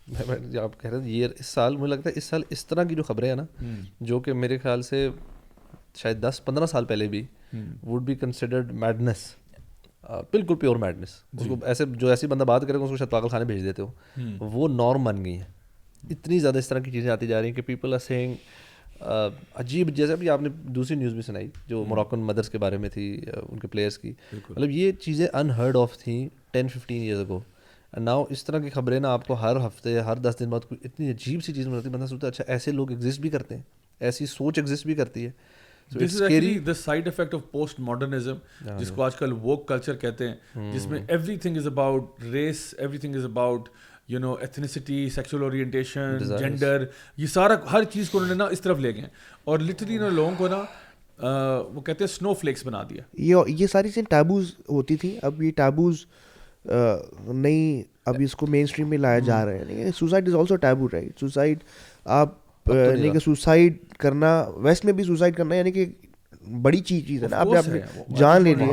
[0.08, 2.84] یہ آپ کہہ رہے ہیں یہ اس سال مجھے لگتا ہے اس سال اس طرح
[2.84, 3.46] کی جو خبریں ہیں نا
[4.00, 5.10] جو کہ میرے خیال سے
[5.96, 7.26] شاید دس پندرہ سال پہلے بھی
[7.84, 9.18] وڈ بی کنسیڈرڈ میڈنس
[10.10, 13.10] بالکل پیور میڈنس اس کو ایسے جو ایسی بندہ بات کرے گا اس کو شاید
[13.10, 13.92] پاگل خانے بھیج دیتے ہو۔
[14.40, 15.48] وہ نارم بن گئی ہیں۔
[16.10, 18.34] اتنی زیادہ اس طرح کی چیزیں آتی جا رہی ہیں کہ پیپل آر سینگ
[19.56, 22.90] عجیب جیسے ابھی آپ نے دوسری نیوز بھی سنائی جو موراکن مدرس کے بارے میں
[22.90, 24.14] تھی ان کے پلیئرس کی۔
[24.50, 27.40] مطلب یہ چیزیں انہرڈ آف تھیں ten fifteen years ago
[28.00, 30.80] now اس طرح کی خبریں نا آپ کو ہر ہفتے ہر دس دن بعد کوئی
[30.84, 33.56] اتنی عجیب سی چیز ملتی ہے بندہ سوچتا ہے اچھا ایسے لوگ ایگزسٹ بھی کرتے
[33.56, 33.62] ہیں
[34.00, 35.32] ایسی سوچ ایگزسٹ بھی کرتی ہے۔
[36.60, 37.42] The side effect of
[37.80, 38.36] postmodernism
[38.80, 41.00] جس کو آج کل ووک کلچر کہتے ہیں جس میں
[41.38, 43.70] everything is about race everything is about
[44.08, 46.86] you know ethnicity sexual orientation gender
[47.18, 49.08] یہ سارا ہر چیز کو انہوں نے نا اس طرف لے گئے
[49.44, 50.64] اور لٹرلی انہوں نے لوگوں کو نا
[51.74, 55.42] وہ کہتے ہیں اسنو فلیکس بنا دیا۔ یہ یہ ساری چیزیں ٹیبوز ہوتی تھیں۔ اب
[55.44, 56.06] یہ ٹیبوز
[56.66, 60.88] نہیں اب اس کو مین اسٹریم میں لایا جا رہا ہے۔ Suicide is also taboo
[60.94, 61.58] right suicide
[62.06, 62.30] آپ
[62.70, 65.86] یعنی کہ سوسائڈ کرنا ویسٹ میں بھی سوسائڈ کرنا یعنی کہ
[66.62, 67.80] بڑی چیز چیز ہے نا۔ آپ نے
[68.18, 68.66] جان لے لی۔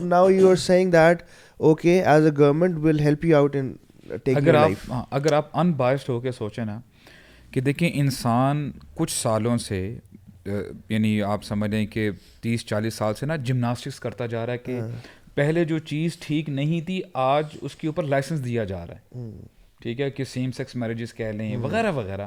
[0.00, 1.22] Now you are seeing that
[1.56, 3.72] okay as a government will help you out in
[4.26, 6.80] اگر آپ اگر آپ ان بائسڈ ہو کے سوچیں نا
[7.50, 9.98] کہ دیکھیں انسان کچھ سالوں سے
[10.88, 12.10] یعنی آپ سمجھ لیں کہ
[12.40, 14.80] تیس چالیس سال سے نا جمناسٹکس کرتا جا رہا ہے کہ
[15.34, 19.30] پہلے جو چیز ٹھیک نہیں تھی آج اس کے اوپر لائسنس دیا جا رہا ہے۔
[19.82, 22.26] ٹھیک ہے کہ سیم سیکس میرجز کہہ لیں وغیرہ وغیرہ۔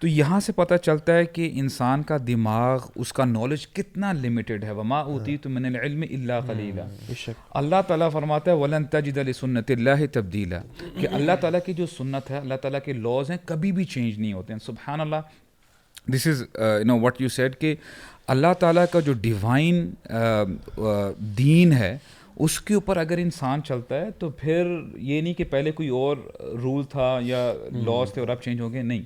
[0.00, 4.64] تو یہاں سے پتہ چلتا ہے کہ انسان کا دماغ اس کا نالج کتنا لمیٹیڈ
[4.64, 7.12] ہے۔ وما ہوتی تو من العلم اللہ خلیلہ
[7.50, 10.60] اللہ تعالیٰ فرماتا ہے ولن تجد سنت اللہ تبدیلا
[11.00, 14.18] کہ اللہ تعالیٰ کی جو سنت ہے اللہ تعالیٰ کے لاز ہیں کبھی بھی چینج
[14.18, 15.16] نہیں ہوتے ہیں۔ سبحان اللہ۔
[16.14, 17.74] This is you know what you said کہ
[18.26, 19.90] اللہ تعالیٰ کا جو ڈیوائن
[21.38, 21.98] دین ہے
[22.36, 26.16] اس کے اوپر اگر انسان چلتا ہے تو پھر یہ نہیں کہ پہلے کوئی اور
[26.40, 29.02] رول تھا یا لاس تھے اور اب چینج ہو گئے نہیں۔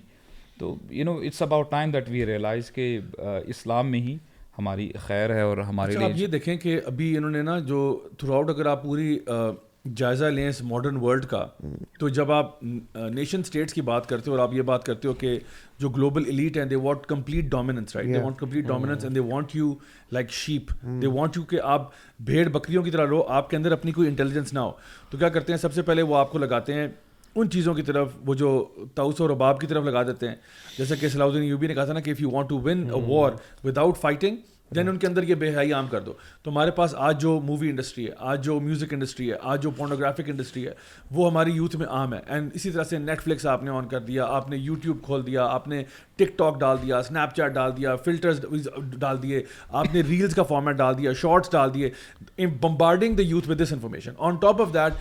[0.59, 4.17] تو you know it's about time that we realize کہ اسلام میں ہی
[4.59, 8.09] ہماری خیر ہے اور ہمارے لیے آپ یہ دیکھیں کہ ابھی انہوں نے نا جو
[8.19, 9.19] تھرو آؤٹ اگر آپ پوری
[9.97, 11.47] جائزہ لیں اس ماڈرن ورلڈ کا
[11.99, 12.65] تو جب آپ
[12.95, 15.39] نیشن اسٹیٹس کی بات کرتے ہو اور آپ یہ بات کرتے ہو کہ
[15.79, 19.21] جو گلوبل ایلیٹ ہیں they want complete dominance right they want complete dominance and they
[19.21, 19.75] want you
[20.13, 23.73] like sheep they want you کہ آپ بھیڑ بکریوں کی طرح رہو آپ کے اندر
[23.73, 24.73] اپنی کوئی انٹیلیجنس نہ ہو۔
[25.11, 26.89] تو کیا کرتے ہیں؟ سب سے پہلے وہ آپ کو لگاتے ہیں
[27.35, 30.37] ان چیزوں کی طرف وہ جو تاؤس اور رباب کی طرف لگا دیتے ہیں۔
[30.79, 32.91] جیسے کہ صلاح الدین یوبی نے کہا تھا نا کہ if you want to win
[32.95, 33.33] a war
[33.65, 34.37] without fighting
[34.75, 36.13] then ان کے اندر یہ بے حیائی عام کر دو
[36.43, 39.71] تو ہمارے پاس آج جو مووی انڈسٹری ہے آج جو میوزک انڈسٹری ہے آج جو
[39.71, 40.73] پورنوگرافک انڈسٹری ہے
[41.11, 43.89] وہ ہماری یوتھ میں عام ہے اینڈ اسی طرح سے نیٹ فلکس آپ نے آن
[43.89, 45.83] کر دیا آپ نے یوٹیوب کھول دیا آپ نے
[46.17, 48.41] ٹک ٹاک ڈال دیا اسنیپ چیٹ ڈال دیا فلٹرز
[48.99, 51.91] ڈال دیے آپ نے ریلس کا فارمیٹ ڈال دیا شارٹس ڈال دیے
[52.61, 54.93] bombarding the youth with this information on top of that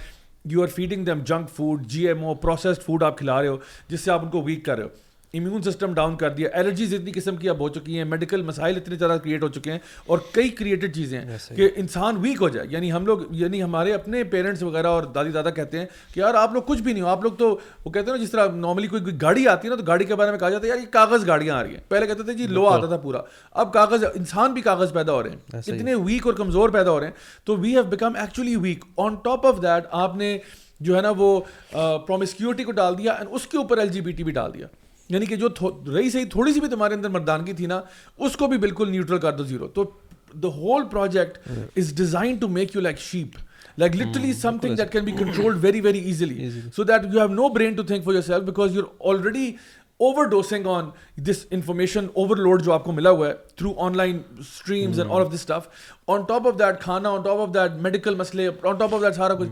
[0.45, 3.57] you are feeding them junk food G M O processed food آپ کھلا رہے ہو
[3.87, 6.93] جس سے آپ ان کو ویک کر رہے ہو امیون سسٹم ڈاؤن کر دیا الرجیز
[6.93, 9.79] اتنی قسم کی اب ہو چکی ہیں میڈیکل مسائل اتنے زیادہ کریٹ ہو چکے ہیں
[10.05, 13.93] اور کئی کریٹڈ چیزیں ہیں کہ انسان ویک ہو جائے یعنی ہم لوگ یعنی ہمارے
[13.93, 17.03] اپنے پیرنٹس وغیرہ اور دادی دادا کہتے ہیں کہ یار آپ لوگ کچھ بھی نہیں
[17.03, 17.49] ہو آپ لوگ تو
[17.85, 20.15] وہ کہتے ہیں نا جس طرح نارملی کوئی گاڑی آتی ہے نا تو گاڑی کے
[20.15, 22.33] بارے میں کہا جاتا ہے یار یہ کاغذ گاڑیاں آ رہی ہیں۔ پہلے کہتے تھے
[22.33, 23.21] جی لو آتا تھا پورا۔
[23.51, 26.99] اب کاغذ انسان بھی کاغذ پیدا ہو رہے ہیں۔ اتنے ویک اور کمزور پیدا ہو
[26.99, 30.37] رہے ہیں۔ تو we have become actually weak on top of that آپ نے
[30.79, 31.39] جو ہے نا وہ
[31.71, 34.67] پرومسکیورٹی کو ڈال دیا اینڈ اس کے اوپر ایل جی بی ٹی بھی ڈال دیا۔
[35.09, 35.47] یعنی کہ جو
[35.87, 37.81] رہی صحیح تھوڑی سی بھی تمہارے اندر مردانگی تھی نا
[38.17, 39.83] اس کو بھی بالکل نیوٹرل کر دو زیرو تو
[40.43, 41.37] the whole project
[41.77, 43.37] is design to make you like sheep
[43.77, 47.49] like literally something that can be controlled very very easily so that you have no
[47.49, 49.51] brain to think for yourself because you already
[50.25, 52.05] overdosing on this information
[52.37, 55.67] overload جو آپ کو ملا ہوا ہے through online streams and all of this stuff
[56.07, 59.15] on top of that کھانا on top of that medical مسئلے on top of that
[59.15, 59.49] سارا کچھ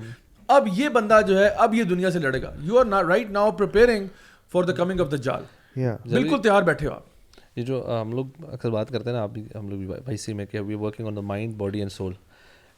[0.50, 3.52] اب یہ بندہ جو ہے اب یہ دنیا سے لڑے گا you are right now
[3.52, 4.08] preparing
[4.56, 5.44] for the coming of the جال
[6.10, 7.04] بالکل تیار بیٹھے ہو آپ
[7.56, 10.18] یہ جو ہم لوگ اکثر بات کرتے ہیں نا آپ بھی ہم لوگ بھی بھائی
[10.18, 12.14] سی میں کہ we working on the mind body and soul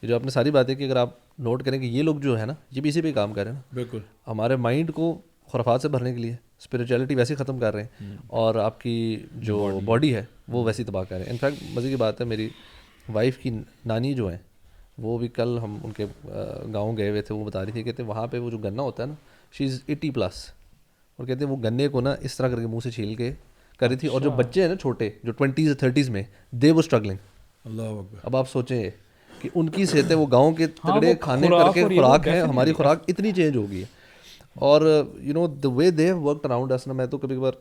[0.01, 1.09] یہ جو آپ نے ساری باتیں کہ اگر آپ
[1.39, 3.51] نوٹ کریں کہ یہ لوگ جو ہے نا یہ بھی اسی پہ کام کر رہے
[3.51, 5.21] ہیں نا۔ بالکل۔ ہمارے مائنڈ کو
[5.51, 9.79] خرافات سے بھرنے کے لیے اسپریچولیٹی ویسے ختم کر رہے ہیں۔ اور آپ کی جو
[9.85, 12.49] باڈی ہے وہ ویسی تباہ کر رہے ہیں۔ انفیکٹ مزے کی بات ہے میری
[13.13, 13.49] وائف کی
[13.85, 14.37] نانی جو ہیں
[14.97, 16.05] وہ بھی کل ہم ان کے
[16.73, 19.03] گاؤں گئے ہوئے تھے وہ بتا رہی تھی کہتے وہاں پہ وہ جو گنا ہوتا
[19.03, 19.15] ہے نا
[19.51, 20.51] شی از ایٹی پلس
[21.19, 23.31] اور کہتے ہیں وہ گنے کو نا اس طرح کر کے منہ سے چھیل کے
[23.79, 26.71] کر رہی تھی اور جو اچھا۔ بچے ہیں نا چھوٹے جو ٹوینٹیز تھرٹیز میں دے
[26.71, 27.17] وہ اسٹرگلنگ
[27.65, 28.89] اللہ اب آپ سوچیں
[29.29, 32.73] کہ ان کی صحت ہے وہ گاؤں کے تگڑے کھانے کر کے خوراک ہے ہماری
[32.73, 33.85] خوراک اتنی چینج ہو گئی ہے۔
[34.55, 34.81] اور
[35.19, 37.53] you know the way they work around اس نا میں تو کبھی کبھار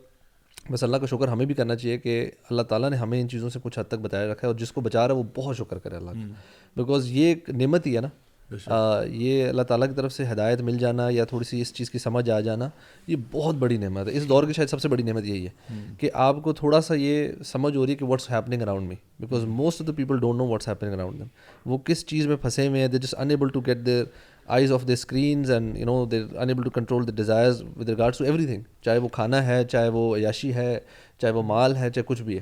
[0.71, 3.49] بس اللہ کا شکر ہمیں بھی کرنا چاہیے کہ اللہ تعالیٰ نے ہمیں ان چیزوں
[3.49, 5.57] سے کچھ حد تک بتایا رکھا ہے اور جس کو بچا رہا ہے وہ بہت
[5.57, 6.27] شکر کرے اللہ کا۔
[6.75, 8.07] بیکاز یہ ایک نعمت ہی ہے نا
[8.49, 11.99] یہ اللہ تعالیٰ کی طرف سے ہدایت مل جانا یا تھوڑی سی اس چیز کی
[11.99, 12.69] سمجھ آ جانا
[13.07, 15.75] یہ بہت بڑی نعمت ہے۔ اس دور کی شاید سب سے بڑی نعمت یہی ہے
[15.99, 18.95] کہ آپ کو تھوڑا سا یہ سمجھ ہو رہی ہے کہ what's happening around me
[19.19, 21.25] because most of the people don't know what's happening around them
[21.65, 24.03] وہ کس چیز میں پھنسے ہوئے ہیں they just unable to get their
[24.47, 28.17] eyes off the screens and you know they unable to control the desires with regards
[28.17, 30.79] to everything چاہے وہ کھانا ہے چاہے وہ عیاشی ہے
[31.19, 32.41] چاہے وہ مال ہے چاہے کچھ بھی ہے۔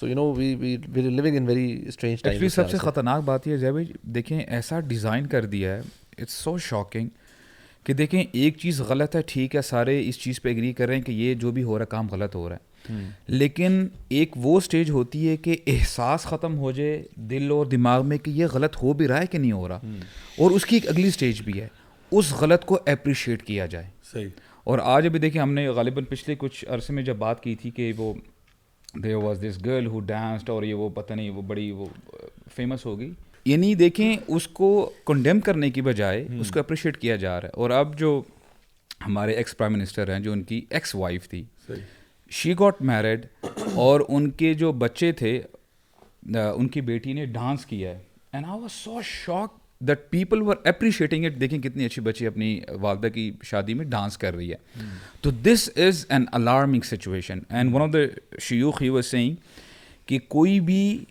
[0.00, 3.46] So you know we we we living in very strange actually سب سے خطرناک بات
[3.46, 5.80] یہ بھائی دیکھیں ایسا ڈیزائن کر دیا ہے
[6.18, 7.08] اٹس سو شاکنگ
[7.84, 10.94] کہ دیکھیں ایک چیز غلط ہے ٹھیک ہے سارے اس چیز پہ اگری کر رہے
[10.96, 12.76] ہیں کہ یہ جو بھی ہو رہا ہے کام غلط ہو رہا ہے۔
[13.26, 18.18] لیکن ایک وہ اسٹیج ہوتی ہے کہ احساس ختم ہو جائے دل اور دماغ میں
[18.18, 19.80] کہ یہ غلط ہو بھی رہا ہے کہ نہیں ہو رہا۔
[20.38, 21.68] اور اس کی ایک اگلی اسٹیج بھی ہے
[22.10, 24.28] اس غلط کو اپریشیٹ کیا جائے۔ صحیح۔
[24.64, 27.70] اور آج ابھی دیکھیں ہم نے غالباً پچھلے کچھ عرصے میں جب بات کی تھی
[27.70, 28.14] کہ وہ
[28.94, 31.86] دے واز دس گرل ہو ڈانسڈ اور یہ وہ پتہ نہیں وہ بڑی وہ
[32.54, 33.12] فیمس ہو گئی
[33.44, 37.52] یعنی دیکھیں اس کو کنڈیم کرنے کی بجائے اس کو اپریشیٹ کیا جا رہا ہے۔
[37.52, 38.22] اور اب جو
[39.06, 41.44] ہمارے ایکس پرائم منسٹر ہیں جو ان کی ایکس وائف تھی
[42.30, 43.26] شی گاٹ میرڈ
[43.74, 45.42] اور ان کے جو بچے تھے
[46.34, 47.98] ان کی بیٹی نے ڈانس کیا ہے۔
[48.32, 52.60] And I was so shock that people were appreciating it دیکھیں کتنی اچھی بچی اپنی
[52.80, 54.56] والدہ کی شادی میں ڈانس کر رہی ہے۔
[55.20, 57.98] تو this is an alarming situation and one of the
[58.40, 59.34] شیوخ he was saying
[60.06, 61.04] کہ کوئی بھی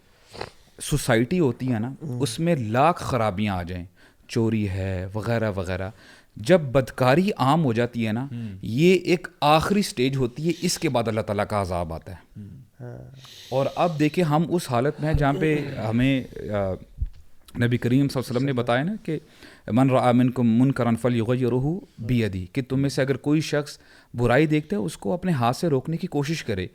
[0.82, 3.86] سوسائٹی ہوتی ہے نا اس میں لاکھ خرابیاں آ جائیں۔
[4.28, 5.90] چوری ہے وغیرہ وغیرہ۔
[6.36, 8.28] جب بدکاری عام ہو جاتی ہے نا
[8.62, 12.46] یہ ایک آخری سٹیج ہوتی ہے اس کے بعد اللہ تعالیٰ کا عذاب آتا ہے۔
[13.50, 15.58] اور اب دیکھیں ہم اس حالت میں ہیں جہاں پہ
[15.90, 16.24] ہمیں
[17.62, 19.20] نبی کریم صلی اللہ علیہ وسلم نے بتایا نا کہ
[19.68, 23.78] من رامن کو من کرن فل یغیرہ بیدی، کہ تم میں سے اگر کوئی شخص
[24.14, 26.68] برائی دیکھتا ہے، اس کو اپنے ہاتھ سے روکنے کی کوشش کرے۔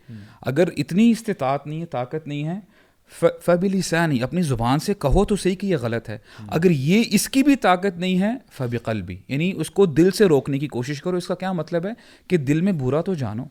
[0.42, 2.60] اگر اتنی استطاعت نہیں ہے، طاقت نہیں ہے
[3.20, 6.18] فبی ثانی اپنی زبان سے کہو تو صحیح کہ یہ غلط ہے۔
[6.48, 10.24] اگر یہ اس کی بھی طاقت نہیں ہے فب قلبی یعنی اس کو دل سے
[10.24, 11.90] روکنے کی کوشش کرو۔ اس کا کیا مطلب ہے؟
[12.28, 13.44] کہ دل میں برا تو جانو۔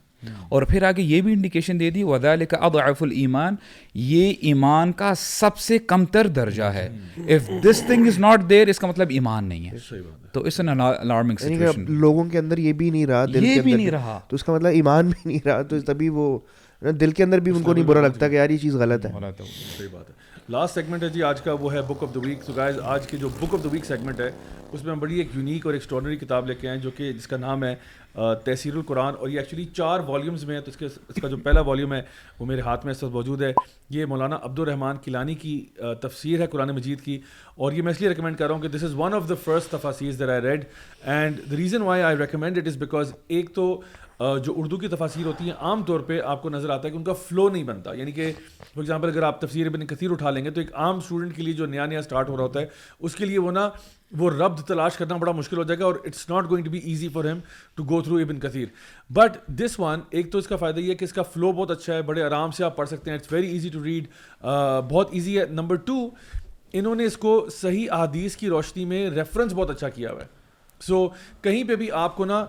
[0.50, 3.56] اور پھر آگے یہ بھی انڈیکیشن دے دی ودال کا اضعف الایمان
[3.94, 8.68] یہ ایمان کا سب سے کم تر درجہ ہے۔ If this thing is not there
[8.68, 9.96] اس کا مطلب ایمان نہیں ہے۔
[10.32, 13.92] تو اس الارمنگ سچویشن لوگوں کے اندر یہ بھی نہیں رہا دل یہ بھی نہیں
[13.92, 16.40] رہا۔ تو اس کا مطلب ایمان بھی نہیں رہا تو تبھی وہ
[16.82, 19.12] دل کے اندر بھی ان کو نہیں برا لگتا کہ یار یہ چیز غلط ہے۔
[19.12, 20.14] صحیح بات ہے۔
[20.50, 23.08] لاسٹ سیگمنٹ ہے جی آج کا وہ ہے book of the week so guys آج
[23.08, 24.30] کی جو book of the week segment ہے
[24.72, 27.28] اس میں ہم بڑی ایک یونیک اور ایکسٹرانری کتاب لے کے آئے جو کہ جس
[27.28, 27.76] کا نام ہے
[28.14, 31.38] تحصیر القرآن، اور یہ ایکچولی چار والیومز میں ہے تو اس کے، اس کا جو
[31.38, 32.02] پہلا والیوم ہے،
[32.40, 33.52] وہ میرے ہاتھ میں اس وقت موجود ہے۔
[33.90, 35.54] یہ مولانا عبد الرحمان کلانی کی
[36.02, 37.20] تفسیر ہے قرآن مجید کی،
[37.56, 39.36] اور یہ میں اس لیے ریکمینڈ کر رہا ہوں کہ this is one of the
[39.44, 40.66] first تفاصیر that I read
[41.04, 43.82] and the reason why I recommend it is because ایک تو
[44.20, 46.98] جو اردو کی تفاصیر ہوتی ہیں، عام طور پہ آپ کو نظر آتا ہے کہ
[46.98, 50.30] ان کا فلو نہیں بنتا۔ یعنی کہ فار ایگزامپل اگر آپ تفسیر ابن کثیر اٹھا
[50.30, 52.60] لیں گے، تو ایک عام اسٹوڈنٹ کے لیے جو نیا نیا اسٹارٹ ہو رہا ہوتا
[52.60, 52.66] ہے،
[53.00, 53.70] اس کے لیے وہ نا
[54.12, 56.78] وہ ربط تلاش کرنا بڑا مشکل ہو جائے گا اور it's not going to be
[56.84, 57.40] easy for him
[57.76, 58.66] to go through Ibn Kathir
[59.10, 61.72] but this one ایک تو اس کا فائدہ یہ ہے کہ اس کا فلو بہت
[61.72, 64.08] اچھا ہے، بڑے آرام سے آپ پڑھ سکتے ہیں it's very easy to read
[64.90, 66.10] بہت ایزی ہے۔ نمبر ٹو
[66.74, 70.28] انہوں نے اس کو صحیح احادیث کی روشنی میں ریفرنس بہت اچھا کیا ہوا ہے۔
[70.82, 71.08] سو
[71.42, 72.46] کہیں پہ بھی آپ کو نا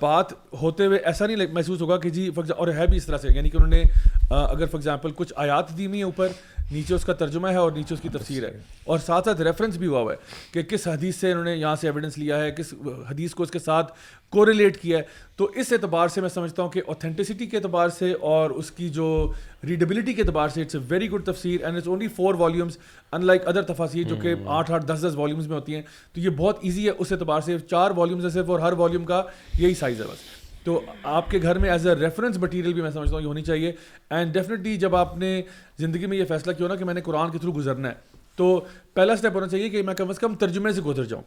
[0.00, 3.28] بات ہوتے ہوئے ایسا نہیں محسوس ہوگا کہ جی اور ہے بھی اس طرح سے
[3.34, 3.82] یعنی کہ انہوں نے
[4.30, 6.28] اگر فار ایگزامپل کچھ آیات دی ہوئی ہیں اوپر
[6.70, 9.76] نیچے اس کا ترجمہ ہے اور نیچے اس کی تفسیر ہے۔ اور ساتھ ساتھ ریفرنس
[9.76, 10.16] بھی ہوا ہوا ہے
[10.52, 12.74] کہ کس حدیث سے انہوں نے یہاں سے ایویڈنس لیا ہے کس
[13.10, 13.92] حدیث کو اس کے ساتھ
[14.30, 15.02] کوریلیٹ کیا ہے۔
[15.36, 18.88] تو اس اعتبار سے میں سمجھتا ہوں کہ اوتھینٹسٹی کے اعتبار سے اور اس کی
[18.88, 19.32] جو
[19.68, 22.78] ریڈیبلٹی کے اعتبار سے اٹس اے ویری گڈ تفسیر and it's only four volumes
[23.12, 26.20] in like other تفاصیر جو کہ آٹھ آٹھ دس دس والیومس میں ہوتی ہیں۔ تو
[26.20, 29.22] یہ بہت ایزی ہے اس اعتبار سے چار والیومز ہے صرف اور ہر والیوم کا
[29.58, 32.90] یہی سائز ہے بس۔ تو آپ کے گھر میں ایز اے ریفرنس مٹیریل بھی میں
[32.90, 33.72] سمجھتا ہوں یہ ہونی چاہیے.
[34.10, 35.40] اینڈ ڈیفینیٹلی جب آپ نے
[35.78, 37.94] زندگی میں یہ فیصلہ کیا نا کہ میں نے قرآن کے تھرو گزرنا ہے،
[38.36, 38.60] تو
[38.94, 41.22] پہلا اسٹیپ ہونا چاہیے کہ میں کم از کم ترجمے سے گزر جاؤں.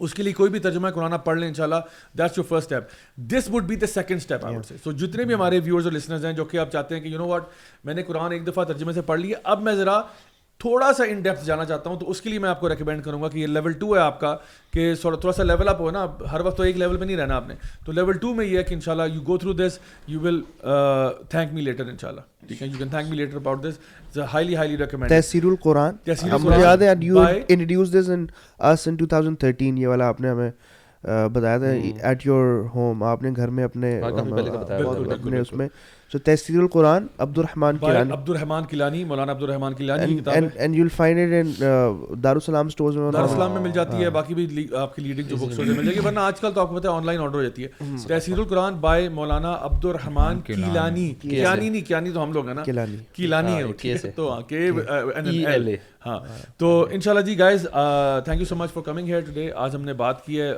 [0.00, 1.80] اس کے لیے کوئی بھی ترجمہ قرآن پڑھ لیں ان شاء اللہ
[2.18, 5.34] that's your first step this would be the second step I say so جتنے بھی
[5.34, 7.42] ہمارے ویورز اور لسنرز ہیں جو کہ آپ چاہتے ہیں کہ یو نو واٹ
[7.84, 10.00] میں نے قرآن ایک دفعہ ترجمے سے پڑھ لیا اب میں ذرا
[10.62, 13.04] تھوڑا سا ان ڈیپتھ جانا چاہتا ہوں تو اس کے لیے میں آپ کو ریکمینڈ
[13.04, 14.36] کروں گا کہ یہ لیول ٹو ہے آپ کا
[14.70, 17.36] کہ تھوڑا سا لیول اپ ہو نا ہر وقت تو ایک لیول پہ نہیں رہنا
[17.36, 17.54] آپ نے۔
[17.86, 20.20] تو لیول ٹو میں یہ ہے کہ ان شاء اللہ you go through this you
[20.20, 20.42] will
[21.28, 24.18] thank me later ان شاء اللہ ٹھیک ہے you can thank me later about this
[24.34, 25.96] highly highly recommend تحصیر القرآن
[26.60, 28.26] یاد ہے یو انٹروڈیوس دس ان
[28.58, 30.50] اس ان 2013 یہ والا آپ نے ہمیں
[31.32, 31.66] بتایا تھا
[32.08, 35.68] ایٹ یور ہوم آپ نے گھر میں اپنے اپنے اس میں
[36.12, 38.12] So Tafsir al-Quran, Abdur Rahman By Kilani.
[38.12, 40.38] عبد الرحمان کلانی مولانا عبد الرحمان کلانی کی And, کتاب ہے.
[40.38, 44.10] and, and you'll find it in uh, Darussalam stores میں دارالسلام میں مل جاتی ہے
[44.16, 46.60] باقی بھی آپ کی لیڈنگ جو بکس ہوتے مل جائے گی ورنہ آج کل تو
[46.60, 47.68] آپ کو پتہ ہے آن لائن آرڈر ہو جاتی ہے.
[48.08, 52.62] تحصیل القرآن بائی مولانا عبد الرحمان کیلانی کیانی نہیں کیانی تو ہم لوگ ہیں نا
[52.66, 56.18] کلانی کیلانی ہے ہاں، ٹھیک ہے تو ہاں کے ای ایل اے ہاں
[56.58, 57.66] تو انشاءاللہ جی guys
[58.24, 60.52] thank you so much for coming here today آج ہم نے بات کی ہے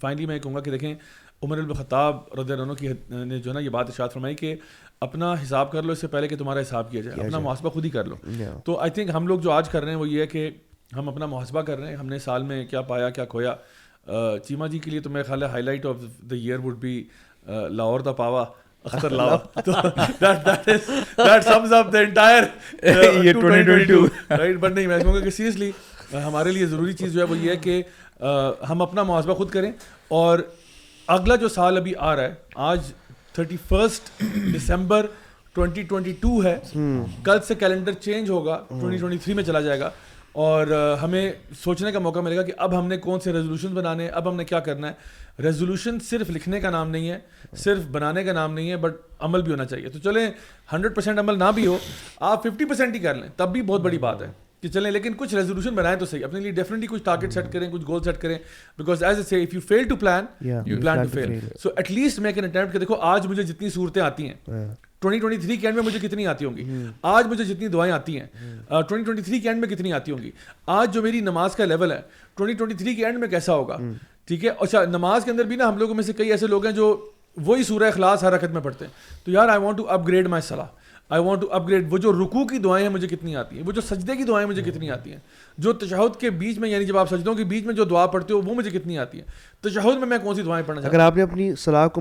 [0.00, 0.94] فائنلی میں کہوں گا کہ دیکھیں
[1.42, 4.54] عمر الخطاب رضی اللہ عنہ کی نے جو ہے نا یہ بات ارشاد فرمائی کہ
[5.00, 7.84] اپنا حساب کر لو اس سے پہلے کہ تمہارا حساب کیا جائے اپنا محاسبہ خود
[7.84, 8.16] ہی کر لو.
[8.64, 10.50] تو آئی تھنک ہم لوگ جو آج کر رہے ہیں وہ یہ ہے کہ
[10.96, 13.54] ہم اپنا محاسبہ کر رہے ہیں ہم نے سال میں کیا پایا کیا کھویا۔
[14.46, 15.96] چیما جی کے لیے تو میرے خیال ہے highlight of
[16.30, 17.02] the year would be
[17.46, 18.44] Lahore دا پاوا
[18.84, 19.72] اختر لاوا تو
[20.20, 22.42] that sums up the entire
[22.82, 25.70] یہ 2022 رائٹ بٹ نہیں میں کہوں گا کہ سیریسلی
[26.12, 27.82] ہمارے لیے ضروری چیز جو ہے وہ یہ ہے کہ
[28.70, 29.70] ہم اپنا محاسبہ خود کریں
[30.08, 30.38] اور
[31.08, 32.80] اگلا جو سال ابھی آ رہا ہے آج
[33.32, 34.22] تھرٹی فرسٹ
[34.56, 35.06] دسمبر
[35.54, 36.58] ٹوینٹی ٹوینٹی ٹو ہے
[37.24, 39.90] کل سے کیلنڈر چینج ہوگا ٹوینٹی ٹوینٹی تھری میں چلا جائے گا۔
[40.32, 40.66] اور
[41.02, 41.32] ہمیں
[41.64, 44.28] سوچنے کا موقع ملے گا کہ اب ہم نے کون سے ریزولوشن بنانے ہیں اب
[44.30, 47.18] ہم نے کیا کرنا ہے۔ ریزولوشن صرف لکھنے کا نام نہیں ہے
[47.56, 50.30] صرف بنانے کا نام نہیں ہے بٹ عمل بھی ہونا چاہیے۔ تو چلیں
[50.72, 51.78] ہنڈریڈ پرسینٹ عمل نہ بھی ہو
[52.20, 54.30] آپ ففٹی پرسینٹ ہی کر لیں تب بھی بہت بڑی بات ہے۔
[54.62, 57.70] کہ چلیں لیکن کچھ ریزولوشن بنائیں تو صحیح اپنے لیے ڈیفینیٹلی کچھ ٹارگیٹ سیٹ کریں
[57.70, 58.36] کچھ گول سیٹ کریں
[58.78, 60.24] because as a say if you fail to plan
[60.66, 61.38] you plan to fail.
[61.62, 64.34] So at least میں کین اٹمپٹ کہ دیکھو آج مجھے جتنی صورتیں آتی ہیں
[65.00, 66.64] ٹوئنٹی ٹوئنٹی تھری کے اینڈ میں مجھے کتنی آتی ہوں گی؟
[67.02, 68.26] آج مجھے جتنی دعائیں آتی ہیں
[68.68, 70.30] ٹوئنٹی ٹوئنٹی تھری کے اینڈ میں کتنی آتی ہوں گی؟
[70.66, 72.00] آج جو میری نماز کا لیول ہے
[72.36, 73.76] ٹوئنٹی ٹوئنٹی تھری کے اینڈ میں کیسا ہوگا؟
[74.26, 76.66] ٹھیک ہے؟ اچھا نماز کے اندر بھی نا ہم لوگوں میں سے کئی ایسے لوگ
[76.66, 78.92] ہیں جو وہی سورہ اخلاص ہر رکعت میں پڑھتے ہیں۔
[79.24, 80.66] تو یار I want to upgrade my صلاح
[81.10, 83.62] I want to upgrade وہ جو رکوع کی دعائیں ہیں مجھے کتنی آتی ہیں؟
[83.66, 85.18] وہ جو سجدے کی دعائیں مجھے کتنی آتی ہیں؟
[85.58, 88.34] جو تشہد کے بیچ میں یعنی جب آپ سجدوں کے بیچ میں جو دعا پڑھتے
[88.34, 89.26] ہو وہ مجھے کتنی آتی ہیں؟
[89.60, 92.00] تشہد میں میں کون سی دعائیں پڑھنا اگر آپ نے اپنی صلاح کو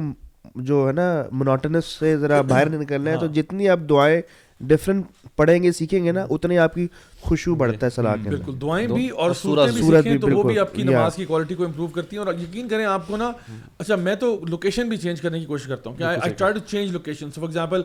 [0.56, 4.22] جو ہے نا منوٹنس سے ذرا باہر نکلنا ہے تو جتنی آپ دعائیں
[4.60, 5.06] ڈفرینٹ
[5.36, 6.88] پڑھیں گے سیکھیں گے نا اتنی آپ کی
[7.22, 10.38] خوشبو بڑھتا ہے صلاح کے بالکل دعائیں بھی اور سورت بھی سورت سیکھیں بھی تو
[10.38, 13.08] وہ بھی آپ کی۔ نماز کی کوالٹی کو امپروو کرتی ہیں۔ اور یقین کریں آپ
[13.08, 13.32] کو نا
[13.80, 16.60] اچھا میں تو لوکیشن بھی چینج کرنے کی کوشش کرتا ہوں۔ کہ I try to
[16.60, 17.82] change location for example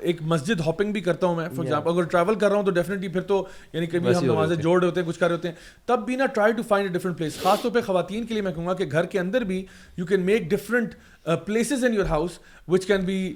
[0.00, 2.70] ایک مسجد ہاپنگ بھی کرتا ہوں میں۔ فار ایگزامپل اگر ٹریول کر رہا ہوں تو
[2.70, 5.54] ڈیفینیٹلی پھر تو یعنی کبھی ہم نمازیں جوڑ ہوتے ہیں کچھ کر رہے ہوتے ہیں۔
[5.86, 8.42] تب بھی نا try to find a different place خاص طور پہ خواتین کے لیے
[8.42, 9.64] میں کہوں گا کہ گھر کے اندر بھی
[9.96, 10.94] you can make different
[11.44, 12.30] places in your house
[12.68, 13.34] which can be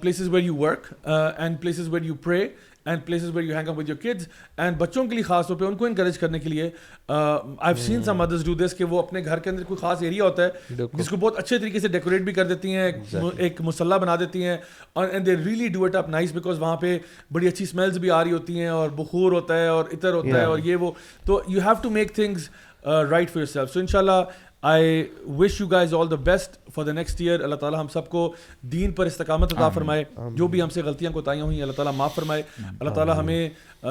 [0.00, 0.92] places where you work
[1.38, 2.48] and places where you pray
[2.84, 5.56] and places where you hang up with your kids and بچوں کے لیے خاص طور
[5.56, 6.70] پہ ان کو انکریج کرنے کے لیے
[7.08, 10.24] آئی سین سم مدرس ڈو دس کہ وہ اپنے گھر کے اندر کوئی خاص ایریا
[10.24, 12.92] ہوتا ہے جس کو بہت اچھے طریقے سے ڈیکوریٹ بھی کر دیتی ہیں
[13.36, 14.56] ایک مسلح بنا دیتی ہیں
[14.92, 16.98] اور and they really do it up nice because وہاں پہ
[17.32, 20.38] بڑی اچھی اسمیلز بھی آ رہی ہوتی ہیں اور بخور ہوتا ہے اور عطر ہوتا
[20.38, 20.90] ہے اور یہ وہ۔
[21.26, 22.48] تو you have to make things
[22.84, 24.22] right for yourself so ان شاء اللہ
[24.70, 25.02] I
[25.38, 28.32] wish you guys all the best for the next year اللہ تعالیٰ ہم سب کو
[28.72, 30.04] دین پر استقامت عطا فرمائے.
[30.36, 32.42] جو بھی ہم سے غلطیاں کوتاہیاں ہوئی اللہ تعالیٰ معاف فرمائے.
[32.58, 33.48] اللہ تعالیٰ ہمیں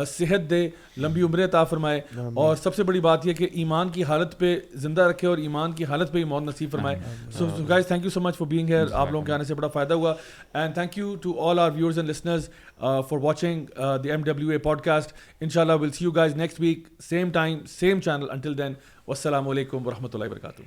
[0.07, 0.67] صحت دے
[0.97, 1.99] لمبی عمریں عطا فرمائے.
[2.15, 5.71] اور سب سے بڑی بات یہ کہ ایمان کی حالت پہ زندہ رکھے اور ایمان
[5.71, 6.99] کی حالت پہ ہی موت نصیب فرمائے.
[7.37, 9.67] So guys thank you so much for being here آپ لوگوں کے آنے سے بڑا
[9.73, 10.13] فائدہ ہوا.
[10.53, 12.49] And thank you to all our viewers and listeners
[12.79, 13.65] for watching
[14.03, 17.29] the M W A podcast ان شاء اللہ will see you guys next week same
[17.33, 18.73] time same channel until then
[19.07, 20.61] والسلام علیکم ورحمۃ اللہ وبرکاتہ۔